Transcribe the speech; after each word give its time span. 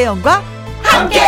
김혜영과 0.00 0.42
함께. 0.82 1.20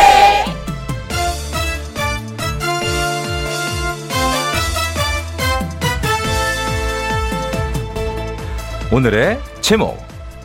오늘의 8.90 9.38
제목 9.60 9.98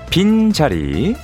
빈자리 0.10 1.16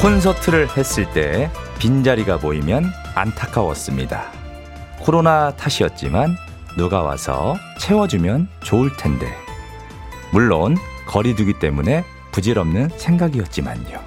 콘서트를 0.00 0.74
했을 0.74 1.10
때 1.12 1.50
빈자리가 1.78 2.38
보이면 2.38 2.90
안타까웠습니다. 3.14 4.43
코로나 5.04 5.50
탓이었지만 5.50 6.34
누가 6.78 7.02
와서 7.02 7.56
채워주면 7.78 8.48
좋을 8.62 8.96
텐데. 8.96 9.30
물론 10.32 10.78
거리두기 11.06 11.58
때문에 11.58 12.04
부질없는 12.32 12.88
생각이었지만요. 12.96 14.00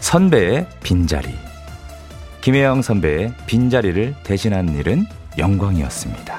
선배의 0.00 0.68
빈자리. 0.82 1.34
김혜영 2.42 2.82
선배의 2.82 3.32
빈자리를 3.46 4.14
대신하는 4.22 4.76
일은 4.76 5.06
영광이었습니다. 5.38 6.38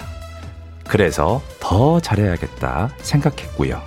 그래서 0.88 1.42
더 1.60 2.00
잘해야겠다 2.00 2.90
생각했고요. 3.00 3.82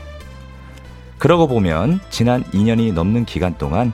그러고 1.19 1.47
보면 1.47 2.01
지난 2.11 2.43
2년이 2.47 2.93
넘는 2.93 3.25
기간 3.25 3.57
동안 3.57 3.93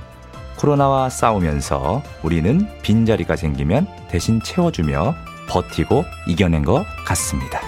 코로나와 0.57 1.11
싸우면서 1.11 2.03
우리는 2.23 2.67
빈자리가 2.81 3.37
생기면 3.37 3.87
대신 4.09 4.41
채워주며 4.43 5.26
버티고 5.49 6.05
이겨낸 6.27 6.65
것 6.65 6.85
같습니다. 7.05 7.61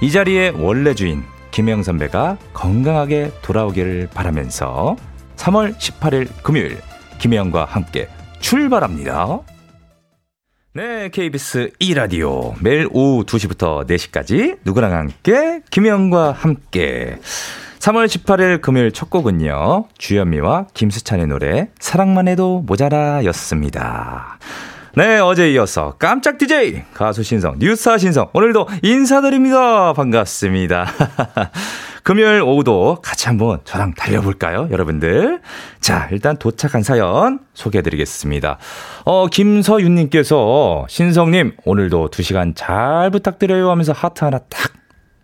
이 0.00 0.10
자리의 0.10 0.52
원래 0.56 0.94
주인 0.94 1.24
김영 1.50 1.82
선배가 1.82 2.38
건강하게 2.52 3.32
돌아오기를 3.42 4.10
바라면서 4.14 4.96
3월 5.36 5.76
18일 5.76 6.28
금요일 6.42 6.78
김혜영과 7.18 7.64
함께 7.64 8.08
출발합니다. 8.40 9.40
네, 10.74 11.08
KBS 11.08 11.72
2라디오 11.80 12.54
매일 12.62 12.88
오후 12.92 13.24
2시부터 13.24 13.84
4시까지 13.88 14.58
누구랑 14.64 14.92
함께 14.92 15.62
김혜영과 15.70 16.32
함께 16.32 17.18
3월 17.80 18.06
18일 18.06 18.60
금요일 18.60 18.92
첫 18.92 19.10
곡은요. 19.10 19.86
주현미와 19.98 20.66
김수찬의 20.74 21.26
노래 21.26 21.70
사랑만 21.80 22.28
해도 22.28 22.62
모자라 22.66 23.24
였습니다. 23.24 24.38
네, 24.98 25.20
어제 25.20 25.52
이어서 25.52 25.94
깜짝 25.96 26.38
DJ 26.38 26.82
가수 26.92 27.22
신성, 27.22 27.54
뉴스타 27.60 27.98
신성 27.98 28.30
오늘도 28.32 28.66
인사드립니다. 28.82 29.92
반갑습니다. 29.92 30.86
금요일 32.02 32.42
오후도 32.42 32.98
같이 33.00 33.28
한번 33.28 33.60
저랑 33.62 33.94
달려볼까요, 33.94 34.66
여러분들? 34.72 35.40
자, 35.78 36.08
일단 36.10 36.36
도착한 36.36 36.82
사연 36.82 37.38
소개해드리겠습니다. 37.54 38.58
어, 39.04 39.28
김서윤님께서 39.28 40.86
신성님 40.88 41.52
오늘도 41.64 42.08
2시간 42.10 42.54
잘 42.56 43.10
부탁드려요 43.12 43.70
하면서 43.70 43.92
하트 43.92 44.24
하나 44.24 44.38
탁 44.38 44.72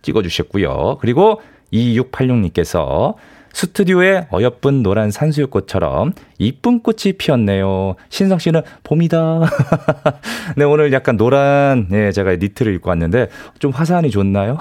찍어주셨고요. 0.03 0.99
그리고 1.01 1.41
2686님께서 1.73 3.15
스튜디오에 3.55 4.27
어여쁜 4.33 4.83
노란 4.83 5.11
산수유꽃처럼 5.11 6.11
이쁜 6.39 6.83
꽃이 6.83 7.13
피었네요. 7.17 7.95
신성 8.09 8.37
씨는 8.37 8.61
봄이다. 8.83 9.39
네, 10.57 10.65
오늘 10.65 10.91
약간 10.91 11.15
노란, 11.15 11.87
예, 11.93 12.11
제가 12.11 12.35
니트를 12.35 12.73
입고 12.75 12.89
왔는데 12.89 13.29
좀 13.59 13.71
화사하니 13.71 14.11
좋나요? 14.11 14.57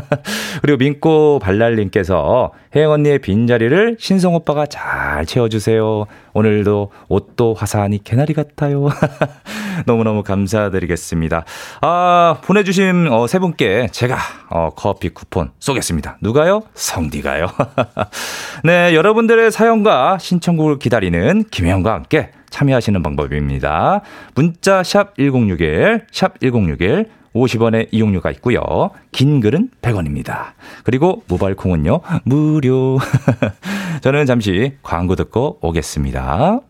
그리고 0.60 0.76
민꼬 0.76 1.38
발랄님께서 1.38 2.52
혜영 2.76 2.92
언니의 2.92 3.20
빈자리를 3.20 3.96
신성 3.98 4.34
오빠가 4.34 4.66
잘 4.66 5.24
채워주세요. 5.24 6.04
오늘도 6.34 6.90
옷도 7.08 7.54
화사하니 7.54 8.04
개나리 8.04 8.34
같아요. 8.34 8.88
너무너무 9.86 10.22
감사드리겠습니다. 10.22 11.44
아, 11.80 12.38
보내주신 12.44 13.08
어, 13.10 13.26
세 13.26 13.38
분께 13.38 13.88
제가 13.90 14.18
어, 14.50 14.70
커피 14.76 15.08
쿠폰 15.08 15.50
쏘겠습니다. 15.58 16.18
누가요? 16.20 16.62
성디가요. 16.74 17.48
네, 18.62 18.94
여러분들의 18.94 19.50
사연과 19.50 20.18
신청곡을 20.18 20.78
기다리는 20.78 21.44
김혜영과 21.50 21.92
함께 21.92 22.30
참여하시는 22.50 23.02
방법입니다. 23.02 24.02
문자 24.34 24.82
샵 24.82 25.16
1061, 25.16 26.06
샵 26.12 26.40
1061, 26.40 27.06
50원의 27.34 27.88
이용료가 27.90 28.30
있고요. 28.32 28.90
긴 29.12 29.40
글은 29.40 29.70
100원입니다. 29.82 30.52
그리고 30.84 31.22
모바일 31.28 31.56
콩은요. 31.56 32.00
무료. 32.24 32.98
저는 34.02 34.26
잠시 34.26 34.74
광고 34.82 35.16
듣고 35.16 35.58
오겠습니다. 35.60 36.60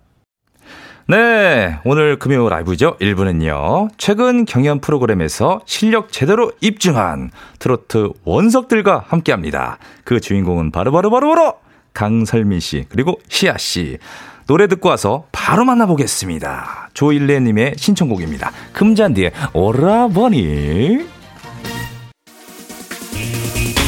네, 1.06 1.78
오늘 1.84 2.18
금요 2.18 2.48
라이브죠. 2.48 2.96
1부는요. 2.98 3.90
최근 3.98 4.46
경연 4.46 4.80
프로그램에서 4.80 5.60
실력 5.66 6.10
제대로 6.10 6.50
입증한 6.62 7.30
트로트 7.58 8.12
원석들과 8.24 9.04
함께 9.06 9.32
합니다. 9.32 9.76
그 10.04 10.18
주인공은 10.18 10.70
바로바로바로 10.70 11.10
바로 11.10 11.34
바로 11.34 11.50
바로 11.50 11.58
강설민 11.92 12.58
씨, 12.60 12.86
그리고 12.88 13.20
시아 13.28 13.58
씨. 13.58 13.98
노래 14.46 14.66
듣고 14.66 14.88
와서 14.88 15.26
바로 15.30 15.64
만나보겠습니다. 15.64 16.90
조일레님의 16.94 17.74
신청곡입니다. 17.76 18.50
금잔디의 18.72 19.32
오라버니. 19.52 21.06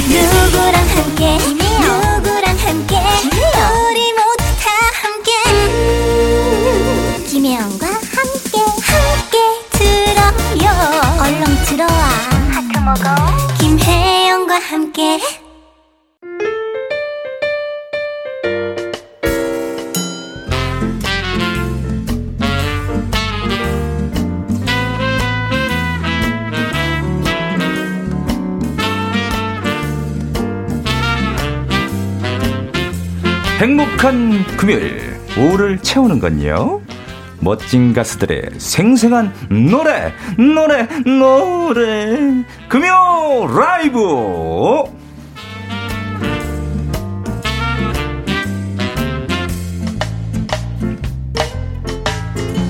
누구랑 0.08 0.74
함께, 0.96 1.65
먹어. 12.86 13.02
김혜영과 13.58 14.60
함께. 14.60 15.18
행복한 33.58 34.44
금요일 34.56 35.18
오후를 35.36 35.78
채우는 35.82 36.20
건요 36.20 36.85
멋진 37.40 37.92
가수들의 37.92 38.50
생생한 38.58 39.32
노래 39.70 40.12
노래 40.36 40.86
노래. 41.04 42.44
금요 42.68 43.46
라이브! 43.56 43.98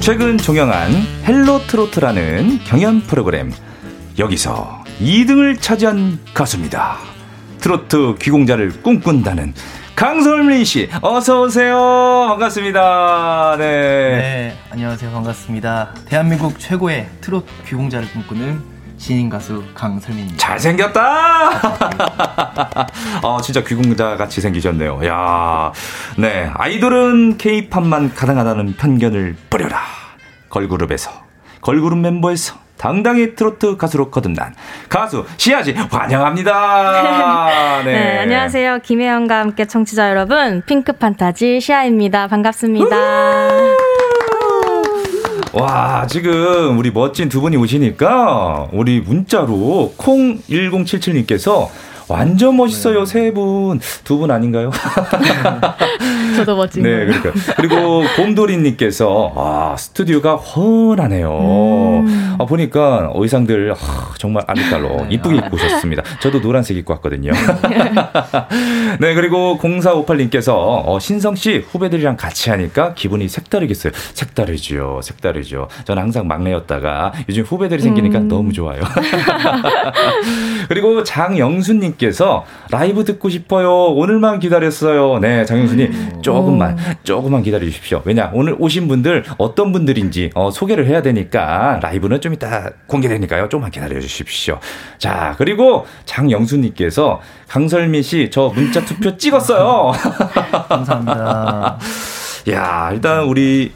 최근 0.01 0.39
종영한 0.39 0.93
헬로 1.25 1.67
트로트라는 1.67 2.61
경연 2.65 3.01
프로그램 3.03 3.53
여기서 4.19 4.85
2등을 5.01 5.61
차지한 5.61 6.21
가수입니다. 6.33 6.99
트로트 7.59 8.15
귀공자를 8.21 8.83
꿈꾼다는 8.83 9.53
강설민 9.97 10.65
씨, 10.67 10.91
어서 11.01 11.41
오세요. 11.41 12.27
반갑습니다. 12.29 13.57
네. 13.59 13.65
네, 13.65 14.57
안녕하세요. 14.71 15.11
반갑습니다. 15.11 15.95
대한민국 16.05 16.59
최고의 16.61 17.09
트롯 17.23 17.47
귀공자를 17.67 18.07
꿈꾸는 18.13 18.61
신인 18.99 19.31
가수 19.31 19.65
강설민입니다. 19.75 20.37
잘생겼다! 20.37 21.51
어, 23.25 23.41
진짜 23.41 23.65
귀공자 23.65 24.19
같이 24.19 24.43
생기셨네요. 24.43 25.01
야 25.07 25.73
네. 26.19 26.51
아이돌은 26.53 27.39
케이팝만 27.39 28.13
가능하다는 28.15 28.77
편견을 28.77 29.37
버려라. 29.49 29.81
걸그룹에서, 30.51 31.11
걸그룹 31.63 31.99
멤버에서 32.01 32.66
당당히 32.79 33.35
트로트 33.35 33.77
가수로 33.77 34.11
거듭난 34.11 34.55
가수 34.89 35.25
시아씨 35.37 35.73
환영합니다. 35.73 37.81
네. 37.85 37.93
네. 37.93 38.19
안녕하세요. 38.21 38.79
김혜영과 38.83 39.41
함께 39.41 39.65
청취자 39.67 40.11
여러분, 40.11 40.63
핑크 40.67 40.93
판타지 40.93 41.61
시아입니다. 41.61 42.29
반갑습니다. 42.29 42.97
와, 45.53 46.07
지금 46.07 46.77
우리 46.79 46.91
멋진 46.91 47.29
두 47.31 47.41
분이 47.41 47.57
오시니까 47.57 48.69
우리 48.73 49.01
문자로 49.01 49.95
콩 49.97 50.39
1077님께서 50.43 51.69
완전 52.09 52.57
멋있어요, 52.57 53.01
네. 53.01 53.07
세 53.07 53.31
분. 53.33 53.81
두 54.05 54.19
분 54.19 54.31
아닌가요? 54.31 54.71
저도 56.37 56.57
멋진 56.57 56.83
네, 56.83 57.07
그러니까. 57.07 57.33
그리고 57.57 58.03
곰돌이님께서, 58.17 59.33
아, 59.37 59.77
스튜디오가 59.79 60.37
훤하네요. 60.37 62.03
음. 62.05 62.37
아, 62.39 62.45
보니까 62.45 63.11
의상들, 63.15 63.73
아, 63.73 64.15
정말 64.19 64.45
아미달로 64.47 64.89
네. 65.03 65.09
이쁘게 65.11 65.37
입고 65.37 65.57
오셨습니다. 65.57 66.03
저도 66.21 66.41
노란색 66.41 66.77
입고 66.77 66.93
왔거든요. 66.95 67.33
네, 69.01 69.15
그리고 69.15 69.59
0458님께서, 69.61 70.53
어, 70.57 70.99
신성 71.01 71.35
씨 71.35 71.59
후배들이랑 71.59 72.17
같이 72.17 72.51
하니까 72.51 72.95
기분이 72.95 73.29
색다르겠어요. 73.29 73.93
색다르죠. 74.15 75.01
색다르죠. 75.03 75.69
저는 75.85 76.03
항상 76.03 76.27
막내였다가 76.27 77.13
요즘 77.29 77.43
후배들이 77.45 77.83
생기니까 77.83 78.19
음. 78.21 78.29
너무 78.29 78.53
좋아요. 78.53 78.83
그리고 80.69 81.03
장영수님께서 81.05 82.45
라이브 82.71 83.05
듣고 83.05 83.29
싶어요. 83.29 83.87
오늘만 83.87 84.39
기다렸어요. 84.41 85.19
네, 85.21 85.45
장영수님 85.45 85.87
음. 85.93 86.23
조금만 86.27 86.77
조금만 87.05 87.43
기다려 87.43 87.65
주십시오. 87.65 88.03
왜냐 88.05 88.31
오늘 88.35 88.57
오신 88.59 88.89
분들 88.89 89.25
어떤 89.39 89.73
분들인지 89.73 90.31
어, 90.35 90.51
소개를 90.51 90.87
해야 90.87 91.03
되니까 91.03 91.79
라이브는 91.83 92.21
좀 92.21 92.35
이따 92.35 92.71
공개되니까요. 92.87 93.49
조금만 93.49 93.71
기다려 93.71 94.01
주십시오. 94.01 94.59
자 94.99 95.35
그리고 95.39 95.87
장영수님께서 96.05 97.21
강설미 97.49 98.03
씨저 98.03 98.53
문자 98.55 98.85
투표 98.85 99.17
찍었어요. 99.17 99.93
감사합니다. 100.69 101.79
야 102.51 102.91
일단 102.93 103.25
우리 103.25 103.73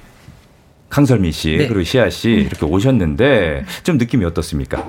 강설미 0.88 1.31
씨 1.32 1.56
네. 1.56 1.69
그리고 1.69 1.85
시아 1.85 2.11
씨 2.11 2.31
이렇게 2.31 2.67
오셨는데 2.67 3.64
좀 3.85 3.97
느낌이 3.97 4.25
어떻습니까? 4.25 4.85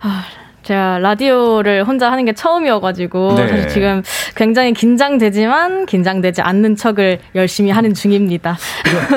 아, 0.00 0.24
제가 0.62 0.98
라디오를 0.98 1.84
혼자 1.84 2.10
하는 2.10 2.24
게 2.24 2.32
처음이어가지고 2.32 3.34
네. 3.36 3.48
사실 3.48 3.68
지금 3.68 4.02
굉장히 4.34 4.72
긴장되지만 4.72 5.86
긴장되지 5.86 6.42
않는 6.42 6.76
척을 6.76 7.18
열심히 7.34 7.70
하는 7.70 7.94
중입니다. 7.94 8.56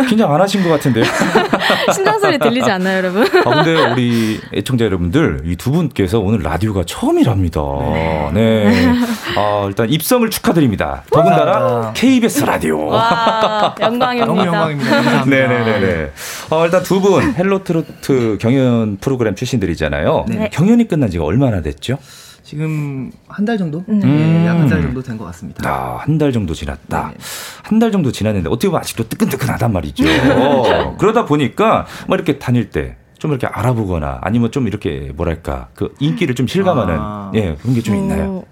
긴장 0.09 0.33
안 0.33 0.41
하신 0.41 0.63
것 0.63 0.69
같은데요? 0.69 1.05
심장 1.93 2.19
소리 2.19 2.37
들리지 2.37 2.69
않나요, 2.71 2.97
여러분? 2.97 3.23
아, 3.45 3.63
근데 3.63 3.91
우리 3.91 4.39
애청자 4.53 4.85
여러분들 4.85 5.41
이 5.45 5.55
두 5.55 5.71
분께서 5.71 6.19
오늘 6.19 6.39
라디오가 6.43 6.83
처음이랍니다. 6.85 7.61
네. 7.93 8.29
네. 8.33 8.91
아, 9.37 9.63
일단 9.67 9.89
입성을 9.89 10.29
축하드립니다. 10.29 11.03
더군다나 11.11 11.91
KBS 11.95 12.43
라디오. 12.45 12.85
와, 12.87 13.75
영광입니다. 13.79 14.25
너무 14.25 14.45
영광입니다. 14.45 15.25
네네네. 15.25 16.11
어, 16.51 16.65
일단 16.65 16.83
두 16.83 16.99
분 16.99 17.33
헬로 17.35 17.63
트로트 17.63 18.37
경연 18.41 18.97
프로그램 19.01 19.35
출신들이잖아요. 19.35 20.25
네. 20.27 20.49
경연이 20.51 20.87
끝난 20.87 21.09
지가 21.09 21.23
얼마나 21.23 21.61
됐죠? 21.61 21.97
지금 22.45 23.11
한 23.27 23.43
달 23.43 23.57
정도? 23.57 23.83
음. 23.89 23.99
네, 23.99 24.45
약 24.45 24.57
한 24.57 24.69
달 24.69 24.81
정도 24.83 25.01
된 25.01 25.17
것 25.17 25.25
같습니다. 25.25 25.67
아, 25.67 25.97
한 25.97 26.19
달 26.19 26.31
정도 26.31 26.53
지났다. 26.53 27.07
네. 27.09 27.17
한달 27.63 27.91
정도 27.91 28.11
지났는데 28.11 28.49
어떻게 28.49 28.67
보면 28.67 28.81
아직도 28.81 29.09
뜨끈뜨끈하단 29.09 29.73
말이죠. 29.73 30.03
어, 30.35 30.95
그러다 30.99 31.25
보니까 31.25 31.85
막 32.07 32.15
이렇게 32.15 32.37
다닐 32.39 32.69
때 32.69 32.97
좀 33.17 33.31
이렇게 33.31 33.47
알아보거나 33.47 34.19
아니면 34.21 34.51
좀 34.51 34.67
이렇게 34.67 35.11
뭐랄까 35.15 35.69
그 35.73 35.95
인기를 35.99 36.35
좀 36.35 36.47
실감하는 36.47 36.97
아. 36.99 37.31
예 37.33 37.55
그런 37.55 37.73
게 37.73 37.81
좀 37.81 37.95
있나요? 37.95 38.23
어, 38.29 38.45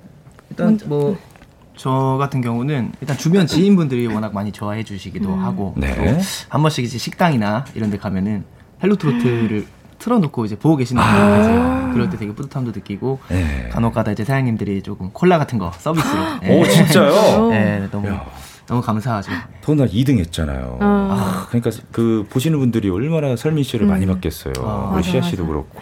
일단 0.50 0.80
뭐 0.88 1.62
저 1.62 2.18
같은 2.18 2.42
경우는 2.42 2.94
일단 3.02 3.18
주변 3.18 3.46
지인분들이 3.46 4.08
워낙 4.08 4.34
많이 4.34 4.52
좋아해 4.54 4.84
주시기도 4.84 5.34
음. 5.34 5.44
하고 5.44 5.74
네. 5.78 5.94
또 5.94 6.28
한 6.28 6.62
번씩 6.64 6.86
이제 6.86 6.98
식당이나 6.98 7.66
이런 7.76 7.92
데 7.92 7.98
가면은 7.98 8.46
헬로 8.82 8.96
트로트를 8.96 9.66
틀어놓고 10.04 10.44
이제 10.44 10.58
보고 10.58 10.76
계시는 10.76 11.02
분들 11.02 11.22
아~ 11.22 11.38
계세요. 11.38 11.90
그럴 11.94 12.10
때 12.10 12.18
되게 12.18 12.34
뿌듯함도 12.34 12.72
느끼고 12.76 13.20
네. 13.30 13.70
간혹가다 13.72 14.12
이제 14.12 14.26
사장님들이 14.26 14.82
조금 14.82 15.12
콜라 15.14 15.38
같은 15.38 15.58
거 15.58 15.72
서비스로. 15.78 16.40
네. 16.42 16.60
오 16.60 16.66
진짜요? 16.66 17.48
네, 17.52 17.88
너무 17.90 18.08
야. 18.10 18.26
너무 18.68 18.82
감사하죠. 18.82 19.32
더군다나 19.62 19.90
2등 19.90 20.20
했잖아요. 20.20 20.78
어. 20.82 21.08
아, 21.12 21.48
그러니까 21.50 21.72
그 21.92 22.26
보시는 22.30 22.60
분들이 22.60 22.90
얼마나 22.90 23.36
설민 23.38 23.64
씨를 23.64 23.86
음. 23.86 23.90
많이 23.90 24.06
봤겠어요. 24.06 24.54
아, 24.60 24.92
우리 24.94 25.04
시아 25.04 25.22
씨도 25.22 25.48
그렇고. 25.48 25.80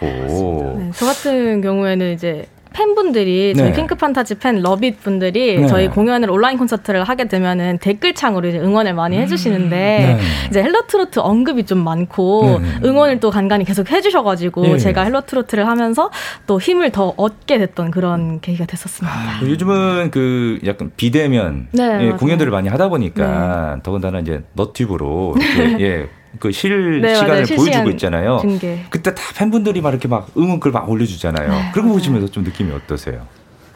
네, 0.78 0.90
저 0.94 1.06
같은 1.06 1.60
경우에는 1.60 2.12
이제 2.12 2.46
팬분들이 2.72 3.54
저희 3.54 3.70
네. 3.70 3.72
핑크 3.76 3.94
판타지 3.94 4.36
팬 4.36 4.60
러빗 4.60 5.00
분들이 5.02 5.60
네. 5.60 5.66
저희 5.66 5.88
공연을 5.88 6.30
온라인 6.30 6.58
콘서트를 6.58 7.04
하게 7.04 7.28
되면은 7.28 7.78
댓글창으로 7.78 8.48
이제 8.48 8.58
응원을 8.58 8.94
많이 8.94 9.16
음. 9.16 9.22
해주시는데 9.22 9.76
네. 9.76 10.18
이제 10.48 10.62
헬로 10.62 10.86
트로트 10.86 11.20
언급이 11.20 11.64
좀 11.64 11.78
많고 11.84 12.60
네. 12.60 12.88
응원을 12.88 13.20
또 13.20 13.30
간간히 13.30 13.64
계속 13.64 13.90
해주셔가지고 13.90 14.62
네. 14.62 14.78
제가 14.78 15.04
헬로 15.04 15.22
트로트를 15.22 15.66
하면서 15.66 16.10
또 16.46 16.60
힘을 16.60 16.90
더 16.90 17.14
얻게 17.16 17.58
됐던 17.58 17.90
그런 17.90 18.40
계기가 18.40 18.66
됐었습니다. 18.66 19.14
아, 19.14 19.40
요즘은 19.42 20.10
그 20.10 20.58
약간 20.66 20.90
비대면 20.96 21.68
네, 21.72 22.06
예, 22.06 22.10
공연들을 22.10 22.50
많이 22.50 22.68
하다 22.68 22.88
보니까 22.88 23.80
더군다나 23.82 24.20
이제 24.20 24.42
너튜브로 24.54 25.34
예. 25.80 26.08
그 26.38 26.69
실 26.69 27.00
네, 27.00 27.14
시간을 27.14 27.42
맞아요. 27.42 27.56
보여주고 27.56 27.90
있잖아요. 27.90 28.38
중계. 28.40 28.84
그때 28.90 29.14
다 29.14 29.22
팬분들이 29.36 29.80
막 29.80 29.90
이렇게 29.90 30.08
막 30.08 30.28
응원글 30.36 30.72
막 30.72 30.88
올려주잖아요. 30.88 31.48
네, 31.50 31.70
그런 31.72 31.88
거 31.88 31.94
보시면서 31.94 32.28
좀 32.28 32.44
느낌이 32.44 32.72
어떠세요? 32.72 33.26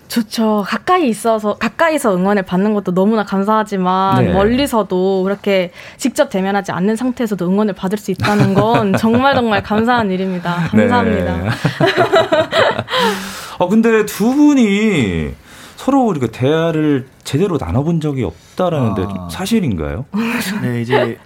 좋죠. 0.08 0.64
가까이 0.66 1.08
있어서 1.08 1.54
가까이서 1.54 2.16
응원을 2.16 2.44
받는 2.44 2.74
것도 2.74 2.94
너무나 2.94 3.24
감사하지만 3.24 4.24
네. 4.24 4.32
멀리서도 4.32 5.24
그렇게 5.24 5.72
직접 5.96 6.30
대면하지 6.30 6.70
않는 6.72 6.94
상태에서도 6.94 7.44
응원을 7.44 7.74
받을 7.74 7.98
수 7.98 8.12
있다는 8.12 8.54
건 8.54 8.94
정말 8.98 9.34
정말 9.34 9.62
감사한 9.64 10.10
일입니다. 10.12 10.70
네. 10.72 10.86
감사합니다. 10.86 11.36
네. 11.38 11.50
어 13.58 13.68
근데 13.68 14.04
두 14.06 14.34
분이 14.34 15.34
서로 15.76 16.10
이렇게 16.12 16.28
대화를 16.28 17.06
제대로 17.24 17.58
나눠본 17.58 18.00
적이 18.00 18.24
없다라는데 18.24 19.04
아. 19.08 19.28
사실인가요? 19.30 20.04
네, 20.62 20.82
이제 20.82 21.18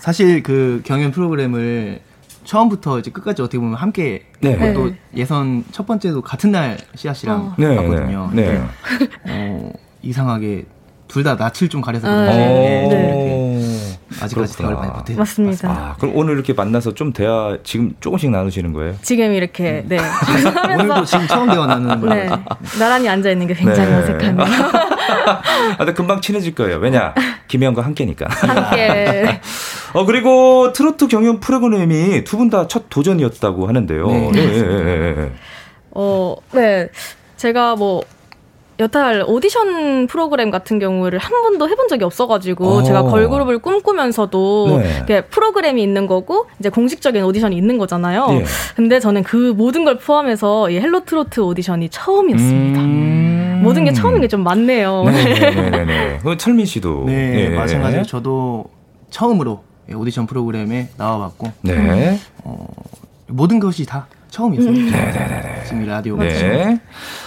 사실 0.00 0.42
그 0.42 0.80
경연 0.84 1.10
프로그램을 1.12 2.00
처음부터 2.44 2.98
이제 2.98 3.10
끝까지 3.10 3.42
어떻게 3.42 3.58
보면 3.58 3.74
함께 3.74 4.24
네. 4.40 4.72
또 4.72 4.90
예선 5.14 5.62
첫 5.72 5.86
번째도 5.86 6.22
같은 6.22 6.50
날 6.50 6.78
씨아 6.96 7.12
씨랑 7.12 7.40
어. 7.40 7.54
네, 7.58 7.76
봤거든요. 7.76 8.30
네. 8.32 8.52
네. 8.52 8.62
어, 9.28 9.72
이상하게 10.02 10.64
둘 11.06 11.24
다 11.24 11.34
낯을 11.34 11.68
좀 11.68 11.80
가려서 11.80 12.06
아, 12.08 12.10
그런지 12.14 12.38
네. 12.38 12.88
네. 12.88 13.98
아직까지 14.22 14.56
대화를 14.58 14.76
많이 14.78 14.92
못해 14.92 15.14
맞습니다. 15.16 15.68
아, 15.70 15.94
그럼 15.98 16.16
오늘 16.16 16.34
이렇게 16.34 16.52
만나서 16.52 16.94
좀 16.94 17.12
대화 17.12 17.58
지금 17.64 17.94
조금씩 18.00 18.30
나누시는 18.30 18.72
거예요? 18.72 18.94
지금 19.02 19.32
이렇게 19.32 19.84
네. 19.86 19.98
오늘도 20.74 21.04
지금 21.04 21.26
처음 21.26 21.48
대화 21.50 21.66
나누는 21.66 22.00
거예요. 22.00 22.30
네. 22.36 22.44
나란히 22.78 23.08
앉아 23.08 23.30
있는 23.30 23.46
게 23.48 23.54
굉장히 23.54 23.92
어색하네요. 23.92 24.46
아, 24.46 25.76
근데 25.78 25.92
금방 25.92 26.20
친해질 26.20 26.54
거예요. 26.54 26.76
왜냐 26.78 27.12
김혜영과 27.50 27.82
함께니까. 27.82 28.26
함께. 28.30 29.40
어 29.92 30.04
그리고 30.06 30.72
트로트 30.72 31.08
경연 31.08 31.40
프로그램이 31.40 32.24
두 32.24 32.38
분 32.38 32.48
다 32.48 32.66
첫 32.68 32.84
도전이었다고 32.88 33.66
하는데요. 33.68 34.06
네. 34.06 34.30
네, 34.30 34.46
네, 34.46 35.14
네. 35.14 35.32
어, 35.90 36.36
네. 36.52 36.88
제가 37.36 37.74
뭐 37.76 38.02
여탈 38.78 39.24
오디션 39.26 40.06
프로그램 40.06 40.50
같은 40.50 40.78
경우를 40.78 41.18
한 41.18 41.42
번도 41.42 41.68
해본 41.68 41.88
적이 41.88 42.04
없어가지고 42.04 42.64
오. 42.64 42.68
어. 42.78 42.82
제가 42.82 43.02
걸그룹을 43.02 43.58
꿈꾸면서도 43.58 44.80
네. 45.06 45.20
프로그램이 45.22 45.82
있는 45.82 46.06
거고 46.06 46.46
이제 46.60 46.70
공식적인 46.70 47.22
오디션이 47.24 47.56
있는 47.56 47.76
거잖아요. 47.76 48.26
예. 48.30 48.44
근데 48.76 48.98
저는 49.00 49.22
그 49.24 49.52
모든 49.54 49.84
걸 49.84 49.98
포함해서 49.98 50.70
이 50.70 50.78
헬로 50.78 51.04
트로트 51.04 51.40
오디션이 51.40 51.90
처음이었습니다. 51.90 52.80
음. 52.80 53.29
모든 53.60 53.84
게 53.84 53.92
처음인 53.92 54.20
게 54.20 54.28
좀 54.28 54.42
많네요. 54.42 55.04
네네네. 55.10 56.18
그 56.22 56.36
설민 56.36 56.66
씨도 56.66 57.04
네, 57.06 57.48
네. 57.48 57.56
마찬가지로 57.56 58.04
저도 58.04 58.64
처음으로 59.10 59.62
오디션 59.92 60.26
프로그램에 60.26 60.88
나와봤고 60.96 61.52
네. 61.62 62.18
어, 62.44 62.66
모든 63.28 63.58
것이 63.60 63.84
다 63.86 64.06
처음이었습니다. 64.28 64.96
음. 64.96 65.12
네네네. 65.12 65.64
지금 65.66 65.86
라디오가 65.86 66.24
네. 66.24 66.80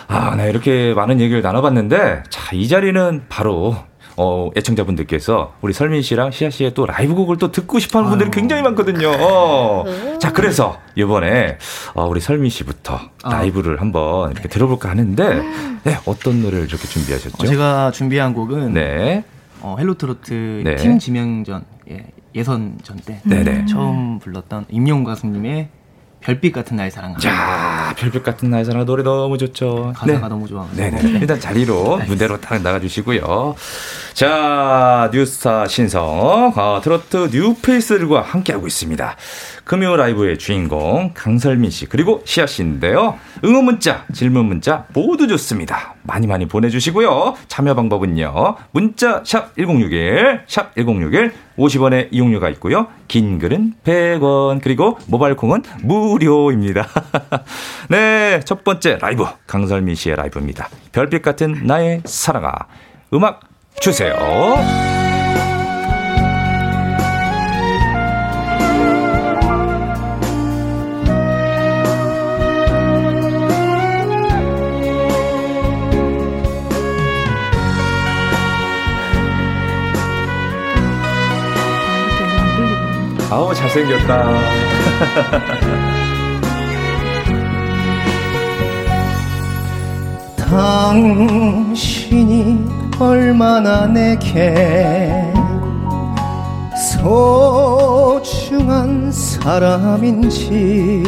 아, 0.07 0.35
네 0.35 0.49
이렇게 0.49 0.93
많은 0.93 1.19
얘기를 1.19 1.41
나눠봤는데 1.41 2.23
자 2.29 2.43
이 2.55 2.67
자리는 2.67 3.23
바로 3.29 3.75
어, 4.17 4.49
애청자분들께서 4.55 5.53
우리 5.61 5.73
설민 5.73 6.01
씨랑 6.01 6.31
시아 6.31 6.49
씨의 6.49 6.73
또 6.73 6.85
라이브 6.85 7.15
곡을 7.15 7.37
또 7.37 7.51
듣고 7.51 7.79
싶어 7.79 7.99
하는 7.99 8.09
분들이 8.11 8.31
굉장히 8.31 8.61
많거든요. 8.61 9.11
어. 9.19 9.85
자, 10.19 10.31
그래서 10.31 10.79
이번에 10.95 11.57
어, 11.93 12.05
우리 12.05 12.19
설민 12.19 12.49
씨부터 12.49 12.99
아. 13.23 13.33
라이브를 13.33 13.81
한번 13.81 14.31
이렇게 14.31 14.47
들어볼까 14.47 14.89
하는데 14.89 15.41
네, 15.83 15.97
어떤 16.05 16.41
노래를 16.41 16.67
이렇게 16.67 16.87
준비하셨죠? 16.87 17.35
어, 17.39 17.45
제가 17.45 17.91
준비한 17.91 18.33
곡은 18.33 18.73
네. 18.73 19.23
어, 19.61 19.75
헬로 19.79 19.95
트로트 19.95 20.61
네. 20.63 20.75
팀 20.75 20.99
지명전 20.99 21.63
예, 21.89 22.05
예선전 22.35 22.97
때 23.05 23.21
네네. 23.25 23.65
처음 23.65 24.19
불렀던 24.19 24.65
임영웅 24.69 25.03
가수님의 25.03 25.69
별빛 26.23 26.53
같은 26.53 26.77
나의 26.77 26.89
사랑아. 26.89 27.17
자, 27.17 27.29
야, 27.29 27.93
별빛 27.97 28.23
같은 28.23 28.49
나의 28.49 28.63
사랑 28.63 28.85
노래 28.85 29.03
너무 29.03 29.37
좋죠. 29.37 29.91
가사가 29.95 30.19
네. 30.21 30.27
너무 30.29 30.47
좋아. 30.47 30.65
네네. 30.73 31.19
일단 31.19 31.37
자리로 31.37 31.99
무대로 32.07 32.39
딱 32.39 32.61
나가 32.61 32.79
주시고요. 32.79 33.55
자, 34.13 35.09
뉴스타 35.13 35.67
신성, 35.67 36.53
어, 36.55 36.79
트로트 36.81 37.29
뉴페이스들과 37.33 38.21
함께하고 38.21 38.67
있습니다. 38.67 39.17
금요 39.65 39.95
라이브의 39.97 40.37
주인공 40.37 41.11
강설민 41.13 41.69
씨 41.69 41.87
그리고 41.87 42.21
시아 42.25 42.45
씨인데요. 42.45 43.19
응원 43.43 43.65
문자, 43.65 44.05
질문 44.13 44.45
문자 44.45 44.85
모두 44.93 45.27
좋습니다. 45.27 45.92
많이 46.03 46.27
많이 46.27 46.47
보내주시고요. 46.47 47.35
참여 47.47 47.75
방법은요. 47.75 48.55
문자 48.71 49.21
샵 49.25 49.55
#1061 49.55 50.43
샵 50.47 50.75
#1061 50.75 51.31
50원의 51.57 52.09
이용료가 52.11 52.49
있고요. 52.51 52.87
긴 53.07 53.39
글은 53.39 53.73
100원 53.83 54.61
그리고 54.61 54.97
모바일 55.07 55.35
콩은 55.35 55.63
무료입니다. 55.83 56.87
네, 57.89 58.39
첫 58.45 58.63
번째 58.63 58.97
라이브 58.99 59.25
강설민 59.47 59.95
씨의 59.95 60.15
라이브입니다. 60.15 60.69
별빛 60.91 61.21
같은 61.21 61.65
나의 61.65 62.01
사랑아 62.05 62.51
음악 63.13 63.41
주세요. 63.79 64.13
아우 83.33 83.51
잘생겼다. 83.51 84.29
당신이 91.17 92.63
얼마나 92.99 93.87
내게 93.87 95.33
소중한 97.01 99.11
사람인지 99.11 101.03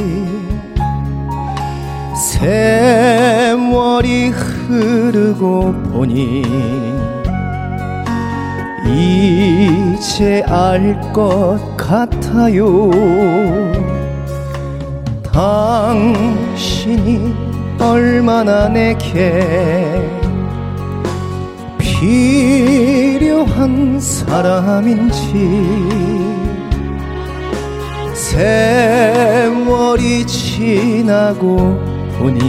세월이 2.40 4.30
흐르고 4.30 5.74
보니 5.92 6.95
이제 8.88 10.44
알 10.48 11.00
것 11.14 11.60
같아요. 11.78 12.90
당신이 15.32 17.34
얼마나 17.80 18.68
내게 18.70 20.10
필요한 21.78 22.80
사람인지 24.00 25.76
세월이 29.06 30.26
지나고 30.26 31.78
보니 32.18 32.40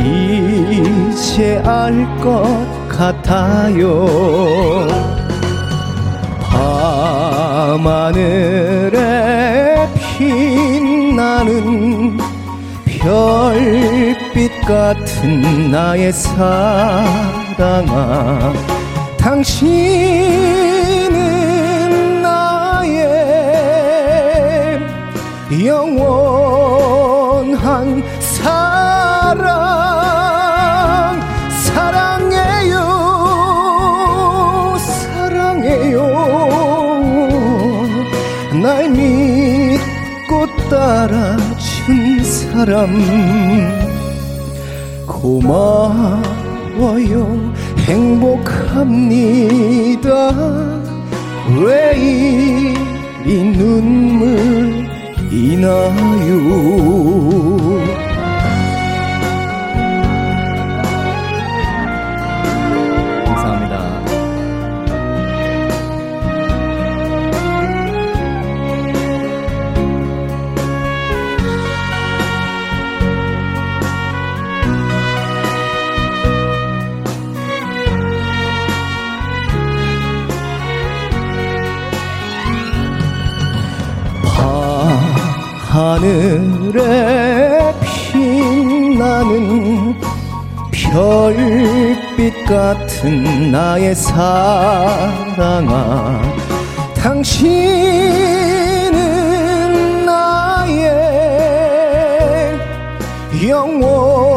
이제 0.00 1.62
알것 1.64 2.85
같아요. 2.96 4.06
밤하늘에 7.76 9.86
빛나는 10.16 12.16
별빛 12.86 14.64
같은 14.66 15.70
나의 15.70 16.10
사랑아 16.12 17.84
당신은 19.18 21.12
나의 22.22 22.96
영원한 25.64 26.42
사랑 28.20 29.95
따라준 40.68 42.22
사람. 42.22 42.90
고마워요. 45.06 46.26
행복합니다. 47.86 49.06
왜 51.64 51.94
이리 51.96 53.44
눈물이 53.56 54.86
나요 55.56 56.36
하늘에 85.96 87.72
빛나는 88.12 89.94
별빛 90.70 92.44
같은 92.44 93.50
나의 93.50 93.94
사랑아 93.94 95.40
당신은 96.94 97.64
나의 100.04 100.90
영원 103.48 104.35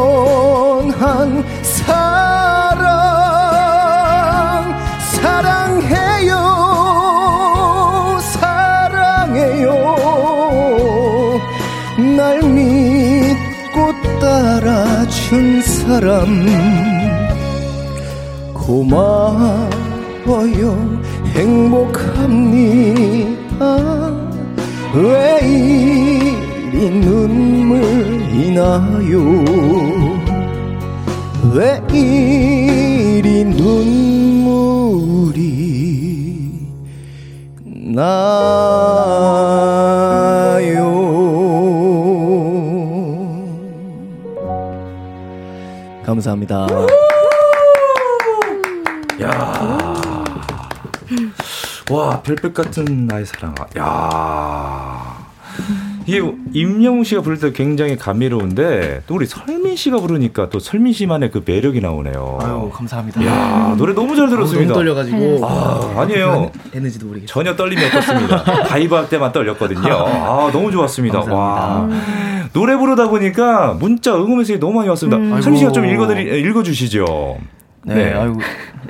따라준 15.30 15.62
사람. 15.62 16.26
고마워요. 18.52 19.70
행복합니다. 21.26 22.16
왜 24.92 25.38
이리 25.46 26.90
눈물이 26.90 28.50
나요? 28.54 29.44
왜 31.54 31.80
이리 31.92 33.44
눈물이 33.44 34.00
나 37.94 38.79
감사합니다. 46.20 46.66
야. 49.22 49.94
와, 51.90 52.20
별빛 52.20 52.52
같은 52.54 53.06
나의 53.06 53.24
사랑아. 53.26 53.54
야. 53.78 55.18
이게 56.06 56.22
임영웅 56.52 57.04
씨가 57.04 57.20
부를 57.22 57.38
때 57.38 57.52
굉장히 57.52 57.96
감미로운데 57.96 59.02
또 59.06 59.14
우리 59.14 59.26
설민 59.26 59.76
씨가 59.76 59.98
부르니까 59.98 60.48
또 60.50 60.58
설민 60.58 60.92
씨만의 60.92 61.30
그 61.30 61.42
매력이 61.44 61.80
나오네요. 61.80 62.38
아유 62.40 62.70
감사합니다. 62.72 63.24
야 63.26 63.74
노래 63.76 63.92
너무 63.94 64.16
잘 64.16 64.28
들었습니다. 64.28 64.72
너무 64.72 64.80
떨려가지고 64.84 65.46
아 65.46 66.00
아니에요. 66.00 66.50
했는지도 66.74 67.06
모르겠어요. 67.06 67.26
전혀 67.26 67.54
떨림이 67.54 67.84
없었습니다. 67.84 68.42
가이브 68.64 68.94
할 68.94 69.08
때만 69.08 69.30
떨렸거든요. 69.32 69.92
아 69.92 70.50
너무 70.52 70.72
좋았습니다. 70.72 71.20
감사합니다. 71.20 71.36
와 71.36 71.88
노래 72.52 72.76
부르다 72.76 73.08
보니까 73.08 73.74
문자 73.74 74.14
응원 74.14 74.38
메시지 74.38 74.58
너무 74.58 74.74
많이 74.74 74.88
왔습니다. 74.88 75.16
음. 75.16 75.40
설민 75.40 75.58
씨가 75.60 75.72
좀 75.72 75.86
읽어드리 75.86 76.40
읽어주시죠. 76.48 77.38
네, 77.82 77.94
네. 77.94 78.12
아이고 78.12 78.38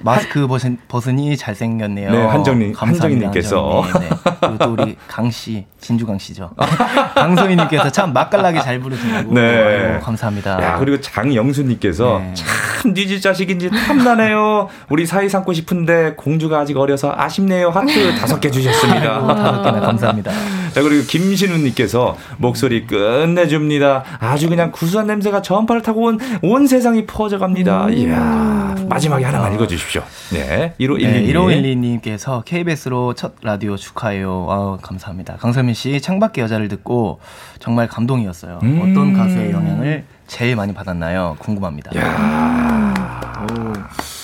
마스크 0.03 0.47
벗은, 0.47 0.79
벗으니 0.89 1.37
잘생겼네요. 1.37 2.11
네, 2.11 2.27
한정님, 2.27 2.73
한정님께서. 2.75 3.85
네, 3.93 4.01
네. 4.01 4.09
그리고 4.41 4.59
또 4.59 4.73
우리 4.73 4.97
강 5.07 5.31
씨, 5.31 5.67
진주 5.79 6.07
강 6.07 6.19
씨죠. 6.19 6.51
강소희님께서 7.15 7.91
참 7.91 8.13
맛깔나게 8.13 8.61
잘 8.61 8.81
부르신다고. 8.81 9.33
네. 9.33 9.41
아이고, 9.41 10.01
감사합니다. 10.05 10.63
야, 10.63 10.79
그리고 10.79 11.01
장영수님께서 11.01 12.19
네. 12.19 12.35
참 12.35 12.95
니지 12.95 13.21
자식인지 13.21 13.71
탐나네요. 13.71 14.69
우리 14.89 15.07
사이 15.07 15.29
삼고 15.29 15.53
싶은데 15.53 16.15
공주가 16.17 16.61
아직 16.61 16.77
어려서 16.77 17.13
아쉽네요. 17.17 17.71
하트 17.71 18.17
다섯 18.17 18.41
개 18.41 18.51
주셨습니다. 18.51 19.27
다섯 19.35 19.63
개나 19.63 19.81
감사합니다. 19.81 20.33
자, 20.73 20.83
그리고 20.83 21.05
김신우님께서 21.07 22.17
목소리 22.39 22.87
끝내줍니다. 22.87 24.05
아주 24.19 24.49
그냥 24.49 24.71
구수한 24.71 25.07
냄새가 25.07 25.43
전파를 25.43 25.83
타고 25.83 26.03
온, 26.03 26.19
온 26.43 26.67
세상이 26.67 27.07
퍼져갑니다. 27.07 27.87
음. 27.87 27.93
이야, 27.93 28.77
마지막에 28.89 29.25
하나만 29.25 29.55
읽어주십시오. 29.55 30.03
네, 30.33 30.75
1512. 30.79 31.07
네, 31.07 31.33
1512님께서 31.33 32.45
KBS로 32.45 33.15
첫 33.15 33.35
라디오 33.43 33.77
축하해요. 33.77 34.47
아우, 34.49 34.79
감사합니다. 34.81 35.37
강선민 35.37 35.75
씨, 35.75 36.01
창밖의 36.01 36.43
여자를 36.45 36.69
듣고 36.69 37.21
정말 37.59 37.89
감동이었어요. 37.89 38.61
음. 38.63 38.81
어떤 38.83 39.13
가수의 39.13 39.51
영향을 39.53 40.05
제일 40.27 40.55
많이 40.55 40.73
받았나요? 40.73 41.37
궁금합니다. 41.41 41.91
야. 41.99 43.47
오. 43.51 44.20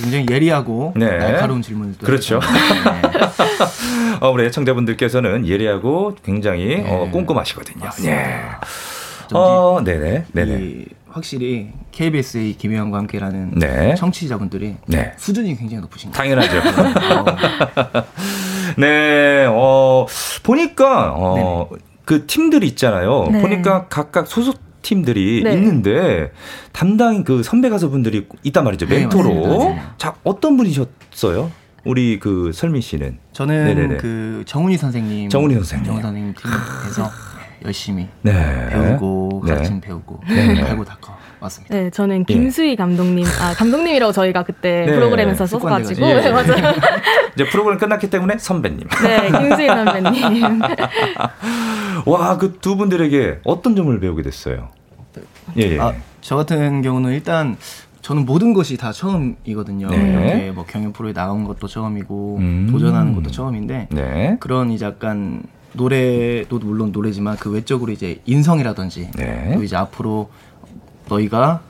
굉장히 0.00 0.26
예리하고 0.30 0.94
네. 0.96 1.18
날카로운 1.18 1.62
질문을 1.62 1.94
그렇죠. 1.98 2.40
네. 2.40 4.18
어, 4.20 4.30
우리 4.30 4.44
애청자분들께서는 4.46 5.46
예리하고 5.46 6.16
굉장히 6.24 6.82
네. 6.82 6.84
어, 6.86 7.10
꼼꼼하시거든요. 7.10 7.90
네. 8.02 8.40
어, 9.32 9.80
네네, 9.84 10.24
네네. 10.32 10.84
확실히 11.08 11.72
KBS의 11.92 12.54
김혜영과 12.54 12.98
함께라는 12.98 13.52
네. 13.56 13.94
청취자분들이 13.96 14.76
네. 14.86 15.12
수준이 15.16 15.56
굉장히 15.56 15.82
높으신 15.82 16.10
거예요. 16.10 16.36
당연하죠. 16.36 18.06
네, 18.78 19.46
어, 19.48 20.06
보니까 20.42 21.12
어, 21.16 21.68
그 22.04 22.26
팀들이 22.26 22.66
있잖아요. 22.68 23.28
네. 23.30 23.40
보니까 23.40 23.86
각각 23.88 24.26
소속 24.26 24.69
팀들이 24.82 25.42
네. 25.44 25.52
있는데 25.52 26.32
담당 26.72 27.24
그 27.24 27.42
선배 27.42 27.68
가수분들이 27.68 28.26
있단 28.42 28.64
말이죠. 28.64 28.86
네, 28.86 29.00
멘토로. 29.00 29.30
네, 29.30 29.82
자, 29.98 30.14
어떤 30.24 30.56
분이셨어요? 30.56 31.50
우리 31.84 32.18
그 32.18 32.52
설민 32.52 32.82
씨는 32.82 33.18
저는 33.32 33.64
네네네. 33.64 33.96
그 33.96 34.42
정훈이 34.46 34.76
선생님 34.76 35.30
정훈이 35.30 35.54
선생님 35.54 35.86
정훈 35.86 36.02
선생님 36.02 36.34
팀에서 36.34 37.10
열심히 37.64 38.08
네. 38.22 38.68
배우고 38.70 39.40
가르침 39.40 39.80
네. 39.80 39.88
배우고 39.88 40.20
네. 40.28 40.62
배고 40.62 40.84
닦아 40.84 41.16
맞습니다. 41.40 41.74
네, 41.74 41.90
저는 41.90 42.26
예. 42.28 42.34
김수희 42.34 42.76
감독님, 42.76 43.26
아 43.40 43.54
감독님이라고 43.54 44.12
저희가 44.12 44.42
그때 44.42 44.84
네. 44.86 44.94
프로그램에서 44.94 45.46
써가지고 45.46 46.06
예. 46.06 46.14
네, 46.20 46.30
맞아요. 46.30 46.74
이제 47.34 47.44
프로그램 47.48 47.78
끝났기 47.78 48.10
때문에 48.10 48.36
선배님. 48.38 48.86
네, 49.02 49.30
김수희 49.30 49.66
선배님. 49.66 50.60
와, 52.06 52.38
그 52.38 52.60
두 52.60 52.76
분들에게 52.76 53.40
어떤 53.44 53.74
점을 53.76 53.98
배우게 53.98 54.22
됐어요? 54.22 54.68
예, 55.56 55.62
예. 55.62 55.78
아, 55.80 55.94
저 56.20 56.36
같은 56.36 56.82
경우는 56.82 57.12
일단 57.12 57.56
저는 58.02 58.24
모든 58.24 58.54
것이 58.54 58.76
다 58.76 58.92
처음이거든요. 58.92 59.88
네. 59.88 60.52
뭐 60.54 60.64
경연 60.66 60.92
프로에 60.92 61.12
나온 61.12 61.44
것도 61.44 61.66
처음이고 61.66 62.36
음. 62.38 62.68
도전하는 62.70 63.14
것도 63.14 63.30
처음인데 63.30 63.88
네. 63.90 64.36
그런 64.40 64.70
이제 64.70 64.86
약간 64.86 65.42
노래도 65.72 66.58
물론 66.58 66.92
노래지만 66.92 67.36
그 67.36 67.50
외적으로 67.50 67.92
이제 67.92 68.20
인성이라든지 68.26 69.10
네. 69.16 69.52
또 69.54 69.62
이제 69.62 69.76
앞으로 69.76 70.30
너희가 71.08 71.60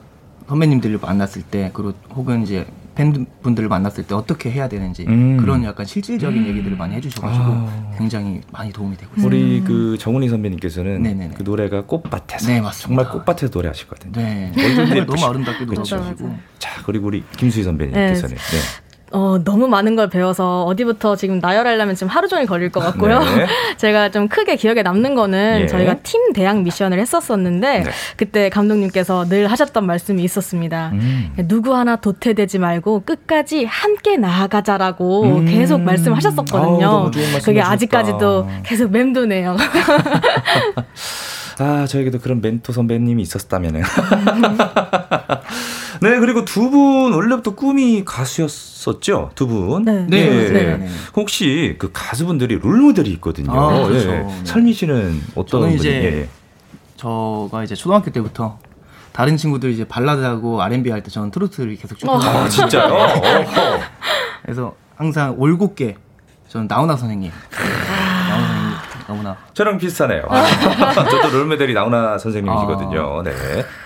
선배님들을 0.49 0.99
만났을 1.01 1.43
때 1.43 1.71
그리고 1.73 1.93
혹은 2.15 2.43
이제 2.43 2.67
팬분들을 3.01 3.69
만났을 3.69 4.05
때 4.07 4.15
어떻게 4.15 4.51
해야 4.51 4.69
되는지 4.69 5.07
음. 5.09 5.39
그런 5.39 5.65
약간 5.65 5.87
실질적인 5.87 6.43
음. 6.43 6.49
얘기들을 6.49 6.77
많이 6.77 6.95
해주셔가지고 6.97 7.45
아. 7.45 7.95
굉장히 7.97 8.41
많이 8.53 8.73
도움이 8.73 8.97
되고 8.97 9.11
있어요. 9.17 9.27
우리 9.27 9.63
그 9.63 9.97
정훈이 9.99 10.29
선배님께서는 10.29 11.03
네네네. 11.03 11.35
그 11.37 11.43
노래가 11.43 11.87
꽃밭에서 11.87 12.49
네, 12.49 12.63
정말 12.79 13.09
꽃밭에서 13.09 13.51
노래하시거든요. 13.53 14.13
네. 14.13 14.53
너무 15.07 15.25
아름답게 15.25 15.65
노래하시고. 15.65 16.37
자 16.59 16.83
그리고 16.85 17.07
우리 17.07 17.25
김수희 17.37 17.65
선배님께서는 17.65 18.37
네. 18.37 18.41
네. 18.41 18.90
어, 19.13 19.39
너무 19.43 19.67
많은 19.67 19.97
걸 19.97 20.09
배워서 20.09 20.65
어디부터 20.65 21.17
지금 21.17 21.41
나열하려면 21.41 21.97
지금 21.97 22.09
하루 22.09 22.29
종일 22.29 22.47
걸릴 22.47 22.71
것 22.71 22.81
같고요. 22.81 23.19
네. 23.19 23.47
제가 23.77 24.11
좀 24.11 24.29
크게 24.29 24.55
기억에 24.57 24.83
남는 24.83 25.15
거는 25.17 25.63
예. 25.63 25.67
저희가 25.67 25.95
팀 26.03 26.33
대항 26.33 26.63
미션을 26.63 26.99
했었었는데 27.01 27.81
네. 27.81 27.91
그때 28.17 28.49
감독님께서 28.51 29.25
늘 29.29 29.51
하셨던 29.51 29.85
말씀이 29.85 30.23
있었습니다. 30.23 30.91
음. 30.93 31.35
누구 31.49 31.75
하나 31.75 31.97
도태되지 31.97 32.59
말고 32.61 33.03
끝까지 33.05 33.65
함께 33.65 34.17
나아가자라고 34.17 35.25
음. 35.25 35.47
계속 35.47 35.81
말씀하셨었거든요. 35.81 36.87
아우, 36.87 37.11
그게 37.45 37.61
아직까지도 37.61 38.49
계속 38.65 38.93
맴도네요. 38.93 39.57
아, 41.59 41.85
저에게도 41.87 42.21
그런 42.21 42.41
멘토 42.41 42.73
선배님이 42.73 43.23
있었다면은. 43.23 43.83
네, 46.01 46.19
그리고 46.19 46.45
두 46.45 46.71
분 46.71 47.13
원래부터 47.13 47.55
꿈이 47.55 48.05
가수였었죠? 48.05 49.31
두 49.35 49.47
분. 49.47 49.85
네. 49.85 50.07
네. 50.09 50.29
네. 50.29 50.49
네. 50.51 50.77
네. 50.79 50.89
혹시 51.17 51.77
그 51.79 51.91
가수분들이 51.93 52.57
롤모델이 52.59 53.11
있거든요. 53.15 53.53
아, 53.53 53.87
그렇죠. 53.87 54.11
네. 54.11 54.41
설미 54.45 54.73
씨는 54.73 55.21
어떤 55.35 55.63
저는 55.63 55.75
이제 55.75 55.91
예, 55.91 56.21
예. 56.23 56.29
저가 56.97 57.65
이제 57.65 57.75
초등학교 57.75 58.11
때부터 58.11 58.59
다른 59.13 59.37
친구들 59.37 59.71
이제 59.71 59.85
발라드하고 59.85 60.63
R&B 60.63 60.91
할 60.91 61.03
때 61.03 61.11
저는 61.11 61.31
트로트를 61.31 61.77
계속 61.77 61.99
쭉. 61.99 62.09
아, 62.11 62.49
진짜요? 62.49 62.95
그래서 64.43 64.75
항상 64.97 65.35
올곧게 65.39 65.97
저는 66.49 66.67
나훈아 66.69 66.97
선생님. 66.97 67.31
너무나. 69.11 69.37
저랑 69.55 69.77
비슷하네요. 69.79 70.23
아, 70.29 70.95
저도 70.95 71.31
롤모델이 71.37 71.75
나훈아 71.75 72.17
선생님이시거든요. 72.19 73.19
아. 73.19 73.23
네. 73.25 73.33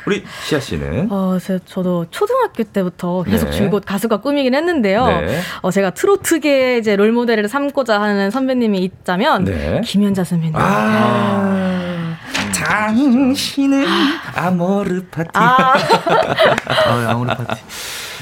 우리 0.06 0.22
시아 0.44 0.60
씨는? 0.60 1.08
어, 1.10 1.38
저도 1.64 2.06
초등학교 2.10 2.62
때부터 2.62 3.22
계속 3.22 3.46
네. 3.46 3.52
줄곧 3.52 3.84
가수가 3.86 4.18
꿈이긴 4.18 4.54
했는데요. 4.54 5.06
네. 5.06 5.40
어, 5.62 5.70
제가 5.70 5.90
트로트계 5.90 6.76
이제 6.76 6.94
롤모델을 6.96 7.48
삼고자 7.48 8.00
하는 8.02 8.30
선배님이 8.30 8.80
있자면 8.80 9.44
네. 9.44 9.80
김연자 9.82 10.24
선배님. 10.24 10.54
아. 10.56 12.16
당신은 12.54 13.86
아모르 14.34 15.04
파티. 15.06 15.30
아. 15.32 15.72
어, 16.86 17.10
아모르 17.10 17.34
파티. 17.34 17.62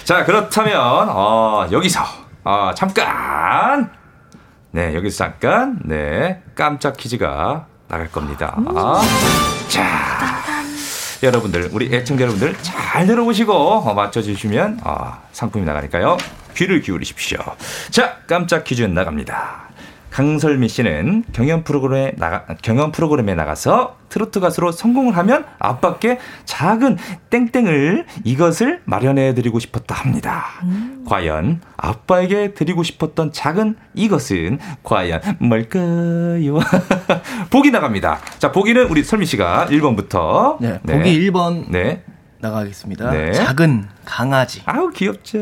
자, 0.04 0.24
그렇다면, 0.24 0.78
어, 1.08 1.66
여기서, 1.70 2.00
어, 2.44 2.70
잠깐 2.76 3.90
네, 4.72 4.94
여기서 4.94 5.16
잠깐, 5.18 5.78
네, 5.84 6.42
깜짝 6.54 6.96
퀴즈가 6.96 7.66
나갈 7.88 8.10
겁니다. 8.10 8.56
자, 9.68 10.42
여러분들, 11.22 11.68
우리 11.72 11.94
애청자 11.94 12.22
여러분들 12.22 12.56
잘 12.62 13.06
들어보시고 13.06 13.52
어, 13.52 13.94
맞춰주시면 13.94 14.80
어, 14.84 15.12
상품이 15.32 15.64
나가니까요. 15.66 16.16
귀를 16.56 16.80
기울이십시오. 16.80 17.38
자, 17.90 18.16
깜짝 18.26 18.64
퀴즈 18.64 18.82
나갑니다. 18.82 19.68
강설미 20.12 20.68
씨는 20.68 21.24
경연 21.32 21.64
프로그램에 21.64 22.12
나가 22.18 22.44
경연 22.60 22.92
프로그램에 22.92 23.34
나가서 23.34 23.96
트로트 24.10 24.40
가수로 24.40 24.70
성공을 24.70 25.16
하면 25.16 25.46
아빠께 25.58 26.18
작은 26.44 26.98
땡땡을 27.30 28.04
이것을 28.22 28.82
마련해 28.84 29.32
드리고 29.32 29.58
싶었다 29.58 29.94
합니다. 29.94 30.44
음. 30.64 31.04
과연 31.08 31.62
아빠에게 31.78 32.52
드리고 32.52 32.82
싶었던 32.82 33.32
작은 33.32 33.76
이것은 33.94 34.58
과연 34.82 35.22
뭘까요? 35.40 36.58
보기 37.50 37.70
나갑니다. 37.70 38.20
자, 38.38 38.52
보기는 38.52 38.88
우리 38.88 39.02
설미 39.02 39.24
씨가 39.24 39.68
1번부터 39.70 40.58
네, 40.60 40.78
네. 40.82 40.98
보기 40.98 41.30
1번. 41.30 41.70
네. 41.70 42.04
나가겠습니다. 42.42 43.10
네. 43.12 43.32
작은 43.32 43.88
강아지. 44.04 44.62
아우 44.66 44.90
귀엽죠. 44.90 45.38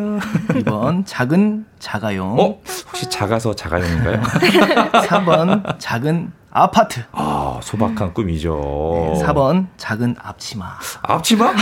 2번 0.48 1.04
작은 1.08 1.64
자가용. 1.78 2.38
어? 2.38 2.60
혹시 2.88 3.08
작아서 3.08 3.54
자가용인가요? 3.56 4.20
3번 5.08 5.76
작은 5.78 6.32
아파트. 6.52 7.02
아, 7.12 7.58
소박한 7.62 8.12
꿈이죠. 8.12 9.14
네, 9.14 9.22
4번 9.24 9.68
작은 9.78 10.16
앞치마. 10.20 10.66
앞치마? 11.02 11.52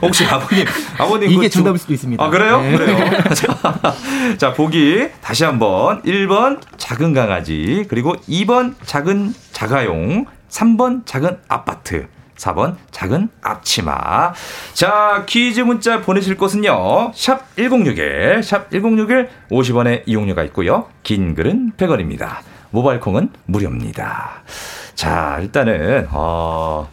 혹시 0.00 0.24
아버님, 0.26 0.64
아버님 0.96 1.30
이게 1.30 1.48
정답일 1.48 1.78
수도 1.78 1.92
있습니다. 1.92 2.24
아, 2.24 2.30
그래요? 2.30 2.60
네. 2.62 2.76
그래요. 2.76 2.98
자, 4.38 4.52
보기 4.54 5.08
다시 5.20 5.44
한번 5.44 6.02
1번 6.02 6.60
작은 6.78 7.12
강아지, 7.14 7.84
그리고 7.88 8.14
2번 8.28 8.74
작은 8.86 9.34
자가용, 9.50 10.26
3번 10.48 11.04
작은 11.04 11.38
아파트. 11.48 12.06
4번 12.42 12.76
작은 12.90 13.28
앞치마. 13.40 14.32
자, 14.74 15.24
퀴즈 15.26 15.60
문자 15.60 16.00
보내실 16.00 16.36
곳은요. 16.36 17.12
샵 17.14 17.54
1061, 17.56 18.42
샵 18.42 18.70
1061, 18.70 19.28
50원의 19.50 20.02
이용료가 20.06 20.42
있고요. 20.44 20.88
긴 21.02 21.34
글은 21.34 21.72
100원입니다. 21.76 22.38
모바일 22.70 23.00
콩은 23.00 23.30
무료입니다. 23.46 24.42
자, 24.94 25.38
일단은 25.40 26.08
어 26.10 26.88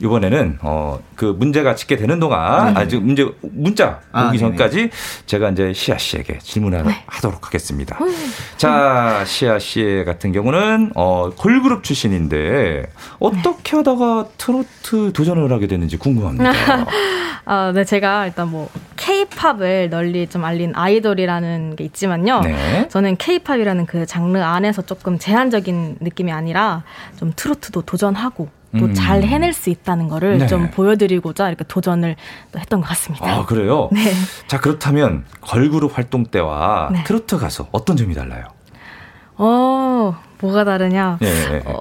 이번에는 0.00 0.58
어 0.62 0.98
그 1.18 1.24
문제가 1.36 1.74
짓게 1.74 1.96
되는 1.96 2.20
동안 2.20 2.74
네. 2.74 2.80
아직 2.80 3.02
문제 3.02 3.28
문자 3.40 3.98
아, 4.12 4.28
오기 4.28 4.38
전까지 4.38 4.76
네네. 4.76 4.90
제가 5.26 5.50
이제 5.50 5.72
시아 5.72 5.98
씨에게 5.98 6.38
질문을 6.38 6.84
네. 6.84 7.02
하도록 7.06 7.44
하겠습니다. 7.44 7.98
음. 8.00 8.14
자, 8.56 9.24
시아 9.26 9.58
씨 9.58 10.04
같은 10.06 10.30
경우는 10.30 10.92
어 10.94 11.30
걸그룹 11.36 11.82
출신인데 11.82 12.84
어떻게 13.18 13.76
하다가 13.76 14.26
트로트 14.38 15.12
도전을 15.12 15.50
하게 15.50 15.66
됐는지 15.66 15.96
궁금합니다. 15.96 16.52
아, 17.44 17.72
네, 17.74 17.82
제가 17.84 18.26
일단 18.26 18.48
뭐 18.48 18.68
K-팝을 18.96 19.90
널리 19.90 20.28
좀 20.28 20.44
알린 20.44 20.72
아이돌이라는 20.76 21.74
게 21.74 21.82
있지만요. 21.82 22.42
네. 22.42 22.86
저는 22.90 23.16
K-팝이라는 23.16 23.86
그 23.86 24.06
장르 24.06 24.38
안에서 24.38 24.82
조금 24.82 25.18
제한적인 25.18 25.96
느낌이 26.00 26.30
아니라 26.30 26.84
좀 27.18 27.32
트로트도 27.34 27.82
도전하고 27.82 28.57
또잘 28.76 29.22
음. 29.22 29.28
해낼 29.28 29.52
수 29.52 29.70
있다는 29.70 30.08
거를 30.08 30.38
네. 30.38 30.46
좀 30.46 30.70
보여드리고자 30.70 31.48
이렇게 31.48 31.64
도전을 31.66 32.16
또 32.52 32.58
했던 32.58 32.80
것 32.80 32.88
같습니다. 32.88 33.26
아, 33.30 33.46
그래요? 33.46 33.88
네. 33.92 34.12
자, 34.46 34.60
그렇다면 34.60 35.24
걸그룹 35.40 35.96
활동 35.96 36.24
때와 36.24 36.90
네. 36.92 37.04
트로트 37.04 37.38
가수 37.38 37.66
어떤 37.72 37.96
점이 37.96 38.14
달라요? 38.14 38.44
어, 39.36 40.16
뭐가 40.40 40.64
다르냐? 40.64 41.18
네. 41.20 41.62
어, 41.64 41.78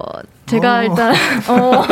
제가 0.47 0.79
어. 0.79 0.83
일단 0.83 1.13
어 1.49 1.83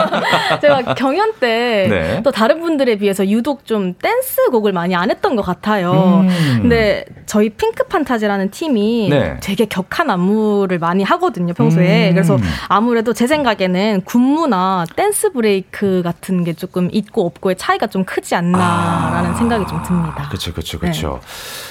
제가 0.62 0.96
경연 0.96 1.34
때 1.39 1.68
또 1.68 1.89
네. 1.89 2.24
다른 2.34 2.62
분들에 2.62 2.96
비해서 2.96 3.28
유독 3.28 3.65
좀 3.65 3.94
댄스 3.96 4.50
곡을 4.50 4.72
많이 4.72 4.96
안 4.96 5.12
했던 5.12 5.36
것 5.36 5.41
같아요. 5.41 6.26
음. 6.28 6.60
근데 6.62 7.06
저희 7.26 7.50
핑크 7.50 7.84
판타지라는 7.84 8.52
팀이 8.52 9.10
네. 9.10 9.38
되게 9.41 9.65
격한 9.65 10.10
안무를 10.10 10.80
많이 10.80 11.04
하거든요 11.04 11.54
평소에. 11.54 12.10
음. 12.10 12.13
그래서 12.13 12.38
아무래도 12.70 13.13
제 13.13 13.28
생각에는 13.28 14.04
군무나 14.06 14.86
댄스 14.96 15.34
브레이크 15.34 16.02
같은 16.04 16.44
게 16.44 16.54
조금 16.54 16.89
있고 16.94 17.26
없고의 17.26 17.58
차이가 17.58 17.88
좀 17.88 18.06
크지 18.06 18.36
않나라는 18.36 19.32
아. 19.32 19.36
생각이 19.36 19.65
좀 19.68 19.84
듭니다. 19.84 20.28
그렇죠, 20.30 20.54
그렇죠, 20.54 20.80
그렇죠. 20.80 21.20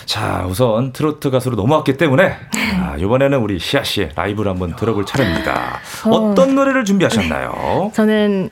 자 0.04 0.44
우선 0.46 0.92
트로트 0.92 1.30
가수로 1.30 1.56
넘어왔기 1.56 1.96
때문에 1.96 2.36
아, 2.80 2.96
이번에는 2.98 3.38
우리 3.38 3.58
시아 3.58 3.82
씨의 3.82 4.10
라이브를 4.14 4.50
한번 4.50 4.76
들어볼 4.76 5.06
차례입니다. 5.06 5.78
어. 6.04 6.10
어떤 6.10 6.54
노래 6.54 6.73
노래를 6.74 6.84
준비하셨나요? 6.84 7.92
저는 7.94 8.50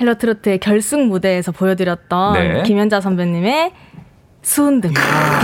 헬로 0.00 0.14
트로트의 0.14 0.58
결승 0.58 1.08
무대에서 1.08 1.52
보여드렸던 1.52 2.32
네. 2.34 2.62
김연자 2.64 3.00
선배님의 3.00 3.72
수은등 4.40 4.94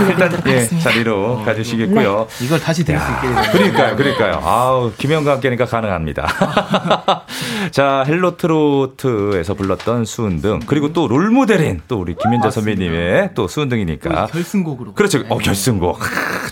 일단 0.09 0.31
예, 0.47 0.65
자리로 0.65 1.33
어, 1.33 1.45
가주시겠고요. 1.45 2.27
네. 2.27 2.45
이걸 2.45 2.59
다시 2.59 2.83
들을 2.83 2.99
수 2.99 3.05
있게. 3.11 3.51
그러니까요, 3.51 3.95
그러니까요. 3.97 4.41
아우 4.43 4.93
김영과 4.97 5.33
함께니까 5.33 5.65
가능합니다. 5.65 6.25
자 7.71 8.03
헬로 8.07 8.37
트로트에서 8.37 9.53
불렀던 9.53 10.05
수은등 10.05 10.61
그리고 10.65 10.93
또 10.93 11.07
롤모델인 11.07 11.81
또 11.87 11.99
우리 11.99 12.15
김연자 12.15 12.49
선배님의 12.49 13.31
또 13.35 13.47
수은등이니까 13.47 14.27
결승곡으로 14.27 14.93
그렇죠. 14.93 15.19
네. 15.19 15.25
어 15.29 15.37
결승곡 15.37 15.99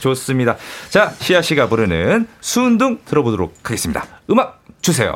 좋습니다. 0.01 0.57
자 0.89 1.11
시아 1.19 1.41
씨가 1.41 1.69
부르는 1.69 2.27
수은등 2.41 2.99
들어보도록 3.05 3.55
하겠습니다. 3.63 4.05
음악 4.29 4.62
주세요. 4.83 5.15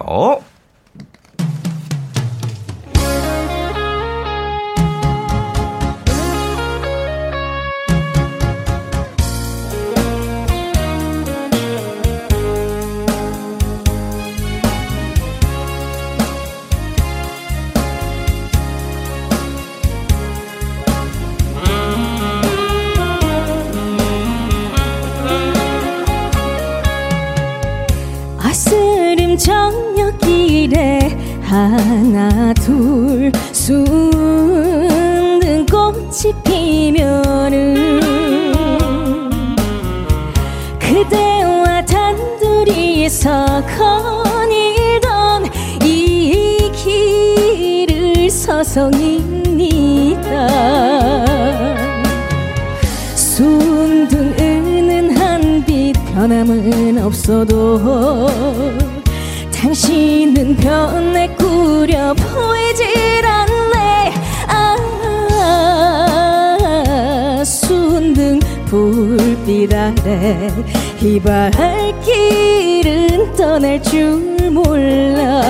하나 31.42 32.54
둘 32.54 33.32
숨는 33.52 34.18
꽃이 35.66 36.34
피면은 36.44 38.00
그대와 40.78 41.86
단둘이서 41.86 43.64
거닐던 43.78 45.46
이 45.84 46.70
길을 46.76 48.30
서성입니다. 48.30 49.38
순둥 53.16 54.36
은은한 54.40 55.64
빛 55.66 55.94
변함은 56.14 56.98
없어도 57.04 57.80
당신은 59.68 60.56
변해 60.56 61.28
꾸려 61.36 62.14
보이질 62.14 63.26
않네. 63.26 64.14
아 64.48 64.78
순등 67.44 68.40
불빛 68.68 69.74
아래 69.74 70.50
이 71.02 71.20
발길은 71.20 72.56
떠날 73.36 73.84
줄 73.84 74.52
몰라 74.52 75.42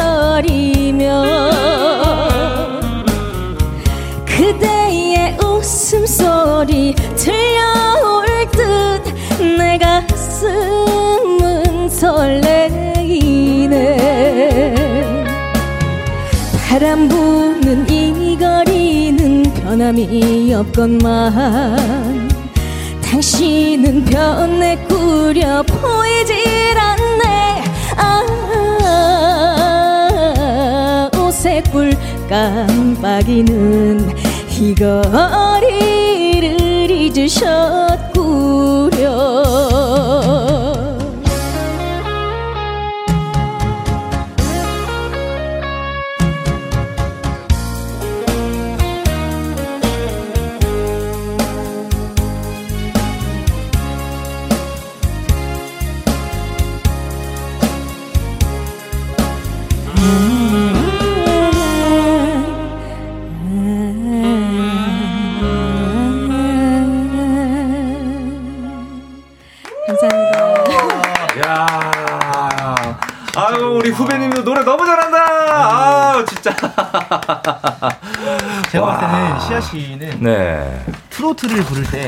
그대의 4.25 5.37
웃음소리 5.41 6.95
들려올 7.17 8.27
듯 8.53 9.17
내 9.59 9.79
가슴은 9.79 10.39
설레이네. 11.89 12.97
바람 16.69 17.09
부는 17.09 17.89
이 17.89 18.37
거리는 18.39 19.43
변함이 19.55 20.53
없건만 20.55 22.26
당신은 23.17 24.05
변해 24.05 24.77
꾸려 24.87 25.63
보이질 25.63 26.77
않네. 26.77 27.65
아 27.97 28.23
오색불 31.19 31.97
깜빡이는 32.29 34.15
이 34.61 34.75
거리를 34.75 36.11
잊으셨구려 36.91 38.07
제가 78.71 78.87
봤을 78.87 79.09
때는 79.09 79.41
시아 79.41 79.61
씨는 79.61 80.19
네. 80.21 80.85
트로트를 81.11 81.65
부를 81.65 81.83
때 81.91 82.07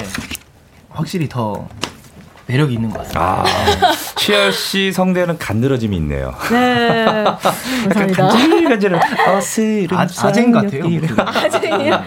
확실히 0.91 1.29
더 1.29 1.67
매력이 2.47 2.75
있는 2.75 2.91
것 2.91 3.05
같아요. 3.07 3.25
아, 3.25 3.45
시아 4.17 4.51
씨 4.53 4.93
성대는 4.93 5.39
간드러짐이 5.39 5.97
있네요. 5.97 6.33
네. 6.51 7.05
감사합니다. 7.05 8.29
간질간질한 8.29 9.01
어스름 9.29 9.89
아, 9.99 10.07
아쟁 10.23 10.53
같아요. 10.53 10.85
아쟁이요? 11.27 12.05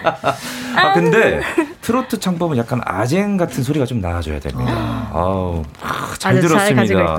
아, 0.74 0.92
근데 0.94 1.42
트로트 1.82 2.20
창법은 2.20 2.56
약간 2.56 2.80
아쟁 2.84 3.36
같은 3.36 3.62
소리가 3.64 3.84
좀 3.86 4.00
나와줘야 4.00 4.38
됩니다. 4.38 4.72
아. 4.72 5.10
아우, 5.12 5.62
아, 5.82 6.14
잘 6.16 6.38
들었습니다. 6.40 7.18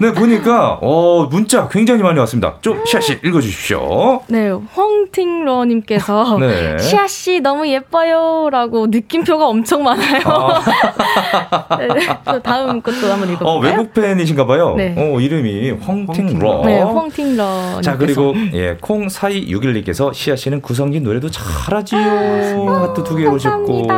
네, 0.00 0.12
보니까, 0.12 0.78
어, 0.80 1.28
문자 1.30 1.68
굉장히 1.68 2.02
많이 2.02 2.18
왔습니다. 2.18 2.56
좀, 2.62 2.84
시아씨 2.86 3.20
읽어주십시오. 3.22 4.22
네, 4.28 4.50
황팅러님께서, 4.72 6.38
네. 6.40 6.78
시아씨 6.78 7.40
너무 7.40 7.68
예뻐요. 7.68 8.48
라고 8.50 8.86
느낌표가 8.86 9.46
엄청 9.46 9.82
많아요. 9.82 10.22
아. 10.24 11.76
네, 11.78 12.40
다음 12.42 12.80
것도 12.80 13.12
한번 13.12 13.28
읽어볼까요? 13.28 13.48
어, 13.50 13.58
외국 13.60 13.92
팬이신가 13.92 14.46
봐요. 14.46 14.74
네. 14.76 14.94
어, 14.96 15.20
이름이 15.20 15.72
황팅러. 15.72 16.62
네, 16.64 16.80
황팅러. 16.80 17.82
자, 17.82 17.98
그리고, 17.98 18.34
예, 18.54 18.76
콩4261님께서 18.78 20.14
시아씨는 20.14 20.62
구성진 20.62 21.02
노래도 21.02 21.30
잘하지요. 21.30 22.00
하트 22.00 23.04
두개 23.04 23.26
오셨고. 23.26 23.89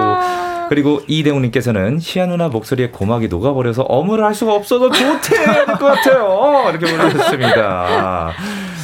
그리고 0.69 1.03
이대웅님께서는 1.07 1.99
시아 1.99 2.27
누나 2.27 2.49
목소리에 2.49 2.89
고막이 2.91 3.29
녹아버려서 3.29 3.83
어무를 3.83 4.25
할 4.25 4.35
수가 4.35 4.55
없어서 4.55 4.91
좋대 4.91 5.45
할것 5.45 5.79
같아요. 5.79 6.65
이렇게 6.71 6.97
보내주셨습니다. 6.97 8.33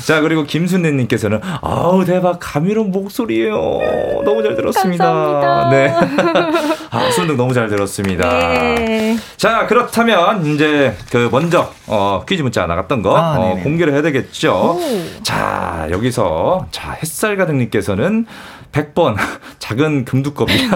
자 0.07 0.21
그리고 0.21 0.45
김순애님께서는 0.45 1.41
아우 1.61 2.05
대박 2.05 2.39
감미로운 2.41 2.91
목소리예요. 2.93 3.55
너무 4.25 4.43
잘 4.43 4.55
들었습니다. 4.55 5.05
감사합니다. 5.05 5.69
네. 5.71 5.95
아 6.91 7.11
순둥 7.11 7.37
너무 7.37 7.53
잘 7.53 7.69
들었습니다. 7.69 8.29
네. 8.77 9.17
자 9.37 9.67
그렇다면 9.67 10.47
이제 10.47 10.95
그 11.11 11.29
먼저 11.31 11.71
어, 11.87 12.25
퀴즈 12.27 12.43
문자 12.43 12.67
나갔던 12.67 13.03
거 13.03 13.17
아, 13.17 13.37
어, 13.39 13.61
공개를 13.63 13.93
해야 13.93 14.03
되겠죠. 14.03 14.79
오. 14.79 15.23
자 15.23 15.87
여기서 15.91 16.67
자 16.71 16.97
햇살 17.03 17.37
가득님께서는 17.37 18.27
100번 18.73 19.17
작은 19.59 20.05
금두꺼비. 20.05 20.53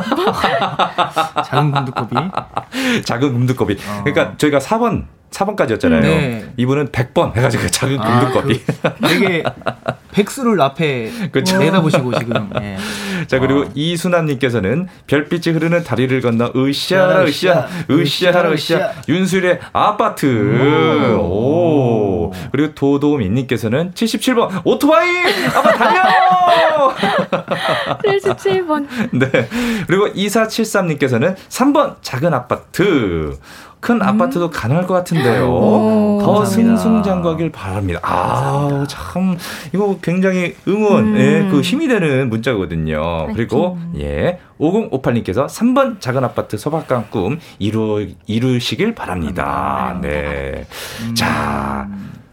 작은 1.46 1.72
금두꺼비. 1.72 2.16
작은 3.04 3.32
금두꺼비. 3.32 3.74
어. 3.74 4.04
그러니까 4.04 4.36
저희가 4.36 4.58
4번 4.58 5.06
4번까지였잖아요. 5.32 6.00
네. 6.02 6.52
이분은 6.56 6.88
100번 6.88 7.34
해가지고 7.36 7.66
작은 7.68 7.98
아, 8.00 8.20
금두꺼비. 8.20 8.60
그 8.64 9.08
되게 9.08 9.42
백수를 10.12 10.60
앞에 10.60 11.10
그렇죠. 11.32 11.58
내다보시고 11.58 12.18
지금. 12.18 12.50
네. 12.54 12.76
자 13.26 13.38
그리고 13.38 13.62
어. 13.62 13.68
이순남님께서는 13.74 14.88
별빛이 15.06 15.54
흐르는 15.54 15.84
다리를 15.84 16.20
건너 16.20 16.52
으쌰 16.54 17.24
으쌰 17.24 17.68
으쌰 17.90 18.50
으쌰 18.52 18.92
윤수일의 19.08 19.60
아파트. 19.72 21.16
오. 21.16 22.28
오. 22.28 22.32
그리고 22.50 22.74
도도민님께서는 22.74 23.92
77번 23.92 24.60
오토바이 24.64 25.08
아빠 25.54 25.72
달려. 25.72 26.02
77번. 28.04 28.86
네. 29.12 29.48
그리고 29.86 30.08
2473님께서는 30.08 31.36
3번 31.48 31.96
작은 32.02 32.32
아파트. 32.34 33.36
큰 33.82 33.96
음. 33.96 34.02
아파트도 34.02 34.48
가능할 34.50 34.86
것 34.86 34.94
같은데요. 34.94 35.50
오, 35.52 36.20
더 36.22 36.34
감사합니다. 36.34 36.76
승승장구하길 36.76 37.50
바랍니다. 37.50 37.98
아, 38.04 38.86
참 38.88 39.36
이거 39.74 39.98
굉장히 40.00 40.54
응원, 40.68 41.16
음. 41.16 41.18
예, 41.18 41.48
그 41.50 41.60
힘이 41.62 41.88
되는 41.88 42.30
문자거든요. 42.30 43.26
그리고 43.34 43.76
예, 43.98 44.38
5058님께서 44.60 45.48
3번 45.48 46.00
작은 46.00 46.22
아파트 46.24 46.56
소박한 46.56 47.10
꿈 47.10 47.40
이루 47.58 48.06
이루시길 48.26 48.94
바랍니다. 48.94 49.98
네. 50.00 50.64
음. 51.02 51.14
자. 51.14 51.86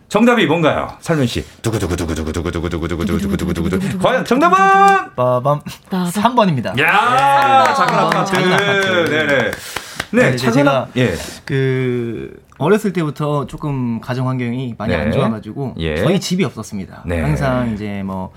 정답이 0.08 0.46
뭔가요? 0.48 0.88
설문 1.02 1.28
씨. 1.28 1.46
두구두구두구두구두구두구두구두구두구두구두구. 1.62 4.00
과연 4.00 4.26
정답은? 4.26 4.58
빠밤. 5.16 5.60
3번입니다. 5.92 6.80
야, 6.80 7.64
작은 7.76 7.94
아파트. 7.94 8.36
네 8.36 9.28
네. 9.28 9.52
네, 10.12 10.36
차 10.36 10.52
제가 10.52 10.88
예. 10.98 11.14
그 11.46 12.42
어렸을 12.58 12.94
때부터 12.94 13.46
조금 13.48 14.00
가정 14.02 14.28
환경이 14.28 14.76
많이 14.78 14.94
네. 14.96 15.02
안 15.02 15.12
좋아가지고 15.12 15.76
예. 15.78 15.98
저희 15.98 16.20
집이 16.20 16.44
없었습니다. 16.44 17.04
네. 17.06 17.22
항상 17.22 17.74
이제 17.74 18.02
뭐 18.04 18.32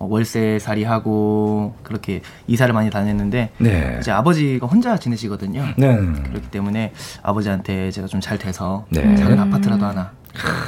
월세 0.00 0.58
살이 0.58 0.84
하고 0.84 1.74
그렇게 1.82 2.20
이사를 2.46 2.72
많이 2.74 2.90
다녔는데 2.90 3.50
네. 3.58 3.96
이제 4.00 4.10
아버지가 4.10 4.66
혼자 4.66 4.98
지내시거든요. 4.98 5.64
네. 5.76 5.96
그렇기 5.96 6.48
때문에 6.50 6.92
아버지한테 7.22 7.90
제가 7.90 8.06
좀 8.08 8.20
잘 8.20 8.38
돼서 8.38 8.86
네. 8.90 9.16
작은 9.16 9.38
아파트라도 9.38 9.84
하나 9.84 10.12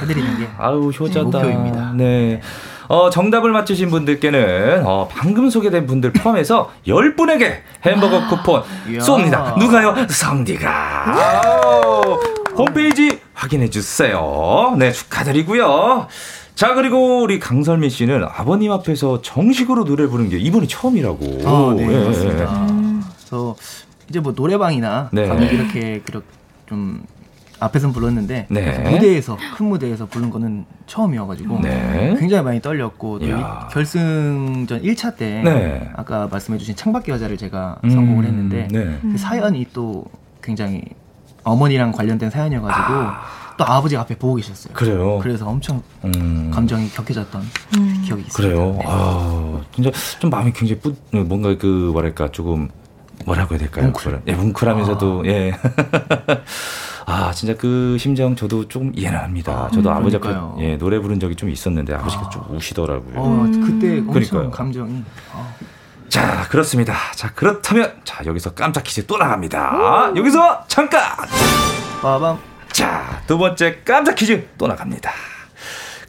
해드리는 0.01 0.37
게 0.39 0.47
아우 0.57 0.89
효자다. 0.91 1.23
목표입니다. 1.23 1.93
네. 1.95 2.39
어, 2.87 3.09
정답을 3.09 3.51
맞추신 3.51 3.89
분들께는 3.89 4.83
어, 4.85 5.07
방금 5.11 5.49
소개된 5.49 5.85
분들 5.87 6.13
포함해서 6.13 6.71
10분에게 6.87 7.57
햄버거 7.83 8.17
아, 8.19 8.27
쿠폰 8.27 8.63
쏩니다. 8.99 9.57
누가요? 9.57 9.95
성디가. 10.09 11.41
홈페이지 12.57 13.19
확인해 13.33 13.69
주세요. 13.69 14.75
네, 14.77 14.91
축하드리고요. 14.91 16.07
자, 16.55 16.73
그리고 16.73 17.21
우리 17.21 17.39
강설민 17.39 17.89
씨는 17.89 18.23
아버님 18.23 18.71
앞에서 18.71 19.21
정식으로 19.21 19.83
노래 19.85 20.07
부르는 20.07 20.29
게 20.31 20.37
이번이 20.39 20.67
처음이라고. 20.67 21.41
아, 21.45 21.73
네, 21.77 21.87
예. 21.87 22.05
맞습니다. 22.05 22.67
그래서 23.19 23.55
이제 24.09 24.19
뭐 24.19 24.33
노래방이나 24.35 25.09
네. 25.11 25.25
이렇게 25.51 26.01
그렇게 26.03 26.25
좀 26.67 27.03
앞에선 27.59 27.91
불렀는데 27.91 28.47
네. 28.49 28.77
무대에서 28.89 29.37
큰 29.55 29.67
무대에서 29.67 30.05
부른 30.05 30.29
거는 30.29 30.65
처음이어가지고 30.85 31.59
네. 31.61 32.15
굉장히 32.19 32.43
많이 32.43 32.61
떨렸고 32.61 33.19
또 33.19 33.25
결승전 33.71 34.83
1차 34.83 35.17
때 35.17 35.41
네. 35.43 35.89
아까 35.95 36.27
말씀해주신 36.27 36.75
창밖의 36.75 37.15
여자를 37.15 37.37
제가 37.37 37.79
음, 37.83 37.89
성공을 37.89 38.25
했는데 38.25 38.67
네. 38.71 38.99
그 39.01 39.17
사연이 39.17 39.65
또 39.73 40.05
굉장히 40.41 40.83
어머니랑 41.43 41.91
관련된 41.91 42.29
사연이어가지고 42.29 42.93
아. 42.93 43.21
또 43.57 43.65
아버지 43.65 43.97
앞에 43.97 44.15
보고 44.15 44.35
계셨어요. 44.35 44.73
그래요. 44.73 45.19
그래서 45.21 45.47
엄청 45.47 45.81
음. 46.05 46.51
감정이 46.53 46.89
격해졌던 46.91 47.41
음. 47.77 48.01
기억이 48.05 48.23
있어요. 48.27 48.47
그래요. 48.47 48.75
네. 48.77 48.85
아 48.85 49.61
진짜 49.73 49.91
좀 50.19 50.29
마음이 50.29 50.53
굉장히 50.53 50.79
뿌, 50.79 50.93
뭔가 51.11 51.57
그 51.57 51.65
뭐랄까 51.91 52.29
조금 52.31 52.69
뭐라고 53.25 53.55
해야 53.55 53.59
될까요? 53.59 53.85
뭉클. 53.85 54.21
예, 54.27 54.33
뭉클하면서도 54.33 55.23
아. 55.25 55.27
예. 55.27 55.51
아 57.09 57.31
진짜 57.31 57.55
그 57.55 57.95
심정 57.97 58.35
저도 58.35 58.67
조금 58.67 58.91
이해는 58.93 59.17
합니다. 59.17 59.67
아, 59.67 59.71
저도 59.73 59.89
음, 59.89 59.95
아버지 59.95 60.17
앞에 60.17 60.29
예, 60.59 60.77
노래 60.77 60.99
부른 60.99 61.21
적이 61.21 61.35
좀 61.37 61.49
있었는데 61.49 61.93
아버지가 61.93 62.23
아. 62.25 62.29
좀 62.29 62.43
우시더라고요. 62.49 63.13
어, 63.15 63.43
그때 63.65 63.99
엄청 63.99 64.13
그러니까요. 64.13 64.51
감정이. 64.51 65.03
아. 65.33 65.47
자 66.09 66.45
그렇습니다. 66.49 66.93
자 67.15 67.31
그렇다면 67.33 67.93
자 68.03 68.25
여기서 68.25 68.53
깜짝 68.53 68.83
퀴즈 68.83 69.05
또 69.07 69.17
나갑니다. 69.17 70.09
오. 70.11 70.17
여기서 70.17 70.65
잠깐. 70.67 71.01
빠밤. 72.01 72.37
자두 72.73 73.37
번째 73.37 73.79
깜짝 73.85 74.15
퀴즈 74.15 74.45
또 74.57 74.67
나갑니다. 74.67 75.09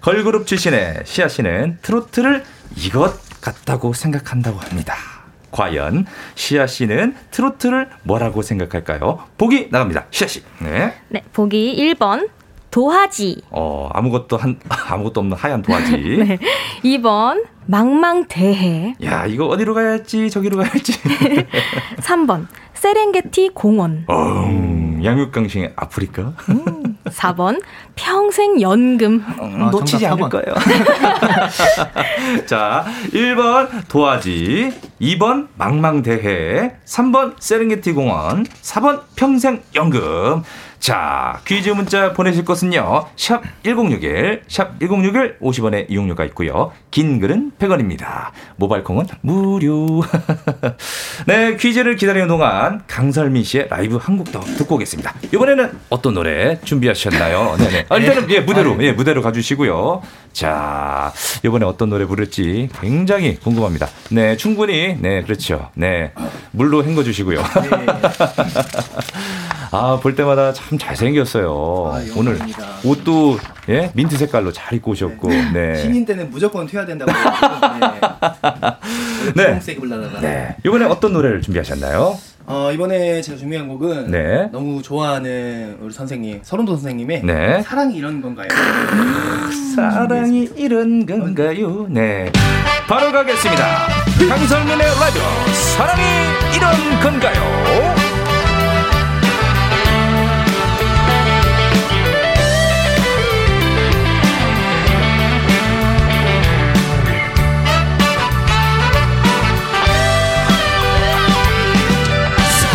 걸그룹 0.01 0.49
출신의 0.49 1.03
시아 1.05 1.29
씨는 1.29 1.79
트로트를 1.81 2.45
이것 2.77 3.21
같다고 3.41 3.93
생각한다고 3.93 4.59
합니다. 4.59 4.95
과연 5.51 6.07
시아 6.35 6.67
씨는 6.67 7.15
트로트를 7.31 7.89
뭐라고 8.03 8.43
생각할까요? 8.43 9.21
보기 9.39 9.69
나갑니다. 9.71 10.07
시아 10.11 10.27
씨. 10.29 10.43
네. 10.61 10.95
네, 11.09 11.23
보기 11.33 11.77
1번 11.95 12.29
도화지. 12.71 13.43
어, 13.51 13.89
아무것도 13.93 14.37
한 14.37 14.59
아무것도 14.69 15.21
없는 15.21 15.37
하얀 15.37 15.63
도화지. 15.63 15.93
네. 16.27 16.39
2번 16.85 17.45
망망대해. 17.67 18.95
야, 19.05 19.27
이거 19.27 19.47
어디로 19.47 19.75
가야 19.75 19.91
할지 19.91 20.31
저기로 20.31 20.57
가야 20.59 20.69
할지. 20.71 20.93
3번 21.99 22.47
세렝게티 22.75 23.51
공원. 23.55 24.05
어, 24.07 25.01
양육강식 25.03 25.73
아프리카. 25.77 26.33
음, 26.51 26.88
4번 27.11 27.61
평생 27.95 28.61
연금. 28.61 29.25
아, 29.27 29.71
놓치지 29.71 30.07
않을 30.07 30.29
거예요. 30.29 30.55
자, 32.47 32.85
1번 33.13 33.69
도화지, 33.89 34.73
2번 35.01 35.49
망망대해, 35.57 36.73
3번 36.85 37.35
세렝게티 37.41 37.93
공원, 37.93 38.45
4번 38.45 39.03
평생 39.17 39.63
연금. 39.75 40.43
자, 40.81 41.41
퀴즈 41.45 41.71
문자 41.71 42.13
보내실 42.13 42.45
것은요. 42.45 43.07
샵 43.17 43.43
1061, 43.65 44.43
샵 44.49 44.79
1061 44.81 45.39
50원의 45.41 45.87
이용료가 45.91 46.25
있고요. 46.27 46.73
긴 46.91 47.19
글은 47.21 47.53
100원입니다. 47.59 48.31
모바일 48.57 48.85
콩은 48.85 49.07
무료. 49.21 50.03
네, 51.27 51.57
퀴즈를 51.57 51.97
기다리는 51.97 52.29
동안 52.29 52.83
강설민 52.87 53.43
씨의 53.45 53.67
라이브 53.71 53.97
한 53.97 54.17
곡 54.19 54.29
더 54.33 54.41
듣고 54.41 54.75
오겠습니다. 54.77 55.15
이번에는 55.33 55.79
어떤 55.91 56.15
노래 56.15 56.59
준비하셨나요? 56.65 57.57
네네. 57.59 57.87
아, 57.89 57.97
일단은 57.97 58.31
예, 58.31 58.41
무대로, 58.41 58.77
예, 58.83 58.93
무대로 58.93 59.23
가주시고요. 59.23 60.03
자, 60.33 61.13
이번에 61.45 61.65
어떤 61.67 61.89
노래 61.91 62.05
부를지 62.05 62.69
굉장히 62.81 63.37
궁금합니다. 63.37 63.89
네, 64.11 64.37
충분히, 64.37 64.97
네, 65.01 65.23
그렇죠. 65.23 65.71
네, 65.75 66.13
물로 66.53 66.85
헹궈주시고요. 66.85 67.43
네. 69.71 69.77
아, 69.77 69.99
볼 70.01 70.15
때마다 70.15 70.53
참 70.53 70.79
잘생겼어요. 70.79 71.93
아, 71.93 72.01
오늘 72.17 72.39
옷도 72.85 73.39
예? 73.69 73.91
민트 73.95 74.17
색깔로 74.17 74.53
잘 74.53 74.75
입고 74.75 74.93
오셨고. 74.93 75.29
네. 75.29 75.51
네. 75.53 75.75
신인 75.77 76.05
때는 76.07 76.31
무조건 76.31 76.67
튀어야 76.67 76.87
된다고. 76.87 77.13
네. 79.37 79.61
네. 79.61 79.61
네. 80.21 80.57
이번에 80.65 80.87
어떤 80.87 81.13
노래를 81.13 81.43
준비하셨나요? 81.43 82.17
어, 82.47 82.71
이번에 82.73 83.21
제가 83.21 83.37
준비한 83.37 83.69
곡은 83.69 84.11
네. 84.11 84.49
너무 84.51 84.81
좋아하는 84.81 85.77
우리 85.83 85.93
선생님, 85.93 86.41
서른도 86.43 86.73
선생님의 86.77 87.23
네. 87.23 87.63
사랑이 87.63 87.95
이런 87.95 88.23
건가요? 88.23 88.49
사랑이 89.77 90.49
이런 90.57 91.05
건가요? 91.05 91.87
네. 91.91 92.33
바로 92.89 93.13
가겠습니다. 93.13 93.89
강설민의 94.31 94.79
라디오 94.79 95.23
사랑이 95.53 96.03
이런 96.57 97.01
건가요? 97.03 98.08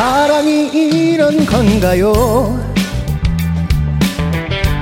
사랑이 0.03 0.67
이런 1.13 1.45
건가요? 1.45 2.59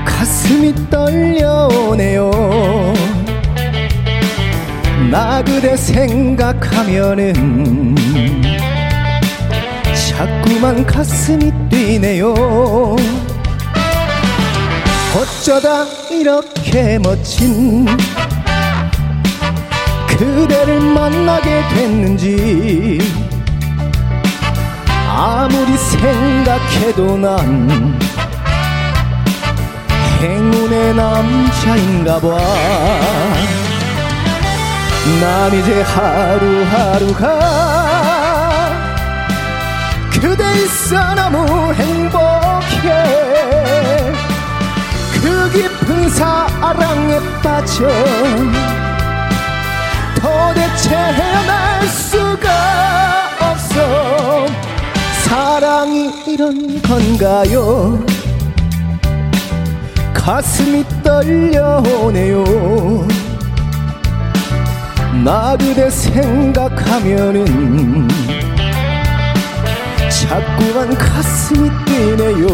가슴이 0.04 0.74
떨려오네요. 0.90 2.32
나 5.12 5.44
그대 5.44 5.78
생각하면은 5.78 7.36
자꾸만 10.10 10.84
가슴이 10.88 11.52
뛰네요. 11.70 12.34
어쩌다 15.16 15.86
이렇게 16.10 16.98
멋진 16.98 17.86
그대를 20.08 20.80
만나게 20.80 21.62
됐는지 21.76 22.98
아무리 25.14 25.78
생각해도 25.78 27.18
난 27.18 28.00
행운의 30.22 30.96
남자인가 30.96 32.18
봐. 32.22 32.38
난 35.20 35.54
이제 35.54 35.82
하루하루가 35.82 37.26
그대 40.14 40.44
있어 40.64 41.14
너무 41.16 41.74
행복해. 41.74 42.88
그 45.22 45.52
깊은 45.52 46.10
사랑에 46.10 47.20
빠져 47.44 47.86
도대체 50.16 50.96
헤어날 50.96 51.86
수가 51.88 52.50
없어. 53.42 54.71
사랑이 55.32 56.12
이런 56.28 56.82
건가요? 56.82 57.98
가슴이 60.14 60.84
떨려오네요. 61.02 62.44
나 65.24 65.56
그대 65.56 65.90
생각하면은 65.90 67.46
자꾸만 70.10 70.98
가슴이 70.98 71.70
뛰네요. 71.86 72.48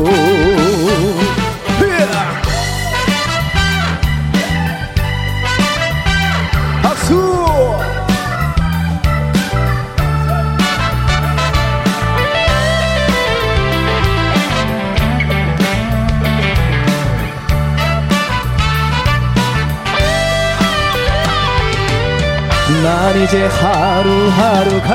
난 23.08 23.16
이제 23.22 23.48
하루하루가 23.48 24.94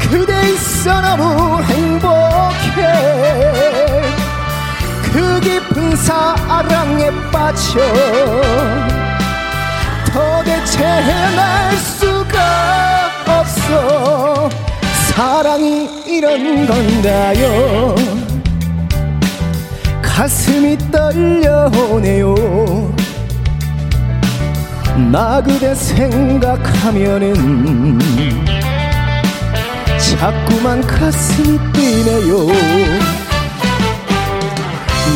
그대 0.00 0.52
있어 0.52 0.98
너무 1.02 1.62
행복해. 1.62 2.80
그 5.12 5.38
깊은 5.40 5.94
사랑에 5.94 7.10
빠져 7.30 7.80
도대체 10.06 10.82
날 11.36 11.76
수가 11.76 13.10
없어. 13.26 14.48
사랑이 15.14 16.02
이런 16.06 16.66
건가요? 16.66 17.94
가슴이 20.00 20.78
떨려오네요 20.90 22.95
나 25.10 25.40
그대 25.40 25.74
생각하면은 25.74 27.34
자꾸만 30.18 30.80
가슴이 30.82 31.58
뛰네요. 31.72 32.46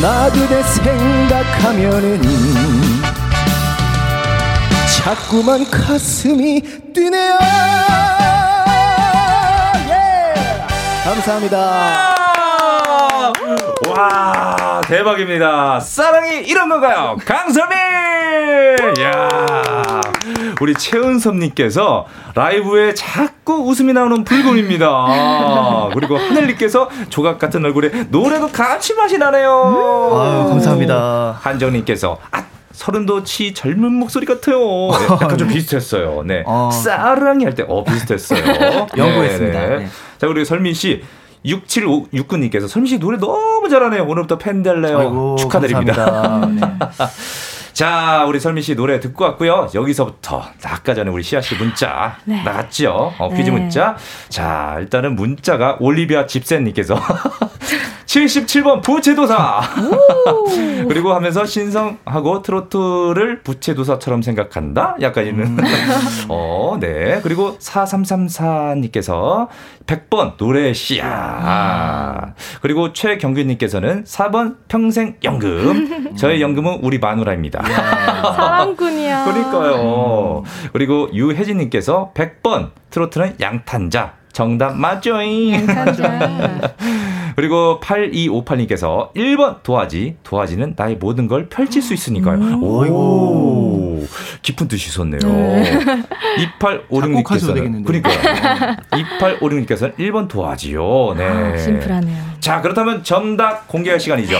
나 0.01 0.31
그대 0.31 0.63
생각하면은 0.63 2.23
자꾸만 5.03 5.69
가슴이 5.71 6.61
뛰네요. 6.95 7.39
예! 9.89 10.35
감사합니다. 11.05 12.15
와 13.89 14.81
대박입니다. 14.87 15.81
사랑이 15.81 16.39
이런 16.47 16.69
건가요? 16.69 17.17
강설민 17.25 17.77
야 19.01 19.29
우리 20.61 20.75
최은섭님께서 20.75 22.07
라이브에 22.35 22.95
자꾸 22.95 23.67
웃음이 23.69 23.93
나오는 23.93 24.25
불금입니다. 24.25 25.89
그리고 25.95 26.17
하늘님께서 26.17 26.89
조각 27.09 27.39
같은 27.39 27.65
얼굴에 27.65 28.07
노래도 28.11 28.49
같이 28.49 28.95
맛이 28.95 29.19
나네요. 29.19 29.51
아유, 29.51 30.49
감사합니다. 30.51 31.39
한정님께서 31.41 32.19
아 32.31 32.45
서른도치 32.73 33.53
젊은 33.55 33.93
목소리 33.93 34.25
같아요. 34.27 34.59
네, 34.59 35.05
약간 35.11 35.37
좀 35.37 35.49
비슷했어요. 35.49 36.23
네. 36.25 36.45
어. 36.47 36.71
사랑이 36.71 37.45
할 37.45 37.55
때, 37.55 37.65
어, 37.69 37.85
비슷했어요. 37.85 38.87
연구했습니다. 38.97 39.61
네, 39.61 39.77
네. 39.81 39.87
자, 40.19 40.27
그리고 40.27 40.45
설민 40.45 40.75
씨. 40.75 41.03
6769님께서 41.45 42.69
설민 42.69 42.91
씨 42.91 42.99
노래 42.99 43.17
너무 43.17 43.67
잘하네요. 43.71 44.05
오늘부터 44.05 44.37
팬 44.37 44.63
될래요. 44.63 45.37
축하드립니다. 45.39 46.43
네. 47.81 47.87
자, 47.87 48.27
우리 48.29 48.39
설미 48.39 48.61
씨 48.61 48.75
노래 48.75 49.01
듣고 49.01 49.25
왔고요. 49.25 49.69
여기서부터 49.75 50.45
아까 50.65 50.93
전에 50.93 51.11
우리 51.11 51.23
시아 51.23 51.41
씨 51.41 51.55
문자 51.55 52.19
네. 52.27 52.43
나갔죠. 52.43 53.15
어, 53.19 53.31
퀴즈 53.31 53.49
네. 53.49 53.53
문자. 53.53 53.97
자, 54.29 54.77
일단은 54.81 55.17
문자가 55.17 55.79
올리비아 55.81 56.27
집센님께서 56.27 57.01
77번 58.05 58.83
부채도사. 58.83 59.61
그리고 60.89 61.15
하면서 61.15 61.47
신성하고 61.47 62.43
트로트를 62.43 63.43
부채도사처럼 63.43 64.23
생각한다? 64.23 64.97
약간 65.01 65.27
이런. 65.27 65.41
음. 65.41 65.59
어, 66.29 66.77
네. 66.81 67.21
그리고 67.23 67.57
4334님께서 67.59 69.47
100번 69.87 70.37
노래 70.37 70.73
씨야. 70.73 72.35
그리고 72.61 72.93
최경규님께서는 72.93 74.05
4번 74.05 74.57
평생 74.67 75.17
연금. 75.23 76.17
저의 76.17 76.43
연금은 76.43 76.81
우리 76.83 76.99
마누라입니다. 76.99 77.63
사랑꾼이야. 77.73 79.25
그러니까요. 79.25 80.43
그리고 80.73 81.09
유혜진님께서 81.13 82.13
100번 82.15 82.71
트로트는 82.91 83.37
양탄자. 83.41 84.20
정답 84.33 84.77
맞죠잉. 84.77 85.67
그리고 87.37 87.81
8258님께서 87.83 89.15
1번 89.15 89.63
도화지. 89.63 90.17
도화지는 90.23 90.75
나의 90.77 90.97
모든 90.97 91.27
걸 91.27 91.49
펼칠 91.49 91.81
수 91.81 91.95
있으니까요. 91.95 92.37
음. 92.37 92.63
오, 92.63 94.05
깊은 94.43 94.69
뜻이 94.69 94.89
있었네요. 94.89 95.21
네. 95.23 95.79
2856님께서는. 96.59 97.85
그러니까요. 97.85 98.77
2856님께서는 98.91 99.97
1번 99.97 100.29
도화지요. 100.29 101.15
네. 101.17 101.25
아, 101.25 101.57
심플하네요. 101.57 102.31
자, 102.41 102.61
그렇다면 102.61 103.03
정답 103.05 103.69
공개할 103.69 104.01
시간이죠. 104.01 104.37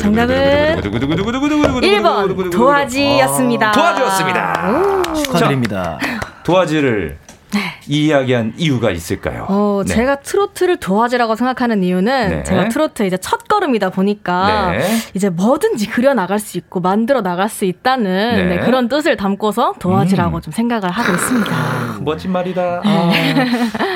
정답은 0.00 0.80
1번 0.80 2.50
도화지였습니다. 2.52 3.72
도화지였습니다. 3.72 5.02
축하드립니다. 5.14 5.98
도화지를 6.44 7.18
네. 7.52 7.60
이 7.86 8.06
이야기한 8.06 8.52
이유가 8.56 8.90
있을까요? 8.90 9.46
어, 9.48 9.82
네. 9.86 9.94
제가 9.94 10.20
트로트를 10.20 10.76
도화지라고 10.78 11.34
생각하는 11.36 11.82
이유는 11.82 12.28
네. 12.28 12.42
제가 12.42 12.68
트로트 12.68 13.04
이제 13.04 13.16
첫 13.16 13.48
걸음이다 13.48 13.90
보니까 13.90 14.72
네. 14.72 14.86
이제 15.14 15.30
뭐든지 15.30 15.88
그려 15.88 16.14
나갈 16.14 16.38
수 16.38 16.58
있고 16.58 16.80
만들어 16.80 17.22
나갈 17.22 17.48
수 17.48 17.64
있다는 17.64 18.48
네. 18.48 18.58
그런 18.60 18.88
뜻을 18.88 19.16
담고서 19.16 19.74
도화지라고 19.78 20.36
음. 20.36 20.40
좀 20.42 20.52
생각을 20.52 20.90
하고 20.90 21.12
있습니다. 21.12 21.50
아, 21.50 21.98
멋진 22.02 22.32
말이다. 22.32 22.82
아. 22.84 23.10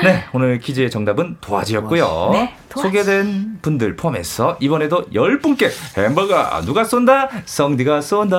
네, 0.03 0.23
오늘 0.33 0.57
퀴즈의 0.59 0.89
정답은 0.89 1.37
도화지였고요. 1.39 2.29
네, 2.33 2.53
도화지. 2.69 2.87
소개된 2.87 3.59
분들 3.61 3.95
포함해서 3.95 4.57
이번에도 4.59 5.05
10분께 5.13 5.69
햄버거 5.97 6.61
누가 6.65 6.83
쏜다? 6.83 7.29
성디가 7.45 8.01
쏜다. 8.01 8.37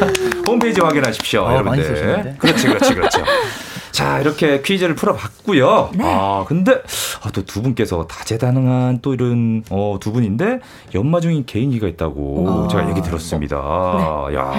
홈페이지 0.46 0.80
확인하십시오, 0.80 1.42
어, 1.42 1.52
여러분들. 1.52 2.36
그렇지, 2.38 2.66
그렇지, 2.68 2.94
그렇죠. 2.94 3.24
자, 3.96 4.20
이렇게 4.20 4.60
퀴즈를 4.60 4.94
풀어봤고요. 4.94 5.90
네. 5.94 6.04
아, 6.04 6.44
근데 6.46 6.82
아, 7.22 7.30
또 7.30 7.42
두 7.46 7.62
분께서 7.62 8.06
다재다능한 8.06 8.98
또 9.00 9.14
이런 9.14 9.62
어, 9.70 9.96
두 9.98 10.12
분인데 10.12 10.58
연마 10.94 11.20
중인 11.20 11.46
개인기가 11.46 11.86
있다고 11.88 12.46
어. 12.46 12.68
제가 12.68 12.90
얘기 12.90 13.00
들었습니다. 13.00 13.56
네. 14.28 14.36
야. 14.36 14.52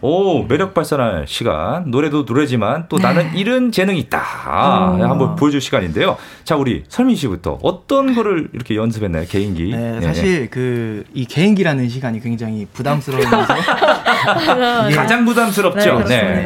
오, 0.00 0.42
매력 0.44 0.74
발산할 0.74 1.24
시간. 1.26 1.90
노래도 1.90 2.22
노래지만 2.22 2.84
또 2.88 2.98
나는 2.98 3.32
네. 3.32 3.38
이런 3.40 3.72
재능이 3.72 3.98
있다. 4.00 4.22
아, 4.46 4.96
한번 5.00 5.34
보여줄 5.34 5.60
시간인데요. 5.62 6.16
자, 6.44 6.54
우리 6.56 6.84
설민 6.88 7.16
씨부터 7.16 7.58
어떤 7.62 8.14
거를 8.14 8.48
이렇게 8.52 8.76
연습했나요? 8.76 9.24
개인기. 9.28 9.70
네, 9.70 9.98
네. 9.98 10.06
사실 10.06 10.50
그 10.50 11.04
이 11.14 11.24
개인기라는 11.24 11.88
시간이 11.88 12.20
굉장히 12.20 12.66
부담스러워서 12.72 13.30
가장 14.94 15.24
부담스럽죠. 15.24 16.04
네. 16.04 16.44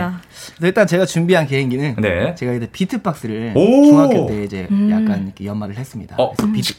네. 0.63 0.69
일단 0.69 0.87
제가 0.87 1.05
준비한 1.07 1.47
개인기는 1.47 1.97
네. 1.99 2.35
제가 2.37 2.53
이제 2.53 2.69
비트박스를 2.71 3.53
중학교 3.55 4.27
때 4.27 4.45
이제 4.45 4.69
음. 4.71 4.91
약간 4.91 5.25
이렇게 5.25 5.45
연마를 5.45 5.77
했습니다. 5.77 6.15
어. 6.19 6.33
그래서 6.37 6.53
비트 6.53 6.75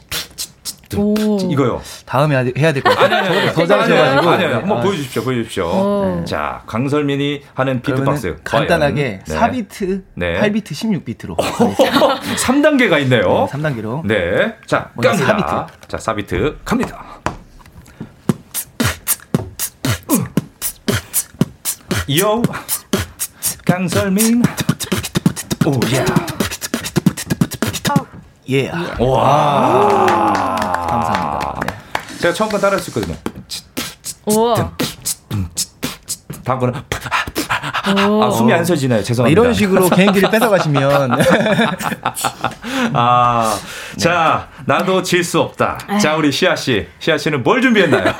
오. 0.95 1.15
이거요. 1.51 1.81
다음에 2.05 2.53
해야 2.55 2.71
될 2.71 2.83
것 2.83 2.95
같아요. 2.95 3.17
아니, 3.17 3.27
아니, 3.27 3.37
아니, 3.39 3.53
더 3.53 3.65
잘하셔가지고. 3.65 4.29
아니, 4.29 4.43
아니, 4.45 4.53
한번 4.53 4.77
아. 4.77 4.81
보여주십시오, 4.81 5.23
보여주십시오. 5.23 6.19
네. 6.19 6.25
자, 6.25 6.61
강설민이 6.67 7.41
하는 7.55 7.81
비트박스. 7.81 8.37
간단하게 8.43 9.21
네. 9.27 9.35
4비트, 9.35 10.03
네. 10.13 10.39
8비트, 10.39 10.65
16비트로. 10.71 11.35
3단계가 11.35 13.01
있네요. 13.01 13.21
네, 13.51 13.57
3단계로. 13.57 14.05
네. 14.05 14.55
자, 14.67 14.91
갑니다. 14.95 15.67
4비트. 15.81 15.89
자, 15.89 15.97
4비트 15.97 16.57
갑니다. 16.63 17.03
요 22.19 22.41
강설민 23.65 24.43
오 25.65 25.79
예. 25.91 26.05
예. 28.49 28.71
와. 28.99 30.55
감사합니다. 30.89 31.59
네. 31.65 32.17
제가 32.19 32.33
처음 32.33 32.49
건 32.49 32.59
따라 32.59 32.73
할 32.73 32.79
수 32.81 32.89
있거든요. 32.89 33.15
우와. 34.25 34.71
다음 36.43 36.59
거는 36.59 36.73
아, 37.85 38.31
숨이 38.31 38.51
안 38.53 38.63
쉬어지나요? 38.65 39.01
죄송합니다. 39.03 39.41
이런 39.41 39.53
식으로 39.53 39.89
개인기를 39.89 40.29
뺏어가시면. 40.29 41.11
아, 42.93 43.57
자, 43.97 44.49
나도 44.65 45.01
질 45.03 45.23
수 45.23 45.39
없다. 45.39 45.77
자, 46.01 46.15
우리 46.15 46.31
시아 46.31 46.55
씨. 46.55 46.85
시아 46.99 47.17
씨는 47.17 47.43
뭘 47.43 47.61
준비했나요? 47.61 48.13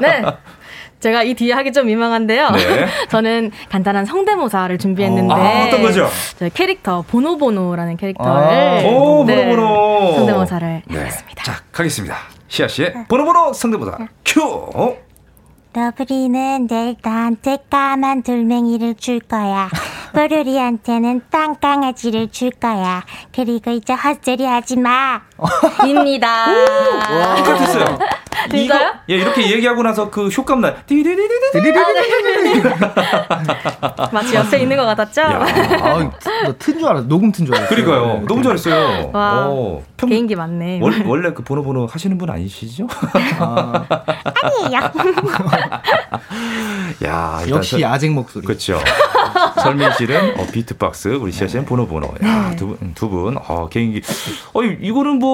네. 0.00 0.22
제가 1.00 1.22
이 1.22 1.34
뒤에 1.34 1.52
하기 1.54 1.72
좀 1.72 1.86
민망한데요. 1.86 2.50
네. 2.50 2.86
저는 3.08 3.50
간단한 3.70 4.04
성대모사를 4.04 4.76
준비했는데 4.78 5.34
아, 5.34 5.64
어떤 5.66 5.82
거죠? 5.82 6.08
저희 6.38 6.50
캐릭터 6.50 7.02
보노보노라는 7.08 7.96
캐릭터를 7.96 8.32
아, 8.32 8.82
오, 8.86 9.24
네, 9.24 9.46
보노보노. 9.48 10.16
성대모사를 10.16 10.82
네. 10.86 10.98
해봤습니다. 10.98 11.44
자, 11.44 11.54
가겠습니다. 11.72 12.16
시아 12.48 12.68
씨의 12.68 12.94
보노보노 13.08 13.52
성대모사 13.54 13.98
큐. 14.24 14.96
너브리는 15.72 16.66
내일 16.66 16.96
나한테 17.00 17.58
까만 17.70 18.22
돌멩이를 18.24 18.96
줄 18.96 19.20
거야. 19.20 19.68
뽀르리한테는 20.12 21.22
땅 21.30 21.54
강아지를 21.60 22.30
줄 22.32 22.50
거야. 22.50 23.04
그리고 23.32 23.70
이제 23.70 23.92
헛소리 23.92 24.44
하지 24.44 24.76
마. 24.76 25.20
입니다. 25.86 26.46
똑같았어요. 27.36 27.98
이거 28.54 28.74
예 29.10 29.16
이렇게 29.16 29.50
얘기하고 29.50 29.82
나서 29.82 30.08
그 30.10 30.28
효과음 30.28 30.62
나. 30.62 30.74
마치 34.12 34.34
옆에 34.34 34.60
있는 34.62 34.76
것 34.78 34.86
같았죠? 34.86 35.22
튼줄 36.58 36.86
알았어. 36.88 37.06
녹음 37.06 37.30
튼 37.32 37.44
줄 37.46 37.54
알았어. 37.54 37.68
그러니까요. 37.68 38.06
네, 38.20 38.24
너무 38.26 38.42
잘했어요. 38.42 39.10
와. 39.12 39.48
오, 39.48 39.82
평, 39.96 40.08
개인기 40.08 40.34
많네. 40.36 40.80
원, 40.80 41.04
원래 41.06 41.32
그 41.32 41.42
번호 41.42 41.62
번호 41.62 41.86
하시는 41.86 42.16
분 42.16 42.30
아니시죠? 42.30 42.86
아. 43.40 43.84
아니에요. 44.42 44.80
야, 47.04 47.40
역시 47.48 47.84
아직 47.84 48.10
목소리. 48.10 48.46
그렇죠. 48.46 48.78
설민 49.62 49.90
씨는 49.92 50.34
어, 50.38 50.46
비트박스, 50.52 51.08
우리 51.08 51.32
시아 51.32 51.46
씨는 51.46 51.64
번호 51.66 51.86
번호. 51.86 52.08
야, 52.24 52.54
두 52.56 52.68
분, 52.68 52.94
두 52.94 53.08
분, 53.08 53.36
어, 53.38 53.68
개인기. 53.68 54.00
어, 54.54 54.62
이거는 54.62 55.18
뭐 55.18 55.29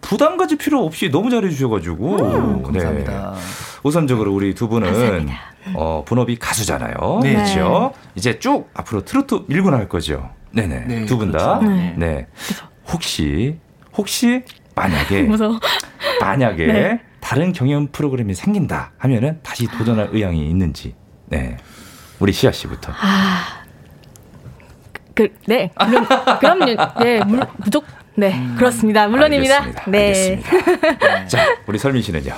부담 0.00 0.36
가질 0.36 0.58
필요 0.58 0.84
없이 0.84 1.10
너무 1.10 1.30
잘해 1.30 1.48
주셔가지고. 1.50 2.16
음, 2.16 2.62
감사합니다. 2.62 3.32
네. 3.34 3.40
우선적으로 3.82 4.34
우리 4.34 4.54
두 4.54 4.68
분은 4.68 5.28
어, 5.74 6.04
본업이 6.06 6.36
가수잖아요. 6.36 7.20
네. 7.22 7.34
그렇죠. 7.34 7.92
이제 8.14 8.38
쭉 8.38 8.68
앞으로 8.74 9.04
트로트 9.04 9.44
밀고 9.46 9.70
나갈 9.70 9.88
거죠. 9.88 10.30
네네. 10.52 10.80
네, 10.86 11.04
두분 11.06 11.30
다. 11.30 11.58
그렇죠. 11.58 11.74
네. 11.74 11.94
네. 11.96 12.26
혹시 12.92 13.58
혹시 13.96 14.42
만약에 14.74 15.28
만약에 16.20 16.66
네. 16.66 17.00
다른 17.20 17.52
경연 17.52 17.88
프로그램이 17.92 18.34
생긴다 18.34 18.92
하면은 18.98 19.38
다시 19.42 19.66
도전할 19.66 20.08
의향이 20.12 20.48
있는지. 20.48 20.94
네. 21.26 21.56
우리 22.18 22.32
시아 22.32 22.50
씨부터. 22.50 22.92
아. 22.92 23.60
그, 25.14 25.28
네. 25.46 25.70
물론, 25.86 26.06
그럼요. 26.40 26.76
네, 27.02 27.22
물, 27.24 27.40
무조 27.58 27.82
네, 28.20 28.34
음, 28.34 28.54
그렇습니다. 28.58 29.08
물론입니다. 29.08 29.62
알겠습니다. 29.62 29.84
네. 29.90 30.06
알겠습니다. 30.42 31.24
자, 31.26 31.56
우리 31.66 31.78
설민 31.78 32.02
씨는요? 32.02 32.34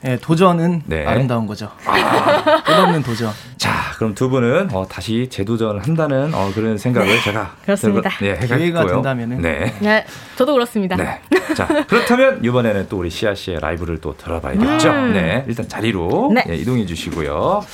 네, 0.00 0.16
도전은 0.16 0.82
네. 0.86 1.04
아름다운 1.04 1.48
거죠. 1.48 1.72
아. 1.84 2.62
끝없는 2.62 3.02
도전. 3.02 3.32
자, 3.56 3.72
그럼 3.96 4.14
두 4.14 4.28
분은 4.28 4.68
어, 4.72 4.86
다시 4.86 5.26
재도전을 5.28 5.82
한다는 5.84 6.32
어, 6.32 6.52
그런 6.54 6.78
생각을 6.78 7.08
네. 7.08 7.20
제가 7.20 7.56
그렇습니다. 7.64 8.10
네, 8.20 8.38
기회가 8.38 8.86
된다면은 8.86 9.42
네. 9.42 9.74
네, 9.80 10.06
저도 10.36 10.52
그렇습니다. 10.52 10.94
네. 10.94 11.20
자, 11.56 11.66
그렇다면 11.88 12.44
이번에는 12.44 12.86
또 12.88 12.98
우리 12.98 13.10
시아 13.10 13.34
씨의 13.34 13.58
라이브를 13.60 14.00
또 14.00 14.16
들어봐야겠죠. 14.16 14.88
음. 14.88 15.12
네, 15.14 15.44
일단 15.48 15.68
자리로 15.68 16.30
네. 16.32 16.44
네, 16.46 16.54
이동해 16.54 16.86
주시고요. 16.86 17.64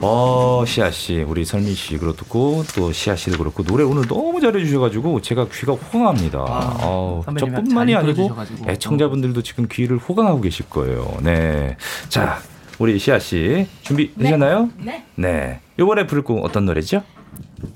어, 0.00 0.64
시아 0.66 0.90
씨, 0.90 1.22
우리 1.22 1.44
설미 1.44 1.72
씨 1.74 1.96
그렇고 1.96 2.64
또 2.74 2.92
시아 2.92 3.16
씨도 3.16 3.38
그렇고 3.38 3.62
노래 3.62 3.82
오늘 3.84 4.06
너무 4.06 4.40
잘해 4.40 4.64
주셔 4.64 4.78
가지고 4.78 5.20
제가 5.22 5.48
귀가 5.48 5.72
호강합니다. 5.72 6.38
아, 6.38 6.76
어, 6.82 7.22
저뿐만이 7.38 7.94
아니고 7.94 8.30
애청자분들도 8.68 9.42
지금 9.42 9.66
귀를 9.70 9.96
호강하고 9.96 10.40
계실 10.42 10.68
거예요. 10.68 11.16
네, 11.22 11.76
자, 12.08 12.38
우리 12.78 12.98
시아 12.98 13.18
씨 13.18 13.66
준비 13.82 14.14
되셨나요? 14.14 14.70
네. 14.78 15.04
네. 15.14 15.60
이번에 15.78 16.06
부를 16.06 16.22
곡 16.22 16.44
어떤 16.44 16.66
노래죠? 16.66 17.02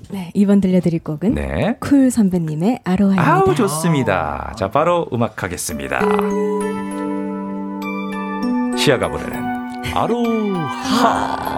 네, 0.09 0.31
이번 0.33 0.61
들려드릴 0.61 0.99
곡은 1.03 1.35
네. 1.35 1.75
쿨 1.79 2.11
선배님의 2.11 2.79
아로하입니다. 2.83 3.33
아우 3.33 3.55
좋습니다. 3.55 4.53
자, 4.57 4.69
바로 4.69 5.07
음악 5.13 5.41
하겠습니다. 5.43 5.99
시아가 8.77 9.09
부르는 9.09 9.43
아로하. 9.93 11.51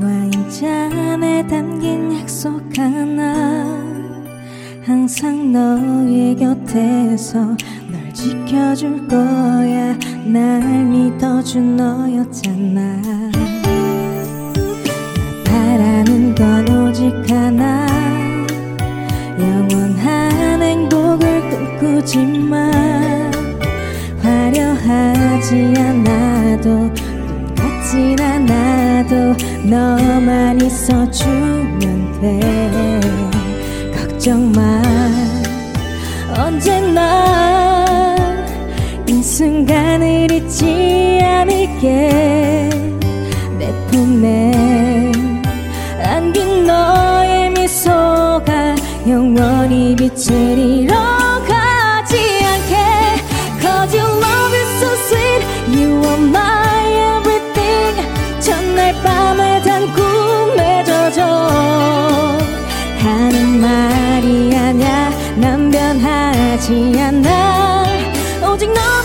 와인잔에 0.00 1.44
담긴 1.48 2.16
약속 2.16 2.62
하나 2.78 3.66
항상 4.84 5.50
너의 5.50 6.36
곁에서 6.36 7.40
널 7.90 8.14
지켜줄 8.14 9.08
거야. 9.08 9.98
날 10.24 10.62
믿어준 10.84 11.74
너였잖아. 11.76 13.02
나 13.02 13.30
바라는 15.44 16.34
건 16.36 16.68
오직 16.70 17.12
하나. 17.28 17.84
영원한 19.40 20.62
행복을 20.62 21.50
꿈꾸지만 21.50 23.07
화려하지 24.48 25.74
않아도 25.76 26.90
똑같진 27.54 28.16
않아도 28.18 29.34
너만 29.62 30.60
있어주면 30.62 32.20
돼. 32.20 33.00
걱정 33.94 34.50
마. 34.52 34.82
언제나 36.34 38.16
이 39.06 39.22
순간을 39.22 40.30
잊지 40.32 41.20
않을게. 41.22 42.70
내 43.58 43.72
품에 43.90 45.12
안긴 46.02 46.66
너의 46.66 47.50
미소가 47.50 48.74
영원히 49.06 49.94
잃어 50.84 51.17
변하지 66.68 67.00
않아. 67.00 67.84
오직 68.52 68.70
너 68.72 68.97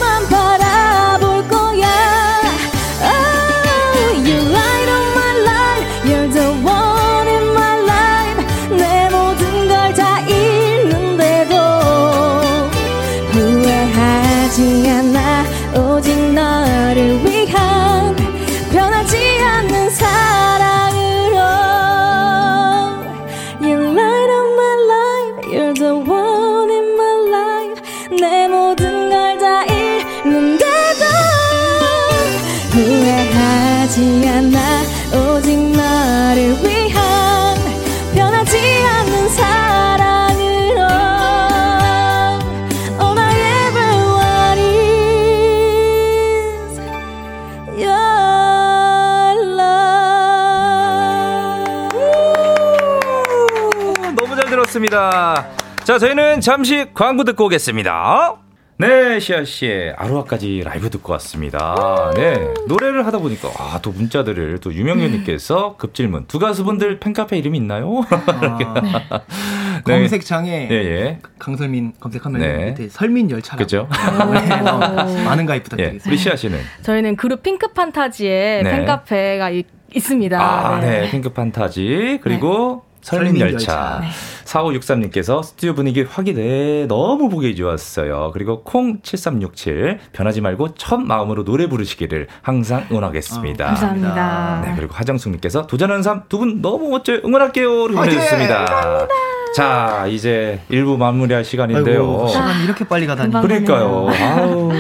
자, 55.94 56.00
저희는 56.00 56.42
잠시 56.42 56.88
광고 56.96 57.24
듣고 57.24 57.46
오겠습니다. 57.46 58.38
네, 58.80 59.20
시아 59.20 59.44
씨의 59.44 59.94
아로하까지 59.96 60.64
라이브 60.66 60.90
듣고 60.90 61.12
왔습니다. 61.14 62.12
네, 62.16 62.52
노래를 62.68 63.06
하다 63.06 63.20
보니까 63.20 63.50
아, 63.60 63.80
또 63.84 63.92
문자들을 63.92 64.58
또 64.58 64.74
유명연님께서 64.74 65.78
급질문 65.78 66.26
두 66.28 66.40
가수분들 66.40 67.00
팬카페 67.00 67.38
이름이 67.38 67.60
있나요? 67.60 68.02
아, 68.10 69.22
네. 69.86 70.00
검색창에 70.00 70.68
예, 70.72 70.76
예. 70.76 71.20
강설민 71.38 71.94
검색하면 72.00 72.42
네. 72.42 72.66
밑에 72.72 72.90
설민 72.90 73.30
열차라고 73.30 73.64
그죠? 73.64 73.88
네, 74.34 74.48
나옵니다. 74.64 75.04
많은 75.26 75.46
가입 75.46 75.60
예, 75.60 75.64
부탁드리겠습니다. 75.64 76.10
우리 76.10 76.18
시아 76.18 76.36
씨는 76.36 76.58
저희는 76.82 77.18
그룹 77.18 77.44
핑크 77.44 77.68
판타지에 77.68 78.62
네. 78.64 78.72
팬카페가 78.72 79.52
있, 79.52 79.68
있습니다. 79.94 80.42
아, 80.42 80.80
네. 80.80 81.12
핑크 81.12 81.30
판타지. 81.30 82.18
그리고 82.24 82.84
설민 83.04 83.38
설민 83.38 83.42
열차. 83.54 83.74
열차. 83.74 84.00
네. 84.02 84.08
4563님께서 84.46 85.44
스튜디오 85.44 85.74
분위기 85.76 86.04
확인해 86.04 86.86
너무 86.88 87.30
보기 87.30 87.56
좋았어요. 87.56 88.32
그리고 88.34 88.64
콩7367 88.64 89.98
변하지 90.14 90.42
말고 90.42 90.76
첫 90.76 91.00
마음으로 91.00 91.44
노래 91.44 91.68
부르시기를 91.68 92.28
항상 92.42 92.86
응원하겠습니다. 92.92 93.64
어, 93.64 93.68
감사합니다. 93.68 94.62
네, 94.66 94.74
그리고 94.76 94.94
하정숙님께서 94.96 95.68
도전하는 95.68 96.02
삶 96.04 96.24
두 96.30 96.38
분 96.40 96.62
너무 96.62 96.90
멋져요. 96.90 97.20
응원할게요. 97.26 97.86
이렇게 97.86 97.96
보내주셨습니다. 97.96 99.08
자, 99.56 100.06
이제 100.10 100.62
1부 100.72 100.98
마무리할 100.98 101.44
시간인데요. 101.46 102.00
아이고, 102.02 102.28
시간 102.28 102.64
이렇게 102.64 102.86
빨리 102.88 103.06
가다니. 103.06 103.34
그러니까요. 103.34 104.08
아우, 104.10 104.72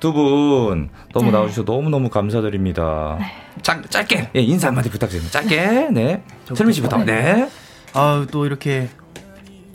두 0.00 0.12
분 0.12 0.90
너무 1.12 1.26
네. 1.26 1.32
나와주셔서 1.32 1.70
너무너무 1.70 2.08
감사드립니다. 2.08 3.18
짧, 3.62 3.88
짧게, 3.90 4.30
예, 4.36 4.40
인사 4.40 4.68
한마디 4.68 4.90
부탁드립니다. 4.90 5.40
짧게, 5.40 5.88
네. 5.90 6.22
설민 6.54 6.72
씨부터. 6.72 6.98
네. 7.04 7.48
아, 7.94 8.26
또 8.30 8.46
이렇게 8.46 8.88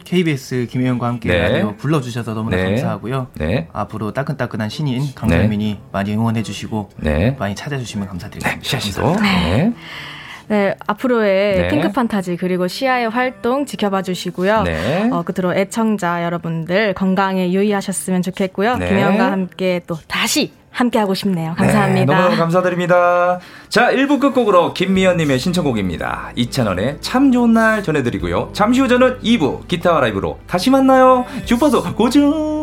KBS 0.06 0.68
김혜영과 0.70 1.08
함께 1.08 1.30
네. 1.30 1.38
라디오 1.40 1.76
불러주셔서 1.76 2.34
너무나 2.34 2.58
네. 2.58 2.64
감사하고요. 2.66 3.28
네. 3.36 3.68
앞으로 3.74 4.12
따끈따끈한 4.14 4.70
신인 4.70 5.14
강설민이 5.16 5.80
많이 5.92 6.14
응원해주시고 6.14 6.90
네. 6.98 7.36
많이 7.40 7.56
찾아주시면 7.56 8.06
네, 8.06 8.10
감사드리겠습니다. 8.10 8.68
시아 8.70 8.80
씨도. 8.80 9.16
네. 10.48 10.64
네, 10.64 10.76
앞으로의 10.88 11.58
네. 11.58 11.68
핑크 11.68 11.92
판타지 11.92 12.38
그리고 12.38 12.68
시아의 12.68 13.10
활동 13.10 13.66
지켜봐 13.66 14.02
주시고요. 14.02 14.64
네. 14.64 15.10
어, 15.12 15.24
끝으로 15.24 15.54
애청자 15.54 16.24
여러분들 16.24 16.94
건강에 16.94 17.52
유의하셨으면 17.52 18.22
좋겠고요. 18.22 18.78
네. 18.78 18.88
김혜영과 18.88 19.32
함께 19.32 19.82
또 19.88 19.96
다시 20.08 20.52
함께 20.74 20.98
하고 20.98 21.14
싶네요. 21.14 21.52
네, 21.52 21.56
감사합니다. 21.56 22.14
너무너무 22.14 22.36
감사드립니다. 22.36 23.40
자, 23.70 23.92
1부 23.92 24.20
끝곡으로 24.20 24.74
김미연님의 24.74 25.38
신청곡입니다. 25.38 26.32
이찬원의 26.36 26.98
참 27.00 27.32
좋은 27.32 27.54
날 27.54 27.84
전해드리고요. 27.84 28.50
잠시 28.54 28.82
후 28.82 28.88
저는 28.88 29.20
2부 29.20 29.68
기타와 29.68 30.02
라이브로 30.02 30.40
다시 30.48 30.72
만나요. 30.72 31.26
주파수 31.46 31.84
고정! 31.94 32.63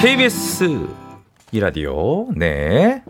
KBS 0.00 0.62
이라디오, 1.50 2.30
네. 2.36 3.02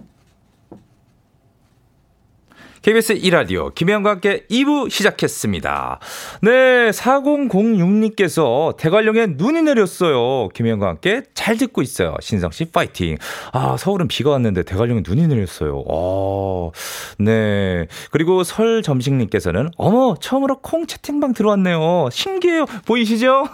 KBS 2.82 3.12
이라디오 3.14 3.70
김혜영과 3.70 4.10
함께 4.10 4.44
2부 4.50 4.88
시작했습니다. 4.90 5.98
네, 6.42 6.90
4006님께서 6.90 8.76
대관령에 8.76 9.26
눈이 9.36 9.62
내렸어요. 9.62 10.48
김혜영과 10.54 10.86
함께 10.88 11.22
잘 11.34 11.56
듣고 11.56 11.82
있어요. 11.82 12.14
신성 12.20 12.50
씨 12.52 12.66
파이팅. 12.66 13.16
아, 13.52 13.76
서울은 13.76 14.06
비가 14.08 14.30
왔는데 14.30 14.62
대관령에 14.62 15.02
눈이 15.06 15.26
내렸어요. 15.26 15.82
어, 15.88 16.70
네. 17.18 17.86
그리고 18.10 18.44
설점식님께서는 18.44 19.70
어머, 19.76 20.14
처음으로 20.20 20.60
콩 20.60 20.86
채팅방 20.86 21.34
들어왔네요. 21.34 22.08
신기해요. 22.12 22.64
보이시죠? 22.86 23.44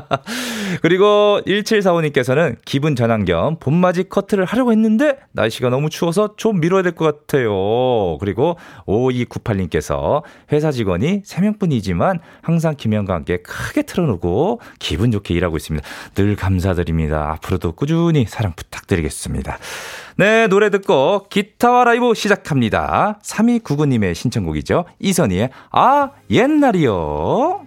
그리고 0.82 1.40
1745님께서는 1.46 2.56
기분 2.64 2.96
전환 2.96 3.24
겸 3.24 3.56
봄맞이 3.60 4.08
커트를 4.08 4.44
하려고 4.44 4.72
했는데 4.72 5.16
날씨가 5.32 5.68
너무 5.70 5.88
추워서 5.90 6.34
좀 6.36 6.60
미뤄야 6.60 6.82
될 6.82 6.90
것 6.90 7.04
같아요. 7.28 8.18
그리고 8.18 8.39
5298님께서 8.86 10.22
회사 10.52 10.72
직원이 10.72 11.22
3명뿐이지만 11.22 12.20
항상 12.42 12.74
김현과 12.76 13.14
함께 13.14 13.38
크게 13.38 13.82
틀어놓고 13.82 14.60
기분 14.78 15.10
좋게 15.10 15.34
일하고 15.34 15.56
있습니다. 15.56 15.86
늘 16.14 16.36
감사드립니다. 16.36 17.32
앞으로도 17.32 17.72
꾸준히 17.72 18.26
사랑 18.26 18.52
부탁드리겠습니다. 18.54 19.58
네, 20.16 20.46
노래 20.48 20.70
듣고 20.70 21.26
기타와 21.30 21.84
라이브 21.84 22.12
시작합니다. 22.14 23.18
3299님의 23.22 24.14
신청곡이죠. 24.14 24.84
이선희의 24.98 25.50
아, 25.70 26.10
옛날이요. 26.30 27.66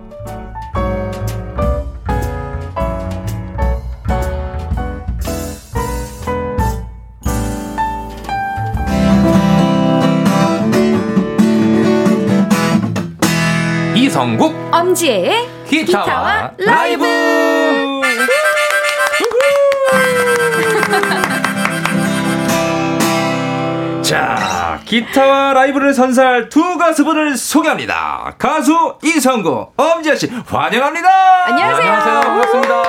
이성국 14.11 14.53
엄지의 14.73 15.47
기타와, 15.69 16.51
기타와 16.57 16.59
라이브. 16.59 17.05
자, 24.03 24.81
기타와 24.83 25.53
라이브를 25.53 25.93
선사할 25.93 26.49
두 26.49 26.77
가수분을 26.77 27.37
소개합니다. 27.37 28.33
가수 28.37 28.97
이성구, 29.01 29.67
엄지아 29.77 30.15
씨, 30.15 30.27
환영합니다. 30.27 31.07
안녕하세요. 31.45 31.89
안녕하세요. 31.89 32.19
반갑습니다. 32.19 32.83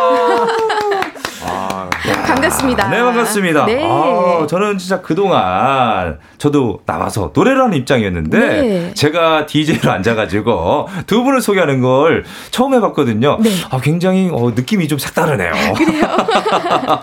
아, 2.32 2.34
반갑습니다. 2.34 2.88
네, 2.88 3.02
반갑습니다. 3.02 3.66
네. 3.66 3.84
아, 3.84 4.46
저는 4.48 4.78
진짜 4.78 5.02
그동안 5.02 6.18
저도 6.38 6.80
나와서 6.86 7.30
노래를 7.34 7.60
하는 7.62 7.76
입장이었는데 7.76 8.38
네. 8.38 8.94
제가 8.94 9.46
DJ로 9.46 9.90
앉아가지고 9.92 10.88
두 11.06 11.22
분을 11.24 11.42
소개하는 11.42 11.80
걸 11.82 12.24
처음 12.50 12.74
해봤거든요. 12.74 13.38
네. 13.40 13.50
아, 13.70 13.80
굉장히 13.80 14.30
어, 14.32 14.52
느낌이 14.54 14.88
좀 14.88 14.98
색다르네요. 14.98 15.52
그래요? 15.76 16.04
아, 16.08 17.02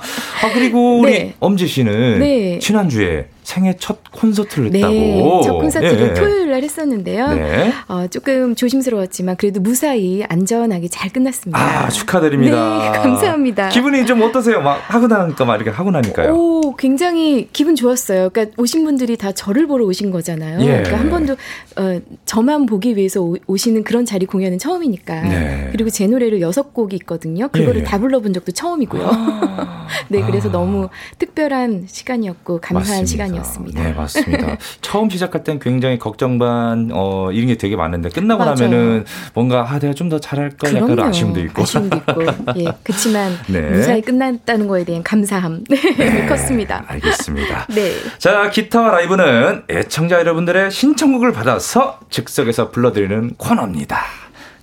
그리고 0.54 1.00
우리 1.00 1.12
네. 1.12 1.36
엄지 1.40 1.68
씨는 1.68 2.20
네. 2.20 2.60
지난주에 2.60 3.28
생애 3.50 3.76
첫 3.80 3.98
콘서트를 4.12 4.70
네, 4.70 4.78
했다고. 4.78 5.42
첫 5.42 5.54
콘서트를 5.58 6.10
예. 6.10 6.14
토요일 6.14 6.52
날 6.52 6.62
했었는데요. 6.62 7.34
네. 7.34 7.74
어, 7.88 8.06
조금 8.08 8.54
조심스러웠지만 8.54 9.38
그래도 9.38 9.60
무사히 9.60 10.24
안전하게 10.30 10.88
잘 10.88 11.10
끝났습니다. 11.10 11.60
아, 11.60 11.90
축하드립니다. 11.90 12.92
네, 12.92 12.92
감사합니다. 13.02 13.70
기분이 13.70 14.06
좀 14.06 14.22
어떠세요? 14.22 14.62
막 14.62 14.80
하고 14.94 15.08
나니까 15.08 15.46
막 15.46 15.56
이렇게 15.56 15.72
하고 15.72 15.90
나니까요. 15.90 16.32
오, 16.32 16.76
굉장히 16.76 17.50
기분 17.52 17.76
좋았어요. 17.76 18.30
그러니까 18.30 18.56
오신 18.62 18.84
분들이 18.84 19.18
다 19.18 19.32
저를 19.32 19.66
보러 19.66 19.84
오신 19.86 20.12
거잖아요. 20.12 20.62
예. 20.62 20.84
그러니까 20.84 21.00
한 21.00 21.10
번도 21.10 21.34
어, 21.34 22.00
저만 22.26 22.68
보기 22.68 22.96
위해서 22.98 23.34
오, 23.48 23.58
시는 23.58 23.84
그런 23.84 24.06
자리 24.06 24.28
공연은 24.28 24.60
처음이니까. 24.60 25.22
네. 25.22 25.70
그리고 25.72 25.90
제 25.90 26.06
노래를 26.06 26.40
여섯 26.42 26.72
곡이 26.76 26.96
있거든요. 26.98 27.48
그거를 27.48 27.82
예. 27.82 27.84
다 27.84 27.98
불러본 27.98 28.34
적도 28.34 28.52
처음이고요. 28.52 29.10
아. 29.12 29.88
네, 30.10 30.22
그래서 30.22 30.50
아. 30.50 30.52
너무 30.52 30.90
특별한 31.18 31.86
시간이었고 31.88 32.60
감사한 32.62 33.02
맞습니다. 33.02 33.08
시간이었어요. 33.08 33.39
시간이었습니다. 33.44 33.84
네, 33.84 33.94
맞습니다. 33.94 34.58
처음 34.82 35.10
시작할 35.10 35.44
땐 35.44 35.60
굉장히 35.60 35.98
걱정 35.98 36.38
반, 36.40 36.90
어, 36.92 37.32
이런 37.32 37.48
게 37.48 37.56
되게 37.56 37.76
많은데 37.76 38.10
끝나고 38.10 38.44
맞아요. 38.44 38.56
나면은 38.56 39.06
뭔가, 39.34 39.66
아, 39.70 39.80
내가 39.80 39.94
좀 39.94 40.10
더 40.10 40.18
잘할 40.20 40.50
걸 40.58 40.76
약간 40.76 41.00
아쉬움도 41.00 41.40
있고. 41.42 41.62
아쉬움도 41.62 41.98
있고. 41.98 42.24
예, 42.58 42.66
그렇지만 42.82 43.32
네. 43.48 43.62
무사히 43.62 44.02
끝났다는 44.02 44.68
거에 44.68 44.84
대한 44.84 45.04
감사함. 45.04 45.66
네, 45.70 45.78
네 45.98 46.26
컸습니다. 46.26 46.84
알겠습니다. 46.88 47.68
네. 47.70 47.92
자, 48.18 48.50
기타와 48.50 48.90
라이브는 48.90 49.66
애청자 49.70 50.18
여러분들의 50.20 50.72
신청곡을 50.72 51.32
받아서 51.32 52.00
즉석에서 52.10 52.72
불러드리는 52.72 53.36
코너입니다. 53.38 54.00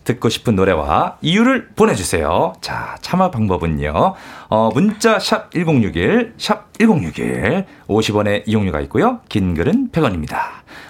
듣고 0.07 0.31
싶은 0.31 0.57
노래와 0.57 1.19
이유를 1.21 1.71
보내주세요. 1.77 2.55
자, 2.63 2.97
참여 3.03 3.31
방법은요. 3.31 4.15
어, 4.49 4.71
문자 4.73 5.19
샵 5.19 5.51
1061, 5.51 6.35
샵 6.39 6.73
1061, 6.79 7.67
50원의 7.89 8.45
이용료가 8.47 8.81
있고요. 8.83 9.21
긴 9.29 9.55
글은 9.55 9.91
100원입니다. 9.93 10.39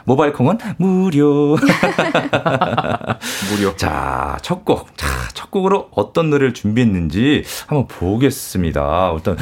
모바일 0.04 0.32
콩은 0.32 0.58
무료. 0.78 1.56
무료. 3.50 3.76
자, 3.76 4.38
첫 4.42 4.64
곡. 4.64 4.96
자, 4.96 5.06
첫 5.34 5.50
곡으로 5.50 5.88
어떤 5.92 6.30
노래를 6.30 6.54
준비했는지 6.54 7.44
한번 7.66 7.86
보겠습니다. 7.88 9.10
어떤, 9.10 9.36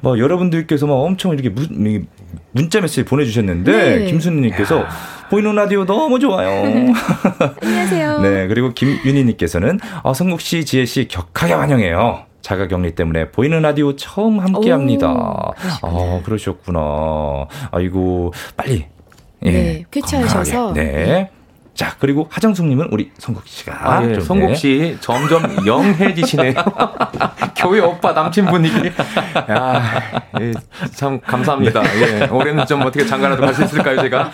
뭐, 0.00 0.18
여러분들께서 0.18 0.86
막 0.86 0.94
엄청 0.94 1.32
이렇게 1.32 1.48
문, 1.50 2.06
문자 2.52 2.80
메시지 2.80 3.04
보내주셨는데, 3.04 3.98
네. 3.98 4.04
김순희님께서 4.06 4.84
보이는 5.30 5.54
라디오 5.54 5.84
너무 5.84 6.18
좋아요. 6.18 6.62
안녕하세요. 7.62 8.20
네, 8.20 8.46
그리고 8.46 8.72
김윤희님께서는 8.72 9.80
어, 10.02 10.14
성국 10.14 10.40
씨, 10.40 10.64
지혜 10.64 10.84
씨 10.86 11.08
격하게 11.08 11.52
환영해요. 11.52 12.24
자가 12.42 12.68
격리 12.68 12.94
때문에 12.94 13.30
보이는 13.32 13.60
라디오 13.60 13.96
처음 13.96 14.38
함께 14.38 14.70
합니다. 14.70 15.52
아, 15.82 16.20
그러셨구나. 16.24 16.80
아이고, 17.72 18.32
빨리. 18.56 18.86
예, 19.46 19.50
네, 19.52 19.84
쾌차하셔서. 19.90 20.72
네. 20.74 20.82
네. 20.84 21.30
자, 21.74 21.94
그리고 21.98 22.26
하정숙님은 22.30 22.88
우리 22.90 23.10
성국 23.18 23.46
씨가. 23.46 23.78
아, 23.78 24.02
예, 24.02 24.18
성국 24.18 24.48
네. 24.48 24.54
씨 24.54 24.96
점점 25.00 25.42
영해지시네요. 25.66 26.54
교회 27.54 27.80
오빠 27.80 28.12
남친 28.12 28.46
분위기. 28.46 28.90
야, 29.50 29.82
예, 30.40 30.52
참 30.94 31.20
감사합니다. 31.20 31.82
예, 32.00 32.28
올해는 32.28 32.64
좀 32.64 32.80
어떻게 32.80 33.04
장가라도 33.04 33.42
갈 33.42 33.52
수 33.54 33.64
있을까요, 33.64 34.00
제가? 34.00 34.30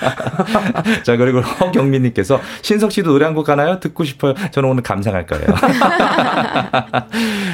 자, 1.03 1.17
그리고 1.17 1.41
허경민님께서 1.41 2.41
신석 2.63 2.93
씨도 2.93 3.11
노래 3.11 3.25
한 3.25 3.35
곡 3.35 3.45
가나요? 3.45 3.81
듣고 3.81 4.05
싶어요. 4.05 4.35
저는 4.53 4.69
오늘 4.69 4.83
감상할 4.85 5.27
거예요. 5.27 5.47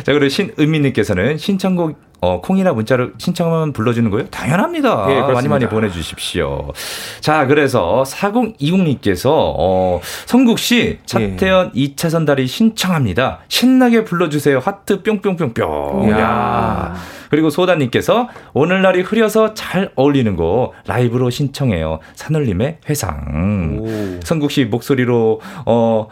자, 0.05 0.13
그리고 0.13 0.29
신은미님께서는 0.29 1.39
신청곡 1.39 1.99
어, 2.21 2.41
콩이나 2.41 2.73
문자를 2.73 3.13
신청하면 3.19 3.73
불러주는 3.73 4.11
거예요? 4.11 4.27
당연합니다. 4.29 5.07
예, 5.11 5.33
많이 5.33 5.49
많이 5.49 5.69
보내주십시오. 5.69 6.73
자, 7.21 7.47
그래서 7.47 8.03
4020님께서, 8.07 9.31
어, 9.33 10.01
성국 10.27 10.59
씨, 10.59 10.99
차태현 11.07 11.73
예. 11.75 11.81
2차 11.81 12.11
선 12.11 12.25
다리 12.25 12.47
신청합니다. 12.47 13.41
신나게 13.49 14.05
불러주세요. 14.05 14.59
하트 14.59 15.03
뿅뿅뿅뿅. 15.03 16.11
야 16.11 16.95
그리고 17.31 17.51
소다님께서 17.51 18.29
오늘날이 18.55 19.03
흐려서 19.03 19.55
잘 19.55 19.91
어울리는 19.95 20.35
거 20.37 20.73
라이브로 20.87 21.31
신청해요. 21.31 22.01
산울림의 22.15 22.79
회상. 22.89 23.79
오. 23.81 24.21
성국 24.25 24.51
씨 24.51 24.65
목소리로, 24.65 25.41
어, 25.67 26.09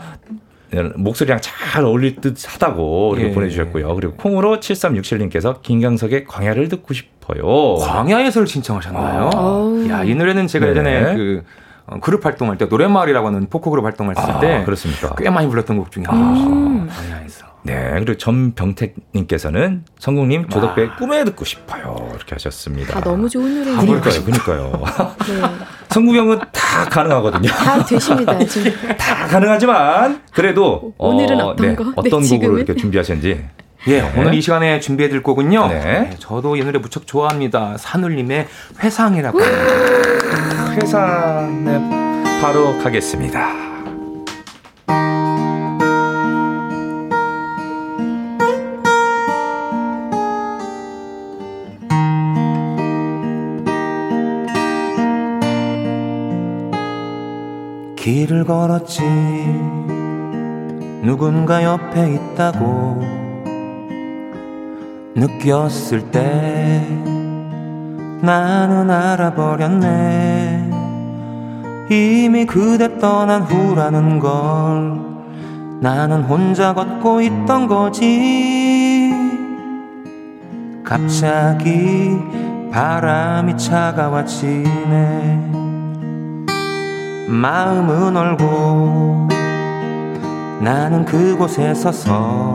목소리랑 0.97 1.41
잘 1.41 1.85
어울릴 1.85 2.17
듯 2.17 2.37
하다고 2.47 3.14
이렇게 3.17 3.31
예. 3.31 3.35
보내주셨고요. 3.35 3.95
그리고 3.95 4.14
콩으로 4.17 4.61
7367님께서 4.61 5.62
김강석의 5.62 6.25
광야를 6.25 6.69
듣고 6.69 6.95
싶어요. 6.95 7.77
광야에서를 7.77 8.47
신청하셨나요? 8.47 9.31
아. 9.35 9.87
야, 9.91 10.05
이 10.05 10.14
노래는 10.14 10.47
제가 10.47 10.67
네. 10.67 10.71
예전에 10.73 11.14
그 11.14 11.45
어, 11.87 12.01
그룹 12.01 12.25
활동할 12.27 12.59
때 12.59 12.67
노래마을이라고 12.67 13.29
하는 13.29 13.49
포크 13.49 13.71
그룹 13.71 13.85
활동을 13.85 14.17
했을 14.19 14.31
아, 14.31 14.41
때 14.41 14.62
그렇습니까? 14.64 15.14
꽤 15.17 15.31
많이 15.31 15.49
불렀던 15.49 15.77
곡 15.77 15.93
중에 15.93 16.05
하나죠. 16.07 16.47
음. 16.47 16.89
광야에서. 16.89 17.47
네, 17.62 17.91
그리고 17.95 18.17
전병택님께서는 18.17 19.85
성국님 19.99 20.49
조덕배 20.49 20.91
꿈에 20.99 21.25
듣고 21.25 21.45
싶어요 21.45 21.97
이렇게 22.14 22.35
하셨습니다. 22.37 22.97
아 22.97 23.01
너무 23.01 23.29
좋은 23.29 23.64
노래. 23.64 23.77
아, 23.77 23.81
그러니까요, 23.81 24.25
그러니까요. 24.25 24.83
네. 25.27 25.43
성국 25.97 26.15
형은 26.15 26.39
다 26.53 26.85
가능하거든요. 26.91 27.49
다 27.49 27.83
되십니다. 27.83 28.39
지금. 28.45 28.71
다 28.99 29.27
가능하지만 29.29 30.21
그래도 30.31 30.93
오늘은 30.99 31.41
어, 31.41 31.47
어떤 31.47 31.69
네, 31.69 31.75
거? 31.75 31.91
어떤 31.97 32.21
네, 32.21 32.39
곡을 32.39 32.59
이렇게 32.59 32.75
준비하셨는지. 32.75 33.47
예, 33.87 34.03
네. 34.03 34.13
오늘 34.15 34.35
이 34.35 34.43
시간에 34.43 34.79
준비해드릴 34.79 35.23
곡은요. 35.23 35.69
네. 35.69 35.81
네, 35.81 36.11
저도 36.19 36.57
이 36.57 36.61
노래 36.63 36.79
무척 36.79 37.07
좋아합니다. 37.07 37.77
산울림의 37.79 38.47
회상이라고. 38.83 39.41
회상, 40.83 41.65
네, 41.65 42.43
바로 42.43 42.77
가겠습니다. 42.83 43.49
길을 58.07 58.45
걸었지. 58.45 59.03
누군가 61.03 61.65
옆에 61.65 62.15
있다고 62.15 63.03
느꼈을 65.17 66.13
때 66.13 66.87
나는 68.23 68.93
알아버렸네. 68.93 70.71
이미 71.91 72.47
그대 72.47 72.97
떠난 73.01 73.43
후라는 73.43 74.21
걸 74.21 75.01
나는 75.81 76.23
혼자 76.23 76.75
걷고 76.75 77.23
있던 77.23 77.67
거지. 77.67 79.13
갑자기 80.85 82.17
바람이 82.71 83.57
차가워지네 83.57 85.66
마음은 87.29 88.16
얼고 88.16 89.29
나는 90.61 91.05
그곳에 91.05 91.74
서서 91.74 92.55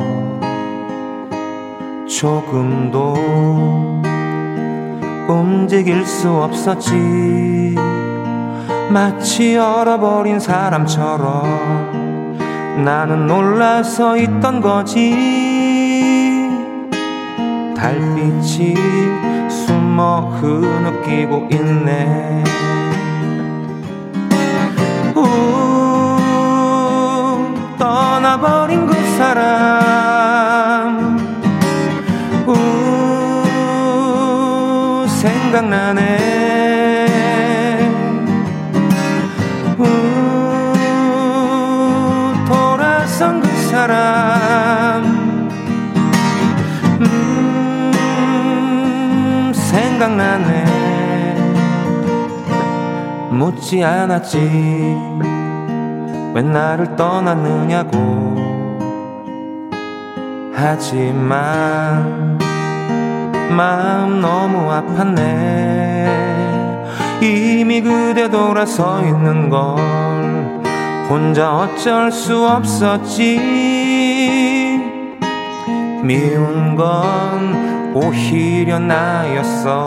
조금도 2.07 3.13
움직일 5.28 6.05
수 6.05 6.30
없었지. 6.30 7.76
마치 8.89 9.57
얼어버린 9.57 10.39
사람처럼 10.39 12.38
나는 12.86 13.28
놀라서 13.28 14.15
있던 14.17 14.61
거지. 14.61 15.51
달빛이 17.76 18.76
숨어 19.49 20.30
흐느끼고 20.39 21.49
있네 21.51 22.41
떠나버린 28.32 28.88
그 28.88 28.93
사람. 29.17 31.19
우 32.47 32.55
생각나네. 35.05 36.17
우 39.77 39.84
돌아선 42.47 43.41
그 43.41 43.47
사람. 43.69 45.03
음 47.01 47.91
생각나네. 49.53 50.63
묻지 53.32 53.84
않았지 53.84 55.30
왜 56.34 56.41
나를 56.41 56.95
떠났느냐고. 56.95 57.99
하지만 60.53 62.38
마음 63.49 64.21
너무 64.21 64.69
아팠네. 64.69 65.91
이미 67.21 67.82
그대 67.82 68.29
돌아서 68.29 69.01
있는 69.01 69.49
걸 69.49 69.77
혼자 71.09 71.53
어쩔 71.57 72.11
수 72.11 72.47
없었지. 72.47 73.39
미운 76.03 76.75
건 76.75 77.93
오히려 77.93 78.79
나였어 78.79 79.86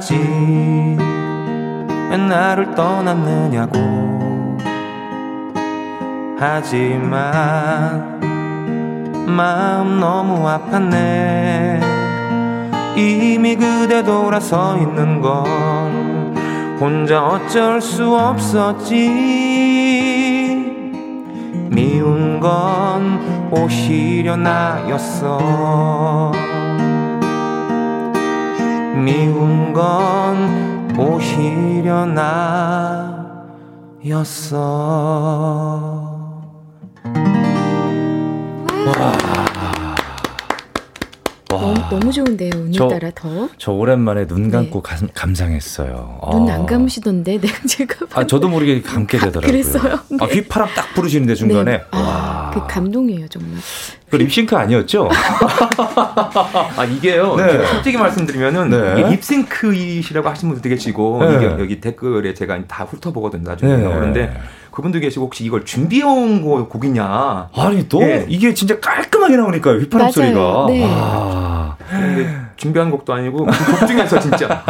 않았지 0.00 0.96
왜 2.10 2.16
나를 2.16 2.74
떠났느냐고. 2.74 3.78
하지만 6.38 8.18
마음 9.26 10.00
너무 10.00 10.46
아팠네. 10.46 11.80
이미 12.96 13.54
그대 13.54 14.02
돌아서 14.02 14.76
있는 14.78 15.20
걸 15.20 15.44
혼자 16.80 17.24
어쩔 17.24 17.80
수 17.80 18.16
없었지. 18.16 18.96
미운 21.70 22.40
건 22.40 23.50
오히려 23.52 24.36
나였어 24.36 26.32
미운 29.04 29.72
건 29.72 30.94
오히려 30.98 32.04
나였어 34.04 34.58
와. 38.86 39.12
너무, 41.48 41.74
너무 41.90 42.12
좋은데요. 42.12 42.50
오늘따라 42.54 43.10
저, 43.10 43.28
더. 43.28 43.48
저 43.58 43.72
오랜만에 43.72 44.26
눈 44.26 44.50
감고 44.50 44.82
네. 44.82 45.06
감, 45.14 45.34
상했어요 45.34 46.20
눈안 46.30 46.62
아. 46.62 46.66
감으시던데 46.66 47.38
내가 47.42 47.58
제가. 47.66 48.06
아 48.14 48.24
저도 48.26 48.48
모르게 48.48 48.80
감게 48.82 49.18
되더라고요. 49.18 49.50
그랬어요. 49.50 49.98
네. 50.10 50.16
아 50.20 50.24
휘파람 50.26 50.68
딱 50.74 50.94
부르시는데 50.94 51.34
중간에. 51.34 51.78
네. 51.78 51.84
아, 51.90 52.39
그 52.50 52.66
감동이에요 52.66 53.28
정말. 53.28 53.50
그 54.10 54.16
립싱크 54.16 54.56
아니었죠? 54.56 55.08
아 56.76 56.84
이게요. 56.84 57.36
네. 57.36 57.66
솔직히 57.66 57.96
말씀드리면은 57.96 58.70
네. 58.70 59.10
립싱크이시라고 59.10 60.28
하시는 60.28 60.52
분도 60.52 60.68
계시고 60.68 61.24
네. 61.24 61.44
여기 61.58 61.80
댓글에 61.80 62.34
제가 62.34 62.58
다 62.66 62.84
훑어보거든요 62.84 63.48
나중에 63.48 63.76
네. 63.76 63.82
그런데. 63.82 64.40
그분도 64.70 65.00
계시고 65.00 65.26
혹시 65.26 65.44
이걸 65.44 65.64
준비해온 65.64 66.42
곡이냐? 66.42 67.48
아니 67.54 67.88
또 67.88 67.98
네. 67.98 68.24
이게 68.28 68.54
진짜 68.54 68.78
깔끔하게 68.78 69.36
나오니까 69.36 69.72
휘파람 69.72 70.10
소리가. 70.10 70.66
네. 70.68 70.84
아. 70.86 71.76
준비한 72.60 72.90
곡도 72.90 73.14
아니고 73.14 73.46
그곡 73.46 73.88
중에서 73.88 74.20
진짜 74.20 74.62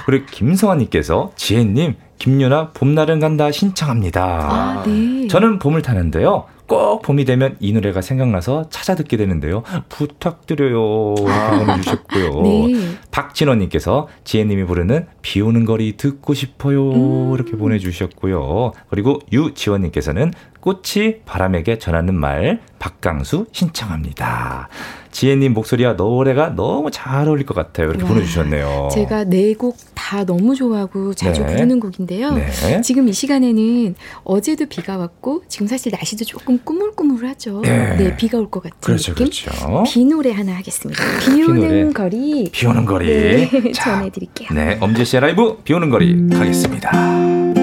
그리고 0.07 0.25
김성환님께서 0.31 1.33
지혜님 1.37 1.95
김유나 2.19 2.71
봄날은 2.73 3.21
간다 3.21 3.53
신청합니다. 3.53 4.23
아, 4.25 4.83
네. 4.87 5.29
저는 5.29 5.59
봄을 5.59 5.83
타는데요. 5.83 6.47
꼭 6.67 7.03
봄이 7.03 7.25
되면 7.25 7.57
이 7.61 7.73
노래가 7.73 8.01
생각나서 8.01 8.69
찾아 8.71 8.95
듣게 8.95 9.17
되는데요. 9.17 9.63
부탁드려요. 9.89 11.15
보내주셨고요. 11.15 12.43
네. 12.43 12.73
박진원님께서 13.11 14.09
지혜님이 14.25 14.65
부르는 14.65 15.07
비 15.23 15.41
오는 15.41 15.65
거리 15.65 15.97
듣고 15.97 16.35
싶어요. 16.35 16.91
음. 16.91 17.35
이렇게 17.35 17.53
보내주셨고요. 17.53 18.73
그리고 18.89 19.21
유지원님께서는 19.33 20.33
꽃이 20.61 21.21
바람에게 21.25 21.79
전하는 21.79 22.15
말 22.15 22.61
박강수 22.79 23.47
신청합니다. 23.53 24.69
지혜님 25.17 25.55
목소리와 25.55 25.95
노래가 25.95 26.51
너무 26.55 26.91
잘 26.91 27.27
어울릴 27.27 27.47
것 27.47 27.55
같아요. 27.55 27.89
이렇게 27.89 28.03
와, 28.03 28.11
보내주셨네요. 28.11 28.91
제가 28.93 29.25
네 29.25 29.55
곡 29.55 29.77
다 29.95 30.25
너무 30.25 30.55
좋아하고 30.55 31.15
자주 31.15 31.41
네. 31.41 31.47
부르는 31.55 31.81
곡인데요. 31.81 32.33
네. 32.35 32.81
지금 32.83 33.09
이 33.09 33.13
시간에는 33.13 33.95
어제도 34.23 34.67
비가 34.67 34.97
왔고 34.99 35.43
지금 35.49 35.67
사실 35.67 35.91
날씨도 35.91 36.25
조금 36.27 36.61
꾸물꾸물하죠. 36.63 37.63
네, 37.63 37.97
네 37.97 38.17
비가 38.17 38.39
올 38.39 38.49
것 38.51 38.63
같은 38.63 38.77
그렇죠, 38.81 39.15
느낌. 39.15 39.27
그렇죠. 39.27 39.83
비 39.85 40.05
노래 40.05 40.31
하나 40.33 40.53
하겠습니다. 40.57 41.03
비 41.21 41.43
오는 41.43 41.93
거리. 41.95 42.51
비 42.53 42.67
오는 42.67 42.85
거리. 42.85 43.07
네, 43.07 43.51
전해드릴게요. 43.73 44.51
네, 44.53 44.77
엄지 44.81 45.05
씨의 45.05 45.23
라이브 45.23 45.57
비 45.65 45.73
오는 45.73 45.89
거리 45.91 46.29
가겠습니다. 46.29 47.56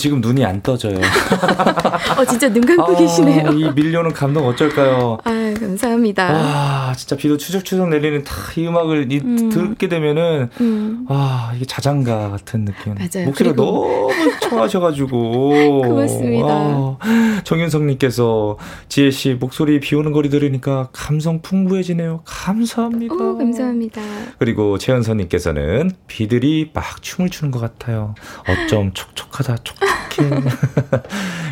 지금 0.00 0.20
눈이 0.20 0.44
안 0.44 0.60
떠져요. 0.62 0.96
어, 2.18 2.24
진짜 2.24 2.48
눈 2.52 2.64
감고 2.64 2.82
아, 2.94 2.96
계시네요. 2.98 3.50
이 3.52 3.70
밀려오는 3.74 4.12
감동 4.12 4.46
어쩔까요? 4.46 5.18
아, 5.24 5.54
감사합니다. 5.60 6.32
와, 6.32 6.92
진짜 6.96 7.16
비도 7.16 7.36
추적추적 7.36 7.88
내리는 7.88 8.24
다 8.24 8.40
이 8.56 8.66
음악을 8.66 9.12
이, 9.12 9.18
음. 9.22 9.48
듣게 9.48 9.88
되면은, 9.88 10.48
음. 10.60 11.06
와, 11.08 11.52
이게 11.54 11.64
자장가 11.64 12.30
같은 12.30 12.64
느낌. 12.64 12.94
맞아요. 12.94 13.26
목소리가 13.26 13.54
너무 13.54 14.08
좋아하셔가지고. 14.42 15.82
고맙습니다. 15.82 16.48
아, 16.48 17.40
정윤성님께서 17.44 18.56
지혜 18.88 19.10
씨 19.10 19.34
목소리 19.34 19.78
비 19.80 19.94
오는 19.94 20.10
거리 20.12 20.30
들으니까 20.30 20.88
감성 20.92 21.42
풍부해지네요. 21.42 22.22
감사합니다. 22.24 23.14
오, 23.14 23.38
감사합니다. 23.38 24.00
그리고 24.38 24.78
최연선님께서는 24.78 25.92
비들이 26.08 26.70
막 26.74 27.02
춤을 27.02 27.30
추는 27.30 27.50
것 27.52 27.60
같아요. 27.60 28.14
어쩜 28.48 28.92
촉촉하다, 28.92 29.58
촉촉 29.58 29.88
해. 30.24 30.30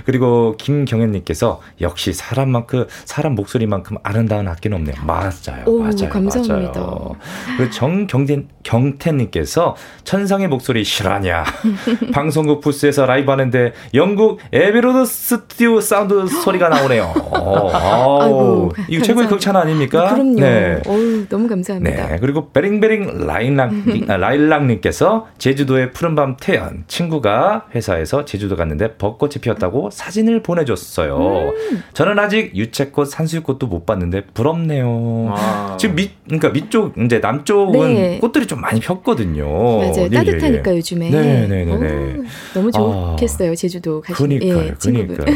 그리고 0.04 0.56
김경현님께서 0.56 1.60
역시 1.80 2.12
사람만큼 2.12 2.86
사람 3.04 3.34
목소리만큼 3.34 3.98
아름다운 4.02 4.48
악기는 4.48 4.76
없네요. 4.76 4.96
맞아요, 5.04 5.64
오, 5.66 5.78
맞아요, 5.80 6.08
감사합니다. 6.10 6.80
맞아요. 6.80 7.16
그리고 7.56 7.70
정경태 7.72 8.44
경태님께서 8.62 9.76
천상의 10.04 10.48
목소리 10.48 10.84
실화냐? 10.84 11.44
방송국 12.12 12.60
부스에서 12.60 13.06
라이브 13.06 13.30
하는데 13.30 13.72
영국 13.94 14.40
애비로드 14.52 15.04
스튜디오 15.06 15.80
사운드 15.80 16.26
소리가 16.26 16.68
나오네요. 16.68 17.12
어, 17.16 17.70
아이고, 18.22 18.72
이거 18.88 19.02
최고의 19.02 19.28
극찬 19.28 19.56
아닙니까? 19.56 20.12
그럼요. 20.12 20.40
네. 20.40 20.82
어우, 20.86 21.26
너무 21.28 21.48
감사합니다. 21.48 22.08
네. 22.08 22.18
그리고 22.20 22.50
베링베링 22.50 23.26
라일락, 23.26 23.72
아, 24.08 24.16
라일락님께서 24.16 25.28
제주도의 25.38 25.92
푸른밤 25.92 26.36
태연 26.40 26.84
친구가 26.88 27.66
회사에서 27.74 28.24
제주도 28.24 28.56
갔는데 28.56 28.96
벚꽃이 28.96 29.34
피었다고 29.40 29.90
사진을 29.90 30.42
보내줬어요. 30.42 31.16
음. 31.18 31.67
저는 31.92 32.18
아직 32.18 32.54
유채꽃, 32.56 33.08
산수유꽃도 33.10 33.66
못 33.66 33.84
봤는데 33.86 34.26
부럽네요. 34.34 35.32
아. 35.36 35.76
지금 35.78 35.96
밑, 35.96 36.12
그러니까 36.24 36.48
밑쪽 36.50 36.96
이제 36.98 37.18
남쪽은 37.18 37.94
네. 37.94 38.18
꽃들이 38.18 38.46
좀 38.46 38.60
많이 38.60 38.80
폈거든요. 38.80 39.44
맞아요. 39.78 40.04
예, 40.04 40.08
따뜻하니까 40.10 40.70
예, 40.70 40.74
예. 40.74 40.76
요즘에. 40.78 41.10
네 41.10 41.46
네 41.48 41.64
네. 41.64 41.76
네, 41.76 42.16
너무 42.54 42.70
좋겠어요. 42.72 43.52
아. 43.52 43.54
제주도 43.54 44.00
가시. 44.00 44.16
그니까요. 44.22 44.64
예, 44.66 44.74
그니까요. 44.80 45.18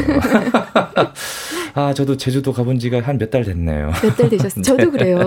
아, 1.75 1.93
저도 1.93 2.17
제주도 2.17 2.53
가본 2.53 2.77
지가 2.79 3.01
한 3.01 3.17
몇 3.17 3.31
달 3.31 3.43
됐네요. 3.43 3.91
몇 4.03 4.15
달 4.15 4.29
되셨어요. 4.29 4.61
저도 4.63 4.91
그래요. 4.91 5.17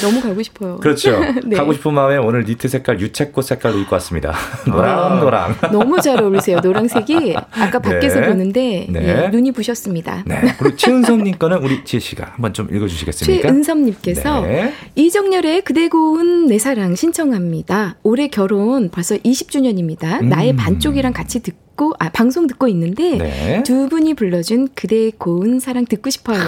너무 0.00 0.20
가고 0.22 0.42
싶어요. 0.42 0.76
그렇죠. 0.78 1.18
네. 1.44 1.56
가고 1.56 1.72
싶은 1.74 1.92
마음에 1.92 2.16
오늘 2.16 2.44
니트 2.44 2.68
색깔 2.68 3.00
유채꽃 3.00 3.44
색깔로 3.44 3.78
입고 3.80 3.94
왔습니다. 3.96 4.34
노랑 4.66 4.98
아, 4.98 5.20
노랑. 5.20 5.54
너무 5.72 6.00
잘 6.00 6.22
어울리세요. 6.22 6.60
노랑색이 6.60 7.36
아까 7.52 7.78
밖에서 7.80 8.20
네. 8.20 8.28
보는데 8.28 8.86
네. 8.88 9.24
예, 9.24 9.28
눈이 9.28 9.52
부셨습니다. 9.52 10.24
네. 10.26 10.40
그리고 10.58 10.76
최은섭님 10.76 11.38
거는 11.38 11.58
우리 11.62 11.84
지혜 11.84 12.00
씨가 12.00 12.32
한번 12.34 12.52
좀 12.54 12.74
읽어주시겠습니까? 12.74 13.42
최은섭님께서 13.48 14.40
네. 14.42 14.72
이정열의 14.94 15.62
그대 15.62 15.88
고운 15.88 16.46
내 16.46 16.58
사랑 16.58 16.94
신청합니다. 16.94 17.96
올해 18.02 18.28
결혼 18.28 18.90
벌써 18.90 19.16
20주년입니다. 19.16 20.22
음. 20.22 20.28
나의 20.30 20.56
반쪽이랑 20.56 21.12
같이 21.12 21.42
듣고 21.42 21.67
듣고 21.78 21.94
아 22.00 22.10
방송 22.10 22.48
듣고 22.48 22.66
있는데 22.68 23.16
네. 23.16 23.62
두 23.62 23.88
분이 23.88 24.14
불러준 24.14 24.70
그대의 24.74 25.12
고운 25.16 25.60
사랑 25.60 25.86
듣고 25.86 26.10
싶어요. 26.10 26.40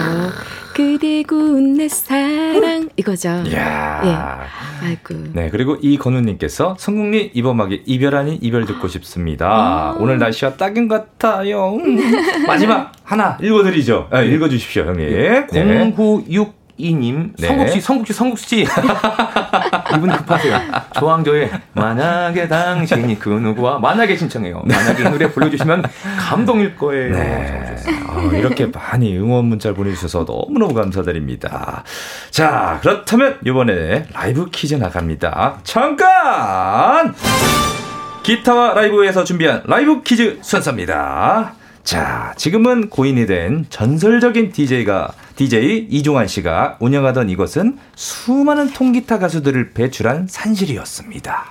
그대 0.75 1.23
고운 1.23 1.73
내 1.75 1.87
사랑 1.87 2.89
이거죠. 2.97 3.29
야. 3.53 4.01
예. 4.03 4.85
아이고. 4.85 5.15
네 5.33 5.49
그리고 5.49 5.77
이건우님께서 5.81 6.75
성국님 6.77 7.31
이번 7.33 7.55
막에 7.57 7.81
이별 7.85 8.15
아닌 8.15 8.37
이별 8.41 8.65
듣고 8.65 8.89
싶습니다. 8.89 9.47
아. 9.49 9.97
오늘 9.99 10.19
날씨가 10.19 10.57
딱인 10.57 10.89
것 10.89 11.17
같아요. 11.17 11.77
마지막 12.45 12.91
하나 13.03 13.37
읽어드리죠. 13.41 14.09
아, 14.11 14.21
읽어주십시오 14.21 14.83
형님. 14.83 15.09
네. 15.09 15.47
096 15.95 16.60
이님. 16.81 17.33
네. 17.37 17.47
성국 17.47 17.69
씨 17.69 17.81
성국 17.81 18.07
씨 18.07 18.13
성국 18.13 18.39
씨. 18.39 18.67
이분 19.95 20.09
급하세요. 20.09 20.59
조항조의 20.95 21.51
만약에 21.73 22.47
당신이 22.47 23.19
그 23.19 23.29
누구와 23.29 23.79
만약에 23.79 24.15
신청해요. 24.15 24.63
만약에 24.65 25.09
노래 25.09 25.31
불러주시면 25.31 25.83
감동일 26.19 26.75
거예요. 26.75 27.13
네. 27.17 27.75
아, 28.07 28.21
이렇게 28.33 28.65
많이 28.67 29.17
응원 29.17 29.45
문자를 29.45 29.75
보내주셔서 29.75 30.25
너무너무 30.27 30.73
감사드립니다. 30.73 31.83
자 32.29 32.79
그렇다면 32.81 33.37
이번에 33.45 34.05
라이브 34.13 34.49
퀴즈 34.51 34.75
나갑니다. 34.75 35.59
잠깐! 35.63 37.13
기타와 38.23 38.73
라이브에서 38.75 39.23
준비한 39.23 39.63
라이브 39.65 40.03
퀴즈 40.03 40.39
순서입니다 40.41 41.55
자, 41.83 42.33
지금은 42.37 42.89
고인이 42.89 43.25
된 43.25 43.65
전설적인 43.69 44.51
DJ가 44.51 45.13
DJ 45.35 45.87
이종환 45.89 46.27
씨가 46.27 46.77
운영하던 46.79 47.29
이것은 47.29 47.77
수많은 47.95 48.73
통기타 48.73 49.19
가수들을 49.19 49.71
배출한 49.71 50.27
산실이었습니다. 50.27 51.45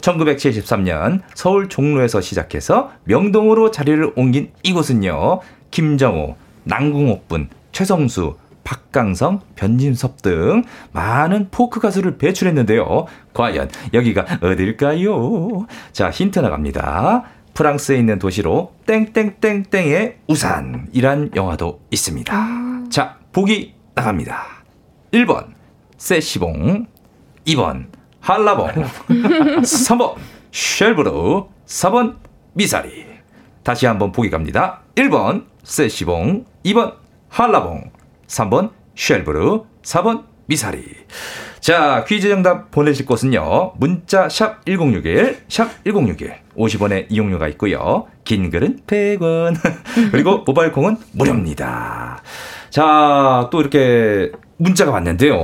1973년 0.00 1.20
서울 1.34 1.68
종로에서 1.68 2.20
시작해서 2.20 2.90
명동으로 3.04 3.70
자리를 3.70 4.12
옮긴 4.16 4.50
이곳은요. 4.62 5.40
김정호, 5.70 6.36
남궁옥분, 6.64 7.48
최성수, 7.72 8.36
박강성, 8.64 9.40
변진섭 9.56 10.22
등 10.22 10.64
많은 10.92 11.48
포크 11.50 11.80
가수를 11.80 12.18
배출했는데요. 12.18 13.06
과연 13.32 13.70
여기가 13.94 14.26
어딜까요? 14.42 15.66
자, 15.92 16.10
힌트 16.10 16.38
나갑니다. 16.40 17.24
프랑스에 17.54 17.98
있는 17.98 18.18
도시로 18.18 18.72
땡땡땡땡의 18.86 20.18
우산이란 20.26 21.32
영화도 21.34 21.80
있습니다. 21.90 22.32
아. 22.34 22.84
자, 22.90 23.18
보기 23.32 23.74
나갑니다. 23.94 24.44
1번 25.12 25.46
세시봉 25.98 26.86
2번 27.46 27.86
한라봉 28.20 28.68
3번 29.62 30.14
쉘브르 30.52 31.44
4번 31.66 32.16
미사리 32.52 33.06
다시 33.62 33.86
한번 33.86 34.12
보기 34.12 34.30
갑니다. 34.30 34.80
1번 34.94 35.46
세시봉 35.62 36.44
2번 36.64 36.94
한라봉 37.28 37.90
3번 38.26 38.70
쉘브르 38.96 39.62
4번 39.82 40.24
미사리 40.46 40.84
자, 41.60 42.04
퀴즈 42.08 42.28
정답 42.28 42.70
보내실 42.70 43.04
곳은요. 43.04 43.74
문자 43.76 44.30
샵 44.30 44.64
1061, 44.64 45.42
샵 45.48 45.84
1061. 45.84 46.34
50원의 46.56 47.06
이용료가 47.10 47.48
있고요. 47.48 48.06
긴 48.24 48.50
글은 48.50 48.80
100원. 48.86 49.56
그리고 50.10 50.38
모바일 50.46 50.72
콩은 50.72 50.96
무료입니다. 51.12 52.22
자, 52.70 53.48
또 53.52 53.60
이렇게 53.60 54.32
문자가 54.60 54.90
왔는데요. 54.92 55.36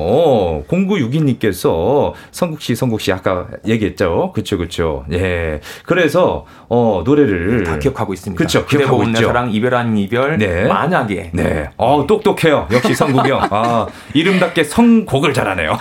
0962님께서 0.68 2.12
성국 2.30 2.60
씨, 2.60 2.74
성국 2.76 3.00
씨 3.00 3.10
아까 3.12 3.46
얘기했죠. 3.66 4.32
그쵸, 4.34 4.58
그쵸. 4.58 5.06
예. 5.10 5.60
그래서, 5.86 6.44
어, 6.68 7.02
노래를. 7.04 7.64
다 7.64 7.78
기억하고 7.78 8.12
있습니다. 8.12 8.38
그쵸, 8.42 8.66
기억하고 8.66 9.04
있죠. 9.04 9.26
사랑, 9.26 9.50
이별 9.50 9.74
아닌 9.74 9.96
이별. 9.96 10.36
네. 10.36 10.66
만약에. 10.66 11.30
네. 11.32 11.70
어, 11.78 12.06
똑똑해요. 12.06 12.68
역시 12.70 12.94
성국이 12.94 13.30
형. 13.30 13.40
아, 13.50 13.86
이름답게 14.12 14.64
성곡을 14.64 15.32
잘하네요. 15.32 15.78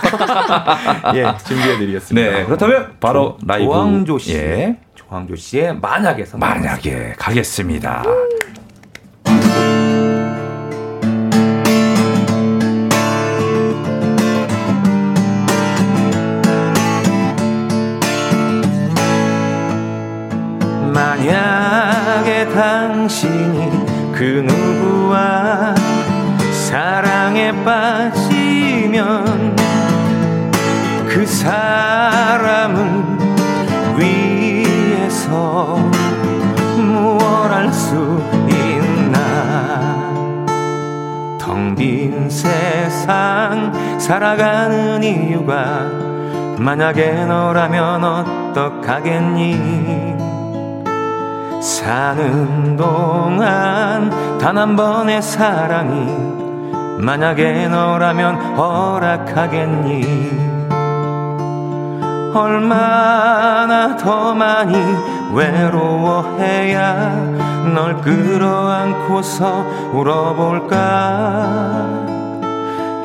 예, 1.14 1.26
준비해드리겠습니다. 1.46 2.30
네. 2.38 2.44
그렇다면 2.46 2.92
바로 3.00 3.36
조, 3.38 3.46
라이브. 3.46 3.66
조항조 3.66 4.18
씨. 4.18 4.32
예. 4.34 4.76
조항조 4.94 5.36
씨의 5.36 5.76
만약에서. 5.80 6.38
만약에 6.38 7.14
가겠습니다. 7.18 8.02
그 24.26 24.40
누구와 24.40 25.72
사랑에 26.68 27.52
빠지면 27.62 29.54
그 31.06 31.24
사람은 31.24 33.18
위에서 33.96 35.78
무얼 36.76 37.52
할 37.52 37.72
수 37.72 38.20
있나? 38.50 39.16
텅 41.38 41.76
빈 41.76 42.28
세상 42.28 43.72
살아가는 44.00 45.04
이유가 45.04 45.82
만약에 46.58 47.26
너라면 47.26 48.02
어떡하겠니 48.02 50.16
사는 51.60 52.76
동안 52.76 54.10
단 54.38 54.56
한 54.56 54.74
번의 54.76 55.20
사랑이 55.22 56.36
만약에 56.98 57.68
너라면 57.68 58.56
허락하겠니? 58.56 60.04
얼마나 62.34 63.96
더 63.96 64.34
많이 64.34 64.76
외로워해야 65.32 67.10
널 67.74 68.00
끌어안고서 68.00 69.64
울어볼까? 69.92 71.86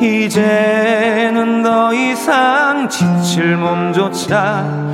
이제는 0.02 1.64
더 1.64 1.93
이상 1.93 2.88
지칠 2.88 3.58
몸조차 3.58 4.90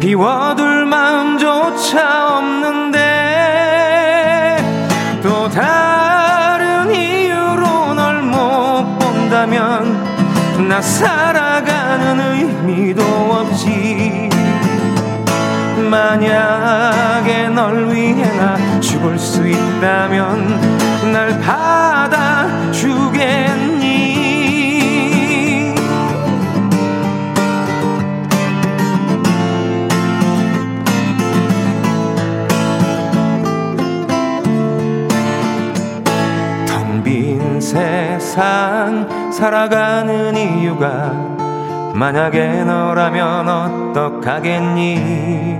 비워둘 0.00 0.86
마음조차 0.86 2.38
없는데 2.38 2.98
또 5.22 5.48
다른 5.50 6.90
이유로 6.90 7.92
널 7.94 8.22
못 8.22 8.98
본다면 8.98 10.02
나 10.66 10.80
살아가는 10.80 12.18
의미도 12.18 13.02
없지. 13.02 14.30
만약에 15.90 17.48
널 17.48 17.92
위해 17.92 18.22
나 18.38 18.56
죽을 18.80 19.18
수 19.18 19.46
있다면 19.46 21.12
날 21.12 21.38
받아주겠니 22.70 22.80
세상 38.30 39.32
살아가는 39.32 40.36
이유가 40.36 41.10
만약에 41.92 42.62
너라면 42.62 43.48
어떡하겠니? 43.96 45.58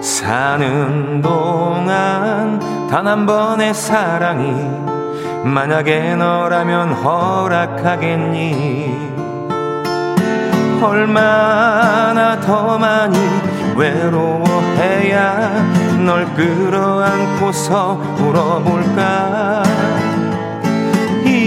사는 0.00 1.22
동안 1.22 2.58
단 2.90 3.06
한 3.06 3.24
번의 3.24 3.72
사랑이 3.72 4.52
만약에 5.44 6.16
너라면 6.16 6.92
허락하겠니? 6.92 8.42
얼마나 10.82 12.40
더 12.40 12.76
많이 12.78 13.16
외로워해야 13.76 15.50
널 16.04 16.24
끌어안고서 16.34 18.02
울어볼까 18.18 19.81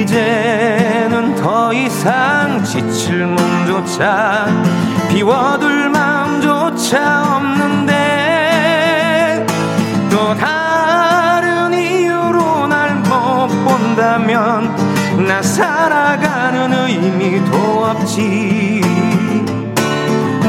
이제는 0.05 1.33
더 1.35 1.73
이상 1.73 2.63
지칠 2.63 3.25
몸조차 3.25 4.45
비워둘 5.09 5.89
마음조차 5.89 7.37
없는데 7.37 9.43
또 10.11 10.35
다른 10.35 11.73
이유로 11.73 12.67
날 12.67 12.99
못 12.99 13.47
본다면 13.65 14.75
나 15.27 15.41
살아가는 15.41 16.71
의미도 16.71 17.85
없지. 17.85 18.81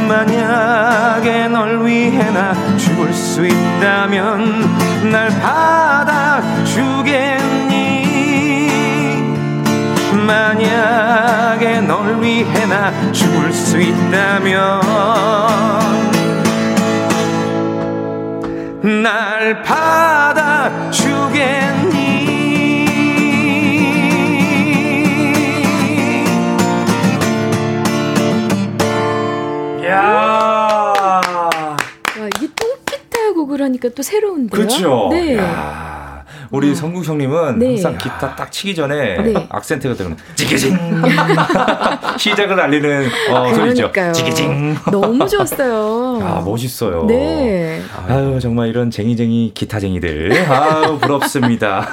만약에 0.06 1.48
널 1.48 1.86
위해 1.86 2.30
나 2.30 2.52
죽을 2.76 3.10
수 3.12 3.46
있다면 3.46 5.10
날 5.10 5.28
받아주 5.40 6.95
널 12.16 12.22
위해 12.22 12.66
나 12.66 13.12
죽을 13.12 13.52
수 13.52 13.78
있다면 13.78 14.80
날 19.02 19.62
받아주겠니 19.62 20.46
야. 29.86 30.92
와, 32.18 32.28
이게 32.36 32.48
똥기타 32.54 33.32
곡을 33.34 33.62
하니까 33.62 33.88
또 33.90 34.02
새로운데요? 34.02 34.48
그렇죠. 34.50 35.08
네. 35.10 35.36
야. 35.36 35.85
우리 36.50 36.68
음. 36.68 36.74
성국 36.74 37.06
형님은 37.06 37.58
네. 37.58 37.66
항상 37.68 37.98
기타 37.98 38.34
딱 38.36 38.50
치기 38.50 38.74
전에 38.74 39.16
네. 39.22 39.46
악센트가 39.48 39.94
되면 39.94 40.16
찌기징 40.34 40.76
시작을 42.18 42.58
알리는 42.60 43.08
어, 43.30 43.54
소리죠. 43.54 43.92
찌기징 44.12 44.76
너무 44.90 45.26
좋았어요. 45.28 46.20
아 46.22 46.42
멋있어요. 46.44 47.04
네. 47.06 47.80
아유 48.08 48.38
정말 48.40 48.68
이런 48.68 48.90
쟁이쟁이 48.90 49.52
기타쟁이들 49.54 50.46
아유 50.50 50.98
부럽습니다. 50.98 51.86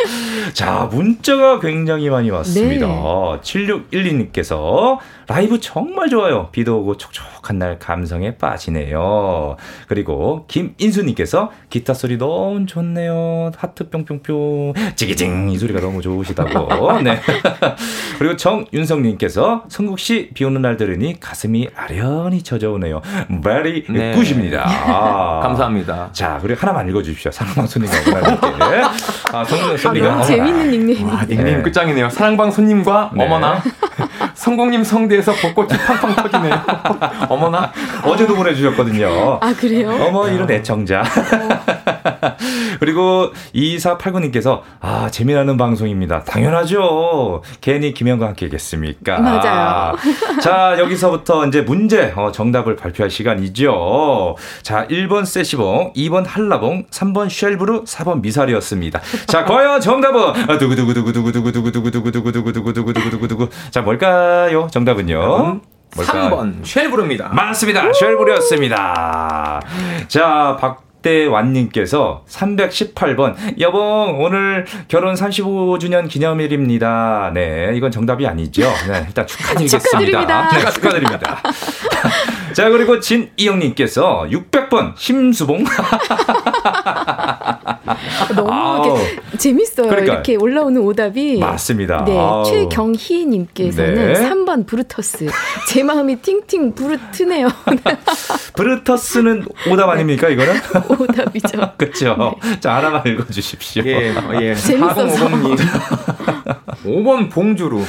자 0.52 0.88
문자가 0.90 1.60
굉장히 1.60 2.10
많이 2.10 2.30
왔습니다. 2.30 2.86
네. 2.86 2.92
7612님께서 3.42 4.98
라이브 5.30 5.60
정말 5.60 6.08
좋아요. 6.08 6.48
비도 6.50 6.80
오고 6.80 6.96
촉촉한 6.96 7.56
날 7.60 7.78
감성에 7.78 8.36
빠지네요. 8.36 9.54
그리고 9.86 10.44
김인수님께서 10.48 11.52
기타 11.70 11.94
소리 11.94 12.18
너무 12.18 12.66
좋네요. 12.66 13.52
하트 13.56 13.88
뿅뿅뿅 13.90 14.72
찌기징 14.96 15.50
이 15.50 15.56
소리가 15.56 15.80
너무 15.80 16.02
좋으시다고. 16.02 16.98
네. 17.02 17.20
그리고 18.18 18.34
정윤성님께서 18.36 19.66
성국 19.68 20.00
씨 20.00 20.30
비 20.34 20.44
오는 20.44 20.60
날 20.62 20.76
들으니 20.76 21.18
가슴이 21.20 21.68
아련히 21.76 22.42
젖어오네요. 22.42 23.00
very 23.40 23.84
네. 23.88 24.12
굿입니다. 24.16 24.64
아. 24.66 25.40
감사합니다. 25.44 26.10
자 26.12 26.40
그리고 26.42 26.58
하나만 26.60 26.88
읽어주십시오. 26.88 27.30
사랑방 27.30 27.68
손님과 27.68 27.98
오늘께. 28.18 28.82
아 29.32 29.44
정윤성님과 29.44 30.12
아, 30.12 30.22
재밌는 30.22 30.70
닉네임. 30.72 31.06
와 31.08 31.24
닉네임 31.24 31.58
네. 31.58 31.62
끝장이네요. 31.62 32.10
사랑방 32.10 32.50
손님과 32.50 33.12
네. 33.14 33.24
어머나 33.24 33.62
성공님 34.34 34.82
성대 34.82 35.19
에서 35.20 35.32
벚꽃이 35.34 35.68
팡팡 35.68 36.16
터지네요. 36.16 36.62
어머나 37.28 37.70
어제도 38.04 38.34
보내주셨거든요. 38.34 39.38
아 39.42 39.52
그래요? 39.52 39.90
어머 40.00 40.26
이런 40.28 40.50
애청자. 40.50 41.04
그리고 42.80 43.30
2489님께서 43.54 44.62
아 44.80 45.10
재미나는 45.10 45.58
방송입니다. 45.58 46.24
당연하죠. 46.24 47.42
괜히 47.60 47.92
김현과 47.92 48.28
함께겠습니까? 48.28 49.20
맞아요. 49.20 49.96
자 50.40 50.76
여기서부터 50.78 51.46
이제 51.46 51.60
문제 51.60 52.14
어, 52.16 52.32
정답을 52.32 52.76
발표할 52.76 53.10
시간이죠. 53.10 54.36
자 54.62 54.86
1번 54.88 55.26
세시봉, 55.26 55.92
2번 55.94 56.24
한라봉, 56.26 56.86
3번 56.90 57.28
쉘브루, 57.28 57.84
4번 57.84 58.22
미사리였습니다. 58.22 59.02
자 59.26 59.44
과연 59.44 59.82
정답은 59.82 60.58
두구두구두구두구두구두구두구두구두구두구두구두구두구두구 60.58 63.50
자 63.70 63.82
뭘까요? 63.82 64.68
정답은요? 64.70 65.09
뭘까요? 65.16 66.30
3번 66.30 66.64
쉘브루입니다. 66.64 67.28
맞습니다. 67.28 67.92
쉘브루였습니다. 67.92 69.60
자 70.08 70.56
박. 70.60 70.90
박대완님께서 71.00 72.24
318번 72.28 73.34
여봉 73.60 74.22
오늘 74.22 74.66
결혼 74.88 75.14
35주년 75.14 76.08
기념일입니다. 76.08 77.30
네 77.34 77.72
이건 77.74 77.90
정답이 77.90 78.26
아니죠. 78.26 78.62
네 78.86 79.04
일단 79.06 79.26
축하드리겠습니다. 79.26 79.78
축하드립니다. 79.88 80.48
제가 80.50 80.70
축하드립니다. 80.70 81.42
자 82.52 82.68
그리고 82.70 83.00
진이영님께서 83.00 84.26
600번 84.30 84.92
심수봉 84.96 85.64
너무 88.34 88.86
이렇게 88.86 89.38
재밌어요. 89.38 89.88
그러니까. 89.88 90.14
이렇게 90.14 90.36
올라오는 90.36 90.80
오답이 90.80 91.38
맞습니다. 91.38 92.04
네 92.04 92.16
최경희님께서는 92.46 94.12
네. 94.12 94.28
3번 94.28 94.66
브루터스 94.66 95.28
제 95.68 95.82
마음이 95.82 96.16
팅팅 96.22 96.74
브루트네요. 96.74 97.48
브루터스는 98.56 99.46
오답 99.70 99.88
아닙니까 99.90 100.28
이거는? 100.28 100.54
오답이죠. 101.00 101.72
그렇죠. 101.76 102.36
네. 102.42 102.60
자 102.60 102.76
하나만 102.76 103.02
읽어주십시오. 103.06 103.82
예, 103.86 104.14
예. 104.40 104.54
재밌어서. 104.54 105.28
5번 106.84 107.30
봉주루. 107.30 107.82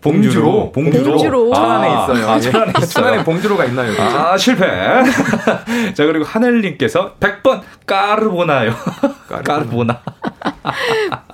봉주로? 0.00 0.72
봉주로? 0.72 1.04
봉주로. 1.12 1.52
천안에 1.54 1.88
있어요. 1.88 2.30
아, 2.30 2.40
천안에 2.40 2.72
있어요. 2.78 2.86
천안에 2.86 3.24
봉주로가 3.24 3.64
있나요? 3.66 3.92
아, 4.00 4.36
실패. 4.36 4.66
자, 5.94 6.06
그리고 6.06 6.24
하늘님께서 6.24 7.14
100번 7.18 7.62
까르보나요. 7.86 8.74
까르보나. 9.44 10.00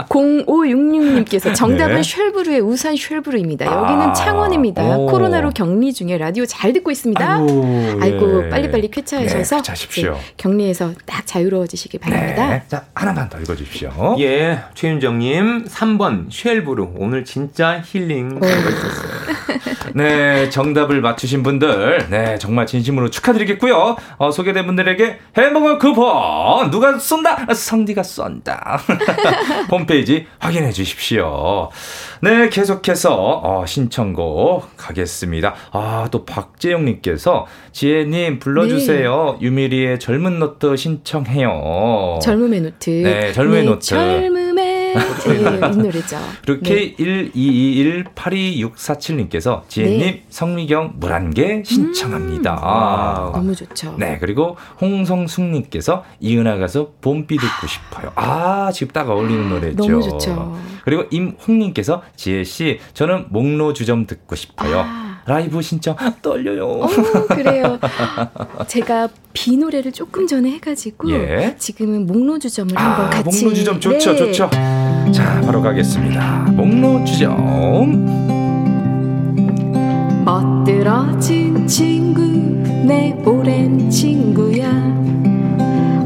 0566님께서 0.09 1.55
정답은 1.55 1.97
네. 1.97 2.03
쉘브르의 2.03 2.61
우산 2.61 2.97
쉘브르입니다. 2.97 3.67
여기는 3.67 4.03
아, 4.03 4.13
창원입니다. 4.13 4.97
오. 4.97 5.07
코로나로 5.07 5.51
격리 5.51 5.93
중에 5.93 6.19
라디오 6.19 6.47
잘 6.47 6.73
듣고 6.73 6.91
있습니다. 6.91 7.35
아이고, 7.35 7.99
아이고 8.01 8.45
예. 8.47 8.49
빨리빨리 8.49 8.91
쾌차하셔서 8.91 9.63
네, 9.63 10.11
격리에서 10.37 10.93
딱 11.07 11.27
자유로워지시길 11.27 12.01
바랍니다. 12.01 12.49
네. 12.49 12.63
자, 12.69 12.85
하나만 12.95 13.29
더 13.29 13.39
읽어주십시오. 13.41 14.17
예, 14.21 14.61
최윤정님 14.75 15.67
3번 15.67 16.33
쉘브르 16.33 16.89
오늘 16.97 17.25
진짜 17.25 17.81
힐링 17.85 18.41
네, 19.95 20.51
정답을 20.51 21.01
맞추신 21.01 21.43
분들, 21.43 22.07
네, 22.11 22.39
정말 22.39 22.67
진심으로 22.67 23.11
축하드리겠고요. 23.11 23.97
어, 24.19 24.31
소개된 24.31 24.67
분들에게 24.67 25.19
햄버거 25.37 25.79
쿠폰 25.79 26.71
누가 26.71 26.99
쏜다? 26.99 27.47
성디가 27.55 28.03
쏜다. 28.03 28.81
홈페이지 29.71 30.27
확인해 30.39 30.73
주십시오. 30.73 31.71
네, 32.21 32.49
계속해서 32.49 33.41
어, 33.43 33.67
신청곡 33.67 34.77
가겠습니다. 34.77 35.55
아, 35.73 36.09
또 36.11 36.25
박재영님께서 36.25 37.47
지혜님 37.73 38.39
불러주세요. 38.39 39.39
네. 39.41 39.47
유미리의 39.47 39.99
젊은 39.99 40.39
노트 40.39 40.77
신청해요. 40.77 42.19
젊음의 42.23 42.61
노트. 42.61 42.91
네, 42.91 43.33
젊음의 43.33 43.61
네, 43.61 43.67
노트. 43.69 43.87
젊음 43.87 44.44
의 44.95 45.43
네, 45.43 45.61
이 45.73 45.77
노래죠. 45.77 46.17
그리고 46.45 46.63
네. 46.63 46.95
K122182647님께서 46.97 49.63
지혜님 49.69 49.99
네. 49.99 50.23
성미경 50.29 50.95
물안개 50.97 51.63
신청합니다. 51.65 52.53
음, 52.53 52.59
아, 52.63 53.33
너무 53.35 53.53
좋죠. 53.55 53.97
네, 53.99 54.19
그리고 54.21 54.57
홍성숙님께서 54.81 56.05
이은하 56.21 56.57
가서 56.57 56.93
봄비 57.01 57.37
듣고 57.37 57.67
싶어요. 57.67 58.13
아, 58.15 58.71
지금 58.73 58.93
딱 58.93 59.11
어울리는 59.11 59.49
노래죠. 59.49 59.77
너무 59.77 60.03
좋죠. 60.03 60.57
그리고 60.85 61.05
임홍님께서 61.11 62.03
지혜 62.17 62.45
씨, 62.45 62.79
저는 62.93 63.27
목로 63.31 63.73
주점 63.73 64.07
듣고 64.07 64.37
싶어요. 64.37 64.85
아. 64.87 65.14
라이브 65.27 65.63
신청 65.63 65.97
떨려요. 66.21 66.67
어, 66.67 66.87
그래요. 67.29 67.79
제가 68.67 69.09
비 69.33 69.57
노래를 69.57 69.93
조금 69.93 70.27
전에 70.27 70.51
해가지고 70.53 71.11
예. 71.13 71.55
지금은 71.59 72.07
목로주점을 72.07 72.77
아, 72.77 72.83
한번 72.83 73.09
같이. 73.11 73.43
목로주점 73.45 73.81
좋죠, 73.81 74.13
네. 74.13 74.19
좋죠. 74.19 74.51
자, 75.13 75.41
바로 75.45 75.63
가겠습니다. 75.63 76.47
목로주점. 76.53 78.25
멋들어진 80.25 81.67
친구 81.67 82.23
내 82.87 83.13
오랜 83.27 83.91
친구야 83.91 84.69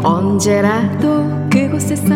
언제라도 0.02 1.28
그곳에서 1.50 2.08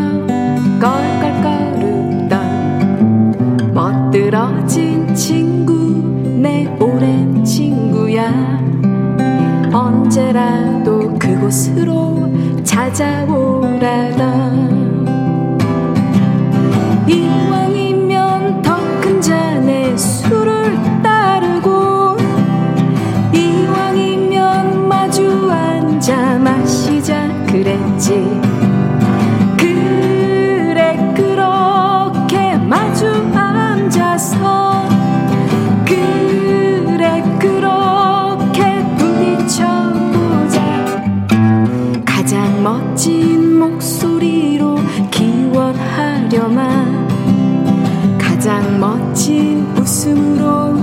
껄껄거리던 0.81 3.73
멋들어진 3.75 5.15
친구 5.15 5.62
내 6.43 6.67
오랜 6.81 7.45
친구야. 7.45 8.61
언제라도 9.73 11.17
그곳으로 11.17 12.29
찾아오라던 12.65 14.19
이왕이면 17.09 18.63
더 18.63 18.77
큰 19.01 19.21
잔에 19.21 19.97
술을 19.97 20.77
따르고 21.03 22.17
이왕이면 23.33 24.89
마주 24.89 25.49
앉아 25.49 26.39
마시자 26.39 27.29
그랬지 27.47 28.52
멋진 42.93 43.59
목소리로 43.59 44.77
기원하려만 45.11 47.09
가장 48.19 48.79
멋진 48.79 49.67
웃음으로 49.79 50.77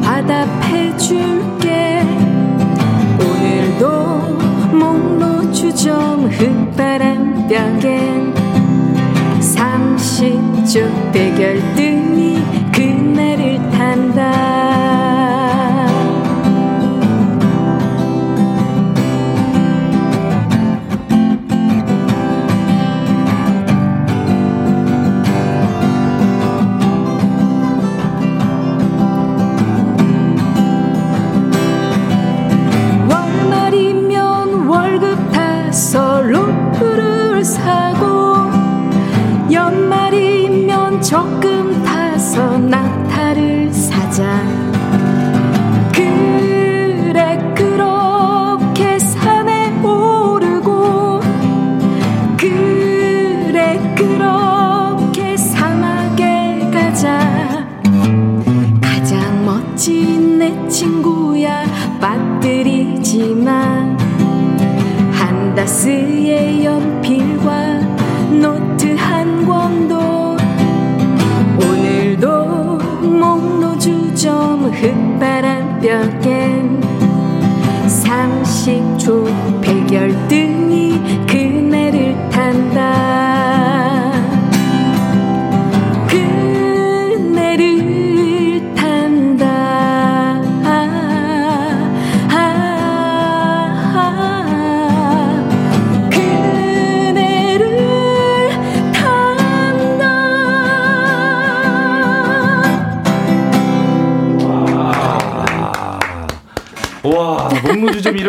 화답해줄게. 0.00 2.00
오늘도 3.20 3.88
목로 4.72 5.52
주점 5.52 6.30
흙바람 6.30 7.46
벽엔 7.46 8.32
30조 9.40 11.12
백열등 11.12 11.79
적금 41.10 41.82
타서 41.82 42.58
낙 42.58 42.79
바람 75.20 75.78
벽엔 75.82 76.49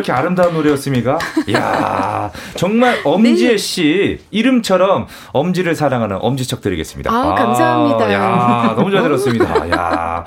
이 0.01 0.03
이렇게 0.03 0.11
아름다운 0.11 0.53
노래였습니까? 0.55 1.19
이야, 1.47 2.31
정말 2.55 2.99
엄지혜 3.03 3.51
네. 3.51 3.57
씨 3.57 4.19
이름처럼 4.31 5.07
엄지를 5.31 5.75
사랑하는 5.75 6.17
엄지척 6.19 6.61
드리겠습니다. 6.61 7.11
아, 7.11 7.31
아 7.31 7.35
감사합니다. 7.35 8.11
야, 8.11 8.73
너무 8.75 8.91
잘 8.91 9.03
들었습니다. 9.03 9.45
야, 9.69 10.25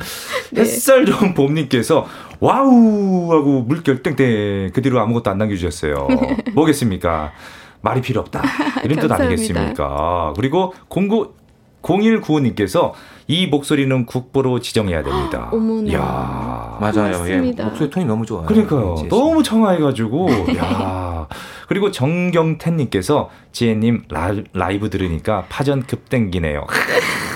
네. 0.52 0.60
햇살 0.60 1.05
좋은 1.05 1.34
봄님께서 1.34 2.06
wow 2.38 3.32
하고 3.32 3.62
물결 3.62 4.02
땡땡 4.02 4.70
그 4.72 4.80
뒤로 4.80 5.01
아무것도 5.01 5.30
안 5.30 5.38
남겨주셨어요. 5.38 6.06
뭐겠습니까? 6.55 7.32
말이 7.80 8.01
필요 8.01 8.20
없다. 8.20 8.42
이런 8.84 9.01
뜻 9.01 9.10
아니겠습니까? 9.10 10.34
그리고 10.36 10.72
공구 10.88 11.34
0195님께서 11.82 12.92
이 13.26 13.46
목소리는 13.46 14.06
국보로 14.06 14.60
지정해야 14.60 15.02
됩니다. 15.02 15.48
어머나. 15.52 15.92
야 15.92 16.78
맞아요. 16.80 17.28
예, 17.28 17.38
목소리 17.38 17.90
톤이 17.90 18.06
너무 18.06 18.26
좋아요. 18.26 18.46
그러니까요. 18.46 18.94
네, 19.02 19.09
너무 19.09 19.42
청아해가지고. 19.42 20.28
야 20.59 21.26
그리고 21.68 21.90
정경태님께서 21.90 23.30
지혜님 23.52 24.05
라, 24.10 24.32
라이브 24.52 24.90
들으니까 24.90 25.44
파전 25.48 25.82
급 25.82 26.09
땡기네요. 26.10 26.66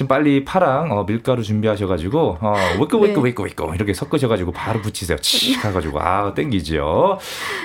지금 0.00 0.08
빨리 0.08 0.46
파랑 0.46 0.92
어, 0.92 1.04
밀가루 1.04 1.42
준비하셔가지고 1.42 2.38
어, 2.40 2.54
위꼬 2.80 3.00
위꼬 3.00 3.20
위꼬 3.20 3.42
위꼬 3.42 3.74
이렇게 3.74 3.92
섞으셔가지고 3.92 4.50
바로 4.50 4.80
붙이세요. 4.80 5.18
치 5.18 5.52
가가지고 5.60 6.00
아 6.00 6.32
땡기죠. 6.32 7.18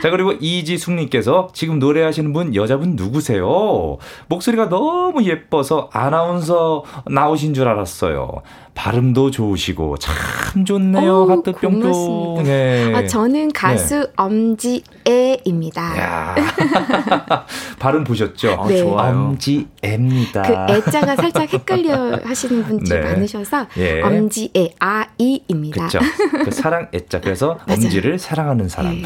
자 0.03 0.09
그리고 0.09 0.33
이지숙님께서 0.33 1.47
지금 1.53 1.79
노래하시는 1.79 2.33
분 2.33 2.53
여자분 2.53 2.97
누구세요? 2.97 3.99
목소리가 4.27 4.67
너무 4.67 5.23
예뻐서 5.23 5.89
아나운서 5.93 6.83
나오신 7.09 7.53
줄 7.53 7.69
알았어요. 7.69 8.41
발음도 8.75 9.31
좋으시고 9.31 9.97
참 9.97 10.65
좋네요. 10.65 11.25
하트 11.29 11.53
뿅뿅. 11.53 12.43
네. 12.43 12.93
아, 12.93 13.07
저는 13.07 13.51
가수 13.53 14.01
네. 14.01 14.05
엄지애입니다. 15.05 16.35
발음 17.79 18.03
보셨죠? 18.03 18.65
네. 18.67 18.77
좋아요. 18.79 19.15
엄지애입니다. 19.15 20.41
그 20.67 20.73
애자가 20.73 21.15
살짝 21.15 21.51
헷갈려 21.51 22.19
하시는 22.23 22.63
분들이 22.63 22.99
네. 22.99 23.05
많으셔서 23.05 23.65
예. 23.77 24.01
엄지애 24.01 24.75
아이입니다. 24.77 25.87
그렇죠. 25.87 25.99
그 26.43 26.51
사랑 26.51 26.89
애자 26.93 27.21
그래서 27.21 27.57
엄지를 27.67 28.19
사랑하는 28.19 28.67
사람. 28.67 29.01
네. 29.01 29.03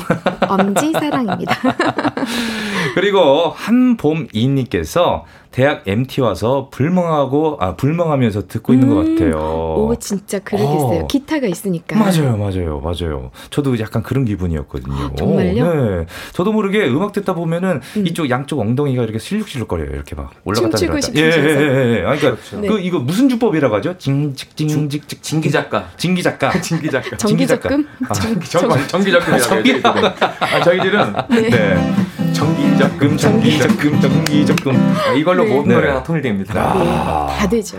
엄지 0.48 0.92
사랑입니다. 0.92 1.56
그리고 2.96 3.50
한봄이님께서 3.56 5.26
대학 5.52 5.82
MT 5.88 6.22
와서 6.22 6.70
불멍하고 6.72 7.58
아 7.60 7.76
불멍하면서 7.76 8.48
듣고 8.48 8.74
있는 8.74 8.90
것 8.90 9.02
음. 9.02 9.16
같아요. 9.16 9.36
오 9.78 9.96
진짜 10.00 10.38
그러겠어요. 10.40 11.02
어. 11.02 11.08
기타가 11.08 11.48
있으니까. 11.48 11.98
맞아요, 11.98 12.38
맞아요, 12.38 12.80
맞아요. 12.80 13.32
저도 13.50 13.80
약간 13.80 14.04
그런 14.04 14.26
기분이었거든요. 14.26 14.94
아, 14.96 15.12
정말요? 15.18 15.74
네. 15.74 16.06
저도 16.34 16.52
모르게 16.52 16.88
음악 16.88 17.14
듣다 17.14 17.34
보면은 17.34 17.82
음. 17.98 18.08
이쪽 18.08 18.30
양쪽 18.30 18.60
엉덩이가 18.60 19.02
이렇게 19.02 19.18
실룩실룩거려요. 19.18 19.90
이렇게 19.92 20.16
막 20.16 20.32
올라갔다 20.46 20.78
내려갔다. 20.80 21.14
예, 21.16 21.22
예, 21.22 21.26
예, 21.26 21.98
예. 21.98 22.06
아, 22.06 22.16
그러니까 22.16 22.20
그렇죠. 22.20 22.62
그 22.62 22.68
네. 22.78 22.82
이거 22.84 23.00
무슨 23.00 23.28
주법이라고 23.28 23.76
하죠? 23.78 23.98
징직징직직 23.98 25.24
진기 25.24 25.50
작가. 25.50 25.90
진기 25.98 26.22
작가. 26.22 26.52
진기 26.62 26.90
작가. 26.92 27.18
전기 27.18 27.48
적금? 27.48 27.88
전기 28.14 28.48
적금. 28.48 28.88
전기 28.88 29.12
적금이라고 29.12 30.00
해요. 30.00 30.14
아, 30.40 30.64
저희들은 30.64 31.14
네. 31.32 31.96
네. 32.40 32.78
전기적금, 32.78 33.18
전기적금, 33.18 34.00
전기적금. 34.02 34.94
이걸로 35.18 35.44
네. 35.44 35.54
모든 35.56 35.74
노래가 35.76 36.04
통일됩니다. 36.04 36.54
아. 36.62 37.28
네, 37.30 37.38
다 37.40 37.50
되죠. 37.50 37.78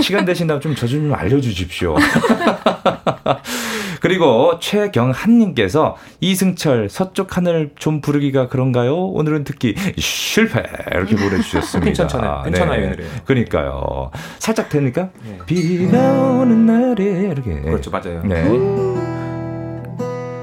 시간 0.00 0.24
되신다면 0.24 0.60
좀 0.60 0.74
저 0.74 0.86
좀 0.86 1.12
알려주십시오. 1.12 1.96
그리고 4.00 4.58
최경한님께서 4.60 5.96
이승철 6.20 6.88
서쪽 6.88 7.36
하늘 7.36 7.70
좀 7.76 8.00
부르기가 8.00 8.46
그런가요? 8.48 8.94
오늘은 8.94 9.42
듣기 9.44 9.74
실패 9.96 10.62
이렇게 10.92 11.16
보내주셨습니다. 11.16 11.84
괜찮잖아요. 11.86 12.42
괜찮아요. 12.44 12.90
네. 12.90 12.96
그러니까요. 13.24 14.10
살짝 14.38 14.68
되니까 14.68 15.08
네. 15.24 15.38
비가 15.46 15.98
오는 16.12 16.66
날에 16.66 17.04
이렇게. 17.32 17.60
그렇죠, 17.62 17.90
맞아요. 17.90 18.22
네. 18.24 18.44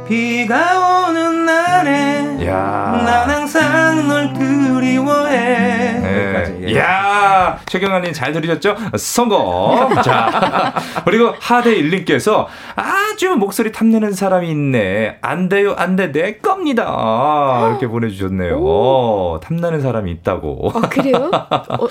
비가 0.07 1.07
오는 1.07 1.45
날에 1.45 2.45
야. 2.47 3.01
난 3.05 3.29
항상 3.29 4.07
널 4.07 4.33
그리워해. 4.33 5.99
네. 5.99 6.57
예. 6.63 6.77
야 6.77 7.59
최경환님 7.65 8.11
잘 8.13 8.33
들으셨죠? 8.33 8.75
성공. 8.97 9.93
자 10.03 10.73
그리고 11.05 11.33
하대일님께서 11.39 12.47
아주 12.75 13.35
목소리 13.35 13.71
탐내는 13.71 14.11
사람이 14.11 14.49
있네. 14.49 15.17
안 15.21 15.47
돼요, 15.47 15.73
안 15.77 15.95
돼, 15.95 16.11
내 16.11 16.33
겁니다. 16.37 17.67
이렇게 17.69 17.87
보내주셨네요. 17.87 18.57
오. 18.57 19.39
탐나는 19.41 19.81
사람이 19.81 20.11
있다고. 20.11 20.71
아 20.75 20.81
그래요? 20.89 21.31
어, 21.33 21.87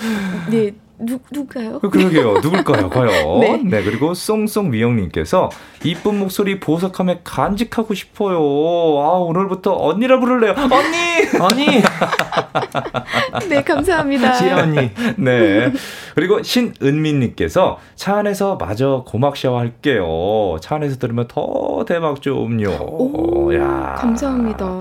네. 0.49 0.71
누, 1.05 1.19
누가요? 1.31 1.79
그러게요. 1.79 2.39
누굴까요, 2.39 2.89
과연? 2.89 3.39
네. 3.41 3.61
네, 3.63 3.83
그리고 3.83 4.13
쏭쏭 4.13 4.69
미영님께서 4.69 5.49
이쁜 5.83 6.19
목소리 6.19 6.59
보석함에 6.59 7.21
간직하고 7.23 7.93
싶어요. 7.93 8.37
아, 8.37 9.17
오늘부터 9.19 9.75
언니라 9.75 10.19
부를래요. 10.19 10.53
언니! 10.57 10.97
언니! 11.39 11.81
네, 13.49 13.63
감사합니다. 13.63 14.33
지혜 14.33 14.51
언니. 14.51 14.91
네. 15.17 15.71
그리고 16.15 16.41
신은민님께서 16.43 17.79
차 17.95 18.17
안에서 18.17 18.55
마저 18.55 19.03
고막 19.07 19.35
샤워할게요. 19.35 20.57
차 20.61 20.75
안에서 20.75 20.97
들으면 20.97 21.27
더 21.27 21.85
대박 21.87 22.21
좀요. 22.21 22.69
오, 22.81 23.53
야. 23.55 23.95
감사합니다. 23.97 24.79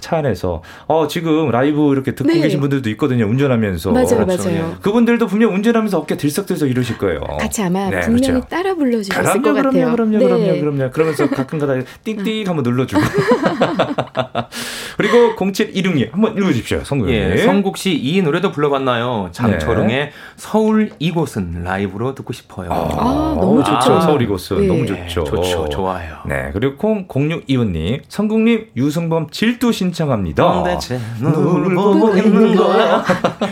차 0.00 0.18
안에서. 0.18 0.62
어, 0.86 1.06
지금 1.08 1.50
라이브 1.50 1.92
이렇게 1.92 2.14
듣고 2.14 2.30
네. 2.30 2.40
계신 2.40 2.60
분들도 2.60 2.90
있거든요. 2.90 3.26
운전하면서. 3.26 3.92
맞아요, 3.92 4.06
그렇죠. 4.06 4.48
맞아요. 4.50 4.76
그분 4.82 4.97
들도 5.04 5.26
분명 5.26 5.54
운전하면서 5.54 5.98
어깨 5.98 6.16
들썩들썩 6.16 6.70
이러실 6.70 6.98
거예요. 6.98 7.20
같이 7.38 7.62
아마 7.62 7.90
네, 7.90 8.00
분명히 8.00 8.26
그렇죠. 8.28 8.48
따라 8.48 8.74
불러주셨을 8.74 9.22
그럼요, 9.22 9.42
것 9.42 9.52
그럼요, 9.52 9.68
같아요. 9.68 9.92
그럼요, 9.92 10.18
그럼요, 10.18 10.44
네. 10.44 10.60
그럼요. 10.60 10.90
그러면서 10.90 11.28
가끔가다 11.28 11.74
띵띵 12.04 12.48
한번 12.48 12.62
눌러주고. 12.62 13.00
그리고 14.96 15.36
0716님 15.36 16.12
한번 16.12 16.36
읽어주십시오, 16.36 16.82
성국 16.84 17.10
예, 17.10 17.36
성국 17.38 17.76
씨 17.76 17.98
이 17.98 18.22
노래도 18.22 18.52
불러봤나요? 18.52 19.28
장철웅의 19.32 19.96
네. 19.96 20.12
서울 20.36 20.90
이곳은 20.98 21.62
라이브로 21.64 22.14
듣고 22.14 22.32
싶어요. 22.32 22.70
아, 22.72 22.88
아 22.98 23.36
너무 23.38 23.62
좋죠. 23.62 23.94
아, 23.94 24.00
서울 24.00 24.22
이곳은 24.22 24.60
네. 24.62 24.66
너무 24.66 24.86
좋죠. 24.86 25.24
좋죠, 25.24 25.68
좋아요. 25.68 26.18
네, 26.26 26.50
그리고 26.52 26.76
콩 26.76 27.06
0625님, 27.08 28.00
성국님 28.08 28.68
유승범 28.76 29.30
질투 29.30 29.72
신청합니다. 29.72 30.62
대체 30.64 30.98
누굴 31.20 31.74
보고 31.74 32.16
있는 32.16 32.56
거야? 32.56 33.04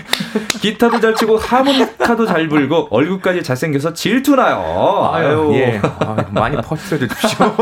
기타도 0.61 1.01
잘 1.01 1.15
치고 1.15 1.26
하모니카도 1.35 2.27
잘 2.27 2.49
불고 2.49 2.87
얼굴까지 2.91 3.43
잘생겨서 3.43 3.93
질투나요. 3.93 5.11
아유, 5.13 5.51
예. 5.55 5.81
아, 5.83 6.25
많이 6.31 6.57
퍼뜨려 6.57 7.09
주십시오. 7.09 7.55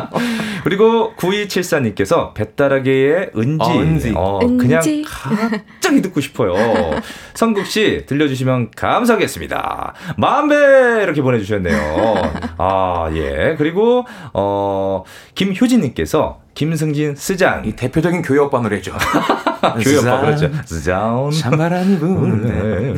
그리고 0.64 1.12
9274님께서 1.16 2.32
뱃다라기의 2.32 3.32
은지. 3.36 3.64
어, 3.64 3.78
은지. 3.78 4.12
어, 4.16 4.38
그냥 4.38 4.80
갑자기 5.06 6.00
듣고 6.00 6.20
싶어요. 6.20 6.54
성국 7.34 7.66
씨 7.66 8.04
들려주시면 8.06 8.70
감사하겠습니다. 8.76 9.94
만배 10.16 11.02
이렇게 11.02 11.20
보내주셨네요. 11.22 12.32
아 12.58 13.10
예. 13.14 13.54
그리고 13.58 14.06
어 14.32 15.04
김효진님께서 15.34 16.40
김승진 16.54 17.16
스장. 17.16 17.64
이 17.64 17.72
대표적인 17.72 18.22
교회 18.22 18.38
오빠 18.38 18.60
노래죠. 18.60 18.92
교회 19.82 19.96
오빠 19.98 20.20
그렇죠. 20.20 20.50
스장. 20.64 21.30
찬바람이 21.30 21.98
부네. 21.98 22.94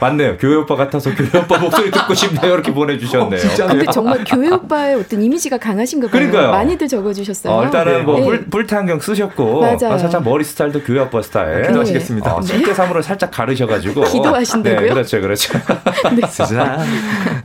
맞네요. 0.00 0.36
교회 0.38 0.56
오빠 0.56 0.76
같아서 0.76 1.14
교회 1.14 1.28
오빠 1.38 1.58
목소리 1.58 1.90
듣고 1.90 2.14
싶네요. 2.14 2.54
이렇게 2.54 2.72
보내주셨네요. 2.72 3.40
어, 3.40 3.66
근데 3.68 3.84
정말 3.92 4.24
교회 4.26 4.48
오빠의 4.48 4.96
어떤 4.96 5.22
이미지가 5.22 5.58
강하신가 5.58 6.08
봐요. 6.08 6.12
그러니까요. 6.12 6.50
많이들 6.50 6.88
적어주셨어요. 6.88 7.52
어, 7.52 7.64
일단은 7.64 7.92
네. 7.98 8.02
뭐 8.02 8.22
뿔, 8.22 8.46
뿔테 8.46 8.76
안경 8.76 9.00
쓰셨고 9.00 9.60
맞아요. 9.60 9.94
아, 9.94 9.98
살짝 9.98 10.22
머리 10.24 10.44
스타일도 10.44 10.82
교회 10.82 11.00
오빠 11.00 11.22
스타일. 11.22 11.62
네. 11.62 11.68
기도하시겠습니다. 11.68 12.34
어, 12.34 12.40
7대 12.40 12.74
3으로 12.74 13.02
살짝 13.02 13.30
가르셔가지고. 13.30 14.04
기도하신다고요? 14.10 14.80
네, 14.80 14.88
그렇죠, 14.88 15.20
그렇죠. 15.20 15.58
네. 16.14 16.24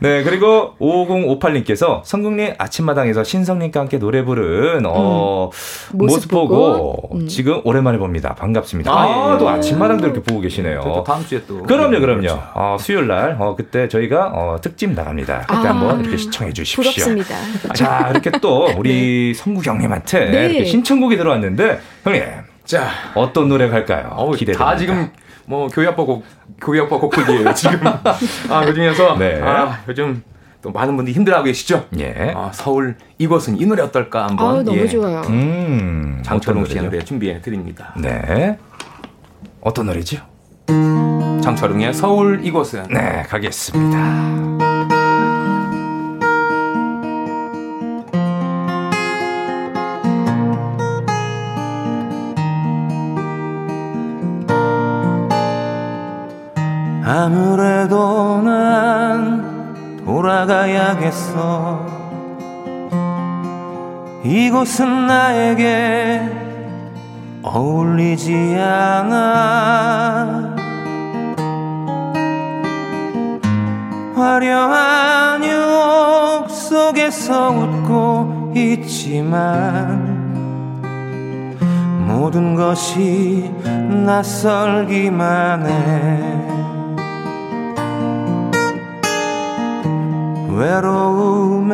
네, 0.00 0.22
그리고 0.22 0.74
5058님께서 0.80 2.02
성국님 2.04 2.54
아침마당에서 2.58 3.24
신성님과 3.24 3.80
함께 3.80 3.98
노래 3.98 4.24
부른 4.24 4.84
어, 4.86 5.50
음. 5.92 5.98
모습, 5.98 6.14
모습, 6.14 6.30
보고, 6.30 6.56
보고 6.56 7.16
음. 7.16 7.28
지금 7.28 7.60
오랜만에 7.64 7.98
봅니다. 7.98 8.34
반갑 8.34 8.59
습니다. 8.64 8.92
아, 8.92 9.32
아, 9.34 9.38
또 9.38 9.48
아침마당도 9.48 10.06
이렇게 10.06 10.22
보고 10.22 10.40
계시네요. 10.40 10.80
또 10.82 11.04
다음 11.04 11.24
주에 11.24 11.42
또. 11.46 11.62
그럼요, 11.62 12.00
그럼요. 12.00 12.20
그렇죠. 12.20 12.42
어, 12.54 12.76
수요일 12.78 13.06
날, 13.06 13.36
어, 13.38 13.54
그때 13.56 13.88
저희가 13.88 14.30
어, 14.34 14.56
특집 14.60 14.92
나갑니다. 14.92 15.40
그때 15.40 15.68
아, 15.68 15.70
한번 15.70 16.00
이렇게 16.00 16.16
시청해 16.16 16.52
주십시오. 16.52 16.82
부럽습니다. 16.82 17.34
자, 17.74 18.08
이렇게 18.10 18.30
또 18.40 18.70
우리 18.76 19.32
네. 19.34 19.34
성국 19.34 19.66
형님한테 19.66 20.30
네. 20.30 20.44
이렇게 20.46 20.64
신청곡이 20.64 21.16
들어왔는데, 21.16 21.80
형님. 22.04 22.22
자, 22.64 22.88
어떤 23.14 23.48
노래 23.48 23.68
갈까요? 23.68 24.30
기대됩니다. 24.36 24.64
다 24.64 24.76
지금 24.76 25.10
뭐 25.46 25.66
교회 25.68 25.88
아빠 25.88 26.04
곡, 26.04 26.24
교회 26.60 26.80
아빠 26.80 26.96
곡들이에요, 26.98 27.52
지금. 27.54 27.80
아, 28.48 28.64
그 28.64 28.74
중에서. 28.74 29.16
네. 29.18 29.40
아, 29.42 29.80
요즘 29.88 30.22
또 30.62 30.70
많은 30.70 30.94
분들이 30.96 31.14
힘들어하고 31.14 31.46
계시죠? 31.46 31.86
예. 31.98 32.32
아, 32.36 32.50
서울 32.52 32.96
이곳은 33.18 33.60
이 33.60 33.66
노래 33.66 33.82
어떨까 33.82 34.26
한번. 34.26 34.58
아, 34.58 34.62
너무 34.62 34.78
예. 34.78 34.86
좋아요. 34.86 35.22
음, 35.28 36.20
장철웅 36.24 36.66
씨의 36.66 36.84
노래 36.84 37.02
준비해 37.02 37.40
드립니다. 37.40 37.94
네. 37.96 38.58
어떤 39.60 39.86
노래죠? 39.86 40.18
장철웅의 41.42 41.94
서울 41.94 42.44
이곳은. 42.44 42.84
네, 42.90 43.22
가겠습니다. 43.28 44.40
아무래도 57.02 58.40
난 58.42 58.89
돌아가야겠어. 60.20 61.86
이곳은 64.22 65.06
나에게 65.06 66.20
어울리지 67.42 68.54
않아. 68.58 70.56
화려한 74.14 75.42
유혹 75.42 76.50
속에서 76.50 77.50
웃고 77.52 78.52
있지만 78.54 80.20
모든 82.06 82.54
것이 82.54 83.50
낯설기만 84.04 85.66
해 85.66 86.40
외로움에 90.60 91.72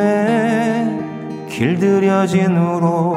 길들여진 1.51 2.57
후로 2.57 3.17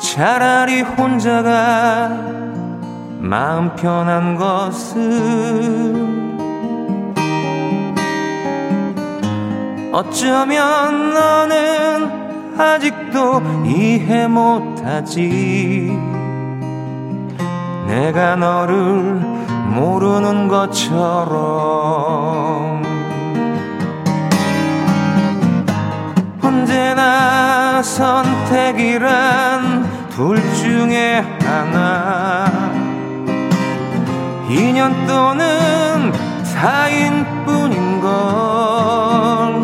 차라리 0.00 0.80
혼자가 0.80 2.08
마음 3.20 3.76
편한 3.76 4.34
것은 4.34 6.18
어쩌면 9.92 11.14
너는 11.14 12.58
아직도 12.58 13.40
이해 13.64 14.26
못하지. 14.26 15.96
내가 17.86 18.34
너를 18.34 19.14
모르는 19.68 20.48
것처럼 20.48 22.08
언제나 26.68 27.82
선택이란 27.82 29.08
둘 30.10 30.36
중에 30.52 31.24
하나. 31.40 32.44
인연 34.50 35.06
또는 35.06 36.12
사인 36.44 37.24
뿐인 37.46 38.02
걸. 38.02 39.62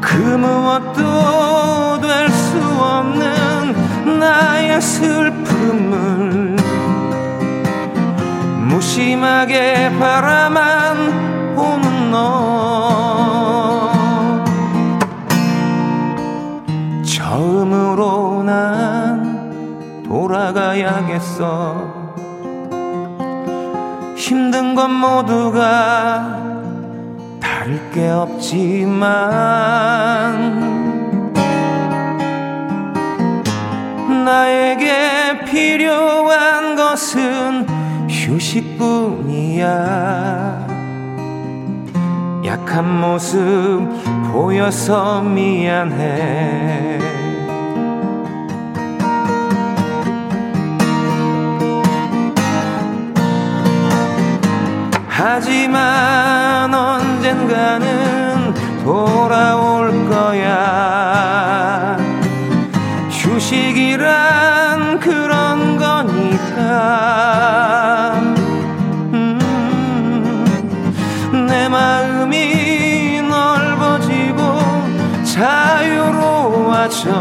그 0.00 0.16
무엇도 0.16 2.00
될 2.00 2.30
수 2.30 2.58
없는 2.60 4.20
나의 4.20 4.80
슬픔을 4.80 6.54
무심하게 8.68 9.90
바라만 9.98 11.56
보는 11.56 12.12
너 12.12 13.11
처음으로 17.92 18.42
난 18.42 20.02
돌아가야겠어. 20.08 21.92
힘든 24.16 24.74
건 24.74 24.90
모두가 24.92 26.40
다를 27.40 27.78
게 27.92 28.08
없지만 28.08 29.12
나에게 34.24 35.44
필요한 35.44 36.74
것은 36.76 37.66
휴식뿐이야. 38.08 39.68
약한 42.44 43.00
모습 43.00 43.86
보여서 44.32 45.22
미안해 45.22 47.21
하지만 55.14 56.72
언젠가는 56.72 58.54
돌아올 58.82 60.08
거야. 60.08 61.98
휴식이란 63.10 64.98
그런 65.00 65.76
거니까. 65.76 66.62
음, 69.12 70.46
내 71.46 71.68
마음이 71.68 73.20
넓어지고 73.20 74.40
자유로워져. 75.24 77.12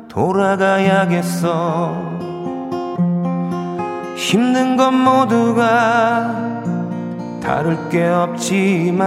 돌아가야겠어. 0.07 1.95
힘든 4.15 4.77
건 4.77 4.93
모두가 4.93 6.61
다를 7.41 7.89
게 7.89 8.05
없지만 8.05 8.99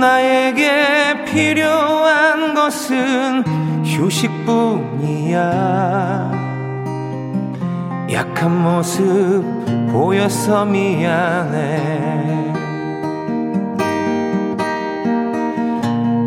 나에게 0.00 1.24
필요한 1.24 2.54
것은 2.54 3.42
휴식뿐이야 3.84 5.44
약한 8.10 8.62
모습 8.62 9.42
보여서 9.90 10.64
미안해. 10.64 12.52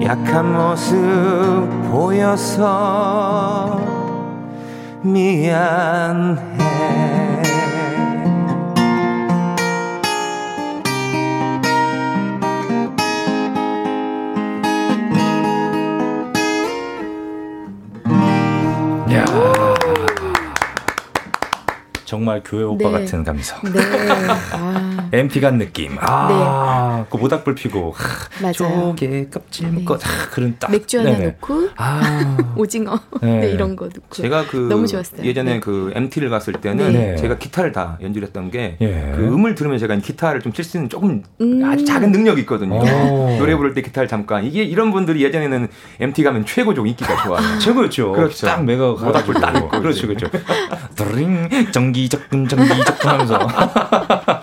약한 0.04 0.54
모습 0.54 0.96
보여서 1.92 3.80
미안해 5.02 6.58
정말 22.08 22.42
교회 22.44 22.64
오빠 22.64 22.86
네. 22.90 22.92
같은 23.04 23.22
감성. 23.26 23.60
네. 23.64 23.82
아. 24.54 25.10
MP 25.12 25.42
간 25.42 25.58
느낌. 25.58 25.98
아, 26.00 27.00
네. 27.04 27.06
그 27.10 27.18
모닥불 27.18 27.54
피고. 27.56 27.94
맞아요. 28.42 28.54
조개 28.96 29.28
껍질 29.30 29.68
묶어. 29.68 29.98
네. 29.98 30.06
아, 30.08 30.30
그런 30.32 30.56
딱. 30.58 30.72
맥주 30.72 31.00
하나 31.00 31.12
네네. 31.12 31.26
넣고. 31.42 31.70
아. 31.76 32.38
오징어. 32.56 32.98
네. 33.22 33.40
네. 33.42 33.52
이런 33.52 33.76
거 33.76 33.86
넣고. 33.86 34.08
제가 34.12 34.46
그 34.48 34.56
너무 34.70 34.88
좋았어요. 34.88 35.22
예전에 35.26 35.56
네. 35.56 35.60
그 35.60 35.92
MT를 35.96 36.30
갔을 36.30 36.54
때는 36.54 36.94
네. 36.94 37.16
제가 37.18 37.38
기타를 37.38 37.74
다 37.74 37.98
연주를 38.02 38.28
했던 38.28 38.52
게그 38.52 38.78
예. 38.86 39.14
음을 39.18 39.56
들으면 39.56 39.78
제가 39.78 39.96
기타를 39.98 40.40
좀 40.42 40.54
칠 40.54 40.64
수 40.64 40.78
있는 40.78 40.90
조금 40.90 41.24
음. 41.42 41.62
아주 41.66 41.84
작은 41.84 42.12
능력이 42.14 42.42
있거든요. 42.42 42.78
오. 42.80 43.36
노래 43.38 43.54
부를 43.56 43.74
때 43.74 43.82
기타를 43.82 44.08
잠깐. 44.08 44.46
이게 44.46 44.64
이런 44.64 44.92
분들이 44.92 45.22
예전에는 45.26 45.68
MT 46.00 46.24
가면 46.24 46.46
최고죠. 46.46 46.86
인기가 46.86 47.22
좋아요. 47.24 47.60
최고였죠. 47.60 48.14
그렇죠. 48.14 48.48
딱 48.48 48.64
메가 48.64 48.92
모닥불 48.94 49.36
딱 49.36 49.52
넣고. 49.52 49.82
그렇죠. 49.82 50.08
그렇죠. 50.08 50.28
드링 50.96 51.50
정기 51.72 51.97
적금 52.10 52.48
정기적금 52.48 53.10
하면서 53.10 53.48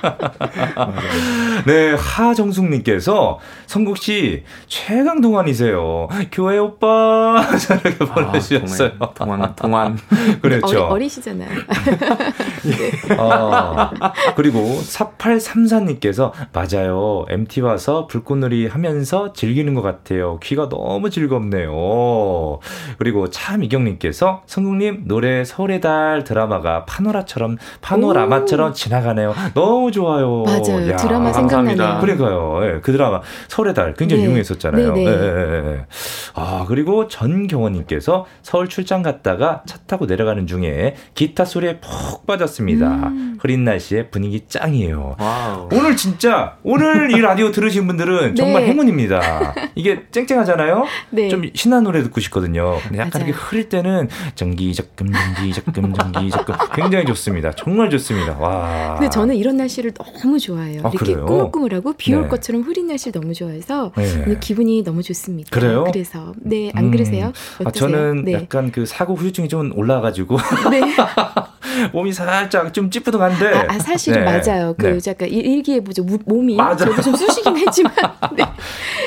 네 1.66 1.94
하정숙님께서 1.94 3.38
성국 3.66 3.98
씨 3.98 4.42
최강 4.66 5.20
동안이세요 5.20 6.08
교회 6.32 6.58
오빠 6.58 7.44
저렇게 7.58 7.96
아, 8.00 8.14
보내주셨어요 8.14 8.90
동안 9.14 9.54
동안 9.56 9.98
그렇죠 10.42 10.86
어리, 10.86 11.08
시잖아요 11.08 11.48
네. 11.48 13.14
어, 13.18 13.90
그리고 14.36 14.58
4834님께서 14.58 16.32
맞아요 16.52 17.24
MT 17.28 17.60
와서 17.60 18.06
불꽃놀이 18.06 18.66
하면서 18.66 19.32
즐기는 19.32 19.72
것 19.74 19.82
같아요 19.82 20.38
귀가 20.40 20.68
너무 20.68 21.10
즐겁네요 21.10 22.58
그리고 22.98 23.30
차미경님께서 23.30 24.42
성국님 24.46 25.04
노래 25.06 25.44
서울의 25.44 25.80
달 25.80 26.24
드라마가 26.24 26.84
파노라처럼 26.84 27.44
파노라처럼 27.44 27.58
파노라마처럼 27.80 28.70
오. 28.70 28.72
지나가네요. 28.72 29.34
너무 29.54 29.92
좋아요. 29.92 30.42
맞아요. 30.44 30.62
야, 30.90 30.96
드라마 30.96 31.32
생각나네요. 31.32 31.98
그러니까요. 32.00 32.60
예, 32.64 32.80
그 32.82 32.92
드라마 32.92 33.20
서울의 33.48 33.74
달 33.74 33.94
굉장히 33.94 34.22
네. 34.22 34.28
유명했었잖아요. 34.28 34.92
네, 34.92 35.04
네. 35.04 35.10
예, 35.10 35.12
예, 35.12 35.72
예. 35.72 35.86
아, 36.34 36.64
그리고 36.68 37.08
전경원님께서 37.08 38.26
서울 38.42 38.68
출장 38.68 39.02
갔다가 39.02 39.62
차 39.66 39.78
타고 39.86 40.06
내려가는 40.06 40.46
중에 40.46 40.94
기타 41.14 41.44
소리에 41.44 41.78
푹 41.80 42.26
빠졌습니다. 42.26 42.86
음. 43.08 43.38
흐린 43.40 43.64
날씨에 43.64 44.08
분위기 44.08 44.42
짱이에요. 44.48 45.16
Wow. 45.18 45.68
오늘 45.72 45.96
진짜, 45.96 46.56
오늘 46.62 47.10
이 47.16 47.20
라디오 47.20 47.50
들으신 47.50 47.86
분들은 47.86 48.34
정말 48.36 48.62
네. 48.62 48.68
행운입니다. 48.70 49.54
이게 49.74 50.04
쨍쨍하잖아요? 50.10 50.84
네. 51.10 51.28
좀 51.28 51.42
신나는 51.54 51.84
노래 51.84 52.02
듣고 52.02 52.20
싶거든요. 52.20 52.78
근데 52.82 52.98
약간 52.98 53.20
맞아요. 53.20 53.28
이렇게 53.28 53.42
흐릴 53.44 53.68
때는 53.68 54.08
정기적금, 54.34 55.12
정기적금, 55.12 55.92
정기적금. 55.94 56.54
굉장히 56.74 57.04
좋습니다. 57.06 57.52
정말 57.52 57.90
좋습니다. 57.90 58.36
와. 58.38 58.94
근데 58.98 59.10
저는 59.10 59.34
이런 59.36 59.56
날씨를 59.56 59.92
너무 59.92 60.38
좋아 60.38 60.53
해요. 60.62 60.80
아, 60.84 60.90
이렇게 60.90 60.98
그래요? 60.98 61.26
꾸물꾸물하고 61.26 61.94
비올 61.94 62.22
네. 62.22 62.28
것처럼 62.28 62.62
흐린 62.62 62.86
날씨 62.86 63.10
를 63.10 63.20
너무 63.20 63.34
좋아해서 63.34 63.92
네. 63.96 64.36
기분이 64.40 64.82
너무 64.82 65.02
좋습니다. 65.02 65.50
그래요? 65.50 65.84
그래서 65.84 66.32
네, 66.36 66.70
안 66.74 66.86
음. 66.86 66.90
그러세요? 66.90 67.32
아, 67.64 67.70
저는 67.70 68.24
네. 68.24 68.34
약간 68.34 68.70
그 68.70 68.86
사고 68.86 69.14
후유증이 69.14 69.48
좀 69.48 69.72
올라가지고 69.76 70.36
네. 70.70 70.80
몸이 71.92 72.12
살짝 72.12 72.72
좀 72.72 72.90
찌뿌둥한데. 72.90 73.46
아, 73.48 73.66
아 73.68 73.78
사실은 73.78 74.24
네. 74.24 74.24
맞아요. 74.24 74.74
그 74.78 74.86
네. 74.86 75.10
약간 75.10 75.28
일기예보죠. 75.28 76.04
몸이 76.24 76.56
맞아. 76.56 76.84
저도 76.84 77.02
좀 77.02 77.16
쑤시긴 77.16 77.56
했지만. 77.56 77.92
네. 78.36 78.44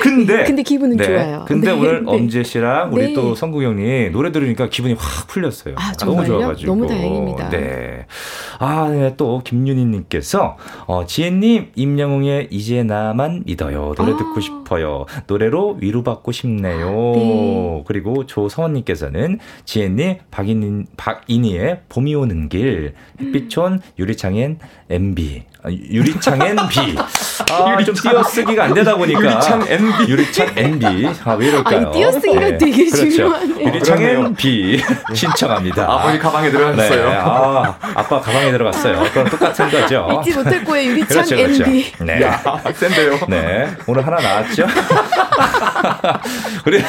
근데 0.02 0.44
근데 0.44 0.62
기분은 0.62 0.96
네. 0.96 1.04
좋아요. 1.04 1.44
근데 1.46 1.72
네. 1.72 1.78
오늘 1.78 2.04
네. 2.04 2.10
엄재 2.10 2.42
씨랑 2.42 2.92
우리 2.92 3.14
또 3.14 3.34
성국 3.34 3.62
형님 3.62 4.12
노래 4.12 4.32
들으니까 4.32 4.68
기분이 4.68 4.94
확 4.94 5.26
풀렸어요. 5.28 5.74
아, 5.76 5.92
너무 5.92 6.24
좋아가지고. 6.24 6.72
너무 6.72 6.86
다행입니다. 6.86 7.50
네. 7.50 8.06
아, 8.58 8.88
네. 8.90 9.14
또 9.16 9.40
김윤희님께서 9.44 10.56
어, 10.86 11.06
지혜님 11.06 11.72
임영웅의 11.74 12.48
이제 12.50 12.82
나만 12.82 13.44
믿어요 13.46 13.94
노래 13.96 14.12
아. 14.12 14.16
듣고 14.16 14.40
싶어요. 14.40 15.06
노래로 15.26 15.78
위로받고 15.80 16.32
싶네요. 16.32 17.12
네. 17.14 17.84
그리고 17.86 18.26
조성원님께서는 18.26 19.38
지혜님 19.64 20.18
박인희 20.30 20.84
박인희의 20.96 21.82
봄이 21.88 22.14
오는 22.14 22.48
길 22.48 22.94
햇빛촌 23.20 23.80
유리창엔 23.98 24.58
MB 24.90 25.42
아, 25.57 25.57
유리창엔 25.72 26.56
B. 26.68 26.96
아, 27.50 27.72
유리창. 27.72 27.94
좀 27.94 27.94
띄어쓰기가 27.94 28.64
안 28.64 28.74
되다 28.74 28.96
보니까. 28.96 29.20
유리창 29.20 29.66
NB. 29.68 30.08
유리창 30.12 30.48
NB. 30.56 31.08
아, 31.24 31.32
왜 31.34 31.48
이럴까요? 31.48 31.88
아, 31.88 31.90
띄어쓰기가 31.90 32.40
네. 32.40 32.58
되게 32.58 32.84
그렇죠. 32.90 33.10
중요하네요. 33.10 33.68
유리창엔 33.68 34.34
B. 34.34 34.82
신청합니다. 35.14 35.84
아버지 35.84 36.18
가방에 36.18 36.50
들어갔어요. 36.50 37.08
네. 37.08 37.16
아, 37.16 37.76
아빠 37.94 38.20
가방에 38.20 38.50
들어갔어요. 38.52 39.02
그럼 39.12 39.28
똑같은 39.28 39.70
거죠. 39.70 40.20
잊지 40.20 40.36
못할 40.36 40.64
거예요. 40.64 40.90
유리창 40.90 41.08
그렇죠, 41.24 41.36
그렇죠. 41.36 41.64
NB. 41.64 41.92
네. 42.00 42.22
야, 42.22 42.42
센데요. 42.74 43.18
네. 43.28 43.68
오늘 43.86 44.06
하나 44.06 44.20
나왔죠? 44.20 44.66
그리고, 46.64 46.86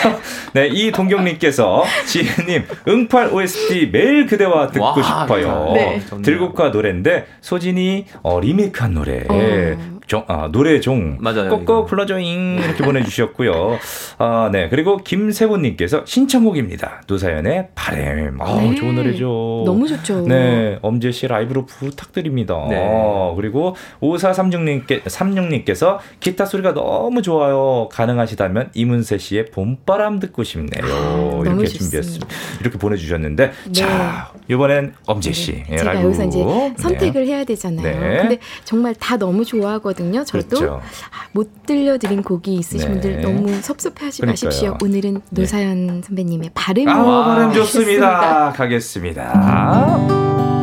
네, 0.53 0.67
이 0.67 0.91
동경님께서 0.91 1.83
지혜님, 2.05 2.65
응팔 2.87 3.33
OST 3.33 3.89
매일 3.91 4.25
그대와 4.25 4.67
듣고 4.67 4.85
와, 4.85 4.95
싶어요. 5.03 5.71
네. 5.75 6.01
들국화 6.23 6.69
노래인데, 6.69 7.27
소진이, 7.41 8.05
어, 8.23 8.39
리메 8.39 8.68
리메이크한 8.69 8.93
노래. 8.93 9.23
어. 9.29 9.98
종, 10.09 10.25
아, 10.27 10.49
노래 10.51 10.79
종. 10.79 11.17
맞아요. 11.19 11.49
꼭꼭 11.49 11.85
불러줘잉. 11.85 12.59
이렇게 12.63 12.83
보내주셨고요. 12.83 13.77
아, 14.17 14.49
네. 14.51 14.67
그리고 14.67 14.97
김세곤님께서 14.97 16.01
신청곡입니다. 16.05 17.03
노사연의 17.05 17.67
바램. 17.75 18.41
아, 18.41 18.55
네. 18.55 18.73
좋은 18.73 18.95
노래죠. 18.95 19.61
너무 19.67 19.87
좋죠. 19.87 20.21
네. 20.21 20.79
엄재 20.81 21.11
씨 21.11 21.27
라이브로 21.27 21.67
부탁드립니다. 21.67 22.55
네. 22.69 22.75
아, 22.75 23.33
그리고 23.35 23.75
5436님께, 24.01 25.03
36님께서 25.03 25.99
기타 26.19 26.45
소리가 26.45 26.73
너무 26.73 27.21
좋아요. 27.21 27.87
가능하시다면 27.91 28.71
이문세 28.73 29.19
씨의 29.19 29.51
봄바람 29.51 30.19
듣고 30.19 30.43
싶네요. 30.43 30.85
아, 30.85 31.43
이렇게 31.45 31.67
준비했습니다. 31.67 32.27
이렇게 32.61 32.79
보내주셨는데. 32.79 33.51
네. 33.65 33.71
자, 33.73 34.31
이번엔 34.49 34.95
엄재 35.05 35.33
씨. 35.33 35.63
네. 35.69 35.77
제가 35.77 35.93
라이브. 35.93 36.07
여기서 36.07 36.25
이제 36.25 36.39
선택을 36.77 37.25
네. 37.25 37.31
해야 37.31 37.43
되잖아요. 37.43 37.83
네. 37.83 38.17
근데 38.21 38.39
정말 38.63 38.95
다 38.95 39.15
너무 39.15 39.45
좋아하거든요. 39.45 39.98
있거든요. 39.99 40.23
저도 40.23 40.47
그렇죠. 40.47 40.81
아, 41.11 41.27
못 41.33 41.65
들려드린 41.65 42.23
곡이 42.23 42.55
있으신 42.55 42.79
네. 42.79 42.87
분들 42.93 43.21
너무 43.21 43.61
섭섭해하지 43.61 44.21
그러니까요. 44.21 44.47
마십시오. 44.47 44.77
오늘은 44.81 45.13
네. 45.15 45.21
노사연 45.41 45.87
네. 45.87 46.01
선배님의 46.05 46.51
발음 46.53 46.87
아, 46.87 47.25
발음 47.35 47.53
좋습니다. 47.53 48.53
가겠습니다. 48.55 50.58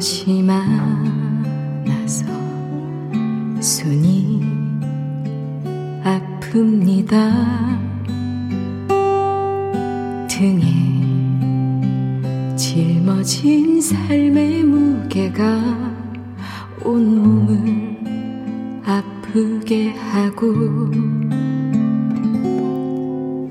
것이 0.00 0.42
많아서 0.42 2.24
손이 3.60 4.40
아픕니다. 6.02 7.12
등에 10.26 10.64
짊어진 12.56 13.82
삶의 13.82 14.64
무게가 14.64 15.60
온몸을 16.82 17.98
아프게 18.86 19.90
하고 19.90 20.46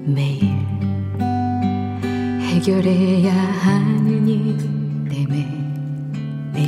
매일 0.03 0.49
해결해야 2.41 3.35
하는 3.35 4.27
일 4.27 4.78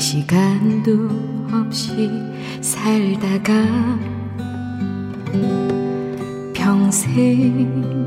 시간도 0.02 1.10
없이 1.54 2.10
살다가 2.60 3.54
평생 6.56 8.02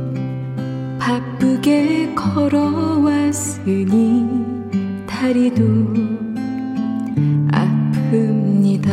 바쁘게 0.99 2.15
걸어왔으니 2.17 3.87
다리도 5.07 5.63
아픕니다. 7.53 8.91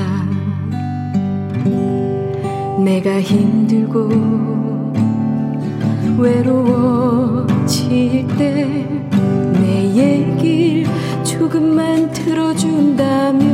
내가 2.86 3.20
힘들고 3.20 4.10
외로워질 6.20 7.48
때 8.38 9.01
조금만 11.42 12.12
들어준다면 12.12 13.50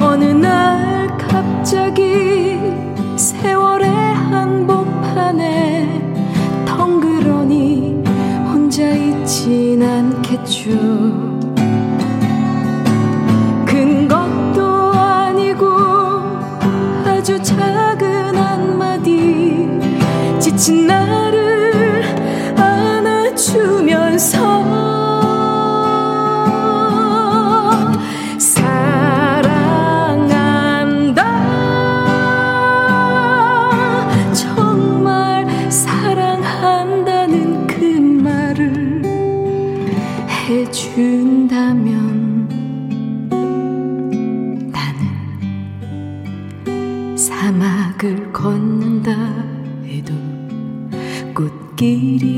어느 0.00 0.24
날 0.26 1.08
갑자기 1.18 2.56
세월의 3.16 3.90
한복판에 3.90 6.00
덩그러니 6.64 8.04
혼자 8.46 8.88
있진 8.90 9.82
않겠죠. 9.82 10.70
큰 13.66 14.06
것도 14.06 14.92
아니고 14.92 15.66
아주 17.04 17.42
작은 17.42 18.36
한마디. 18.36 19.68
지친 20.38 20.86
나 20.86 21.11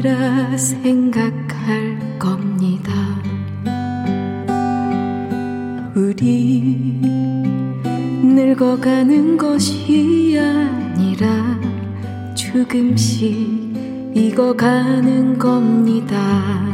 길이라 0.05 0.55
생각할 0.59 2.19
겁니다. 2.19 2.93
우리 5.97 7.01
늙어가는 8.23 9.39
것이 9.39 10.39
아니라 10.39 11.59
조금씩 12.35 13.33
익어가는 14.15 15.39
겁니다. 15.39 16.74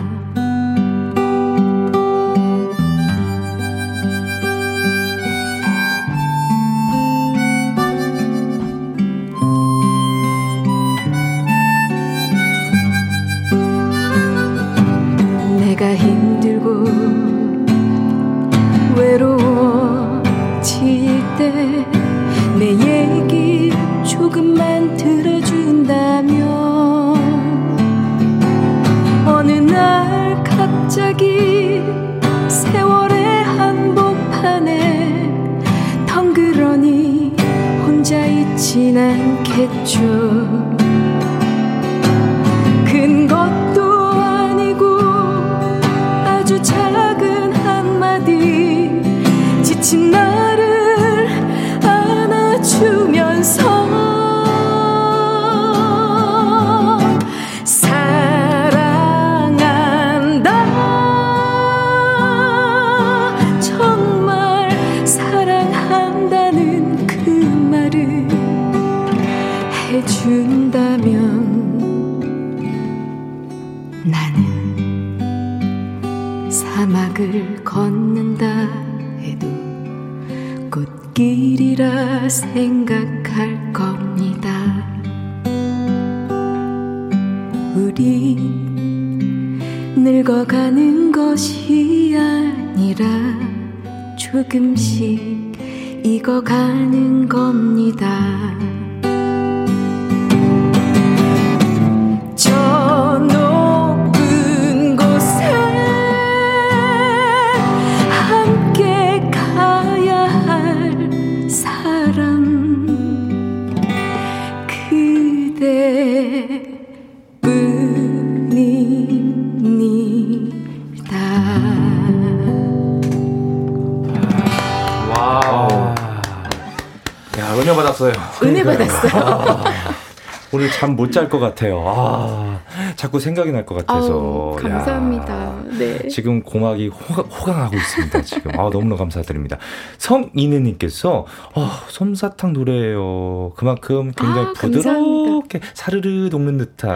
잠 130.81 130.97
못 130.97 131.11
잘 131.13 131.29
것 131.29 131.39
같아요. 131.39 131.85
아, 131.87 132.59
자꾸 132.97 133.21
생각이 133.21 133.53
날 133.53 133.67
것 133.67 133.75
같아서. 133.87 134.13
아우, 134.13 134.57
감사합니다. 134.57 135.35
야, 135.35 135.63
네. 135.79 136.09
지금 136.09 136.43
고막이 136.43 136.89
호강, 136.89 137.61
하고 137.61 137.77
있습니다. 137.77 138.23
지금. 138.23 138.51
아, 138.59 138.71
너무나 138.71 138.97
감사드립니다. 138.97 139.59
성인혜님께서, 139.99 141.27
아, 141.55 141.83
솜사탕 141.89 142.55
노래예요. 142.55 143.53
그만큼 143.57 144.13
굉장히 144.17 144.49
아, 144.49 144.53
부드럽게 144.55 145.61
사르르 145.75 146.29
녹는 146.31 146.57
듯한. 146.57 146.91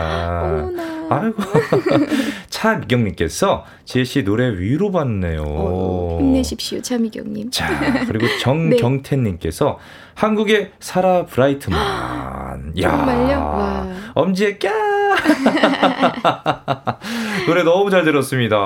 어머나. 0.71 0.95
아이고. 1.11 1.37
차미경님께서 2.65 3.65
지혜 3.85 4.05
씨 4.05 4.25
노래 4.25 4.49
위로받네요. 4.59 5.45
어, 5.47 6.17
힘내십시오, 6.19 6.81
차미경님. 6.81 7.51
자, 7.51 7.69
그리고 8.07 8.27
정경태님께서 8.41 9.67
네. 9.67 9.73
한국의 10.15 10.73
사라 10.81 11.27
브라이트만. 11.27 12.73
야, 12.81 12.91
정말요? 12.91 13.39
와. 13.39 13.87
엄지의 14.15 14.59
꺄! 14.59 14.73
노래 17.47 17.63
너무 17.63 17.91
잘 17.91 18.05
들었습니다. 18.05 18.57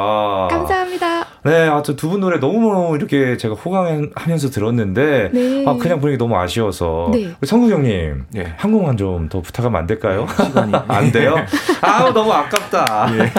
감사합니다. 0.49 1.18
네, 1.45 1.69
아무튼 1.69 1.97
두 1.97 2.09
분 2.09 2.21
노래 2.21 2.39
너무 2.41 2.97
이렇게 2.97 3.37
제가 3.37 3.55
호강하면서 3.55 4.51
들었는데, 4.51 5.31
네. 5.33 5.65
아, 5.67 5.77
그냥 5.81 6.01
보니까 6.01 6.19
너무 6.19 6.37
아쉬워서. 6.37 7.11
네. 7.13 7.33
성국 7.45 7.71
형님, 7.71 8.25
네. 8.33 8.53
한 8.57 8.73
곡만 8.73 8.97
좀 8.97 9.29
더 9.29 9.41
부탁하면 9.41 9.79
안 9.81 9.87
될까요? 9.87 10.27
시간이. 10.37 10.73
안 10.89 11.13
돼요? 11.13 11.35
아우, 11.83 12.13
너무 12.13 12.33
아깝다. 12.33 13.09
예. 13.19 13.31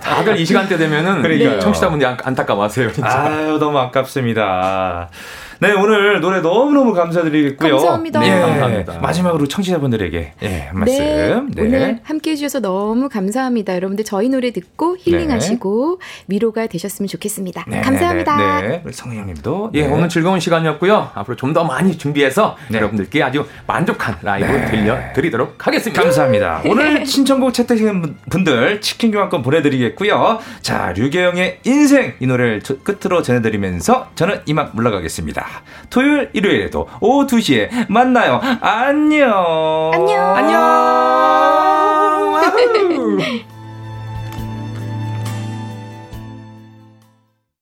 다들 0.00 0.38
이 0.40 0.44
시간대 0.46 0.76
되면은 0.76 1.22
그러니까요. 1.22 1.60
청취자분들이 1.60 2.08
안타까워하세요. 2.22 2.92
진짜. 2.92 3.08
아유, 3.22 3.58
너무 3.58 3.78
아깝습니다. 3.78 5.08
네, 5.60 5.72
오늘 5.72 6.20
노래 6.20 6.40
너무너무 6.40 6.94
감사드리겠고요. 6.94 7.76
감사합니다. 7.76 8.20
네, 8.20 8.30
감사합니다. 8.40 8.98
마지막으로 9.00 9.48
청취자분들에게 9.48 10.32
예, 10.42 10.58
한 10.68 10.78
말씀. 10.78 10.98
네, 11.04 11.40
네. 11.54 11.62
오늘 11.62 11.98
함께 12.04 12.30
해주셔서 12.30 12.60
너무 12.60 13.08
감사합니다. 13.08 13.74
여러분들 13.74 14.04
저희 14.04 14.28
노래 14.28 14.52
듣고 14.52 14.96
힐링하시고 15.00 15.98
네. 16.00 16.06
위로가 16.28 16.68
되셨으면 16.68 17.08
좋겠습니다. 17.08 17.64
네, 17.66 17.80
감사합니다. 17.80 18.60
네, 18.60 18.82
우리 18.84 18.92
성희님도 18.92 19.72
예, 19.74 19.86
오늘 19.86 20.08
즐거운 20.08 20.38
시간이었고요. 20.38 21.10
앞으로 21.14 21.34
좀 21.36 21.48
더 21.48 21.64
많이 21.64 21.96
준비해서 21.96 22.58
여러분들께 22.70 23.22
아주 23.22 23.46
만족한 23.66 24.16
라이브 24.20 24.46
들려드리도록 24.70 25.66
하겠습니다. 25.66 26.02
감사합니다. 26.02 26.60
오늘 26.66 27.06
신청곡 27.06 27.54
채택하신 27.54 28.16
분들 28.28 28.82
치킨 28.82 29.10
교환권 29.10 29.40
보내드리겠고요. 29.42 30.38
자, 30.60 30.92
류계영의 30.94 31.60
인생 31.64 32.12
이 32.20 32.26
노래를 32.26 32.60
끝으로 32.84 33.22
전해드리면서 33.22 34.10
저는 34.14 34.42
이만 34.44 34.68
물러가겠습니다. 34.74 35.47
토요일, 35.90 36.30
일요일에도 36.32 36.88
오후 37.00 37.26
2시에 37.26 37.86
만나요. 37.88 38.40
안녕. 38.60 39.90
안녕. 39.94 40.36
안녕. 40.36 41.77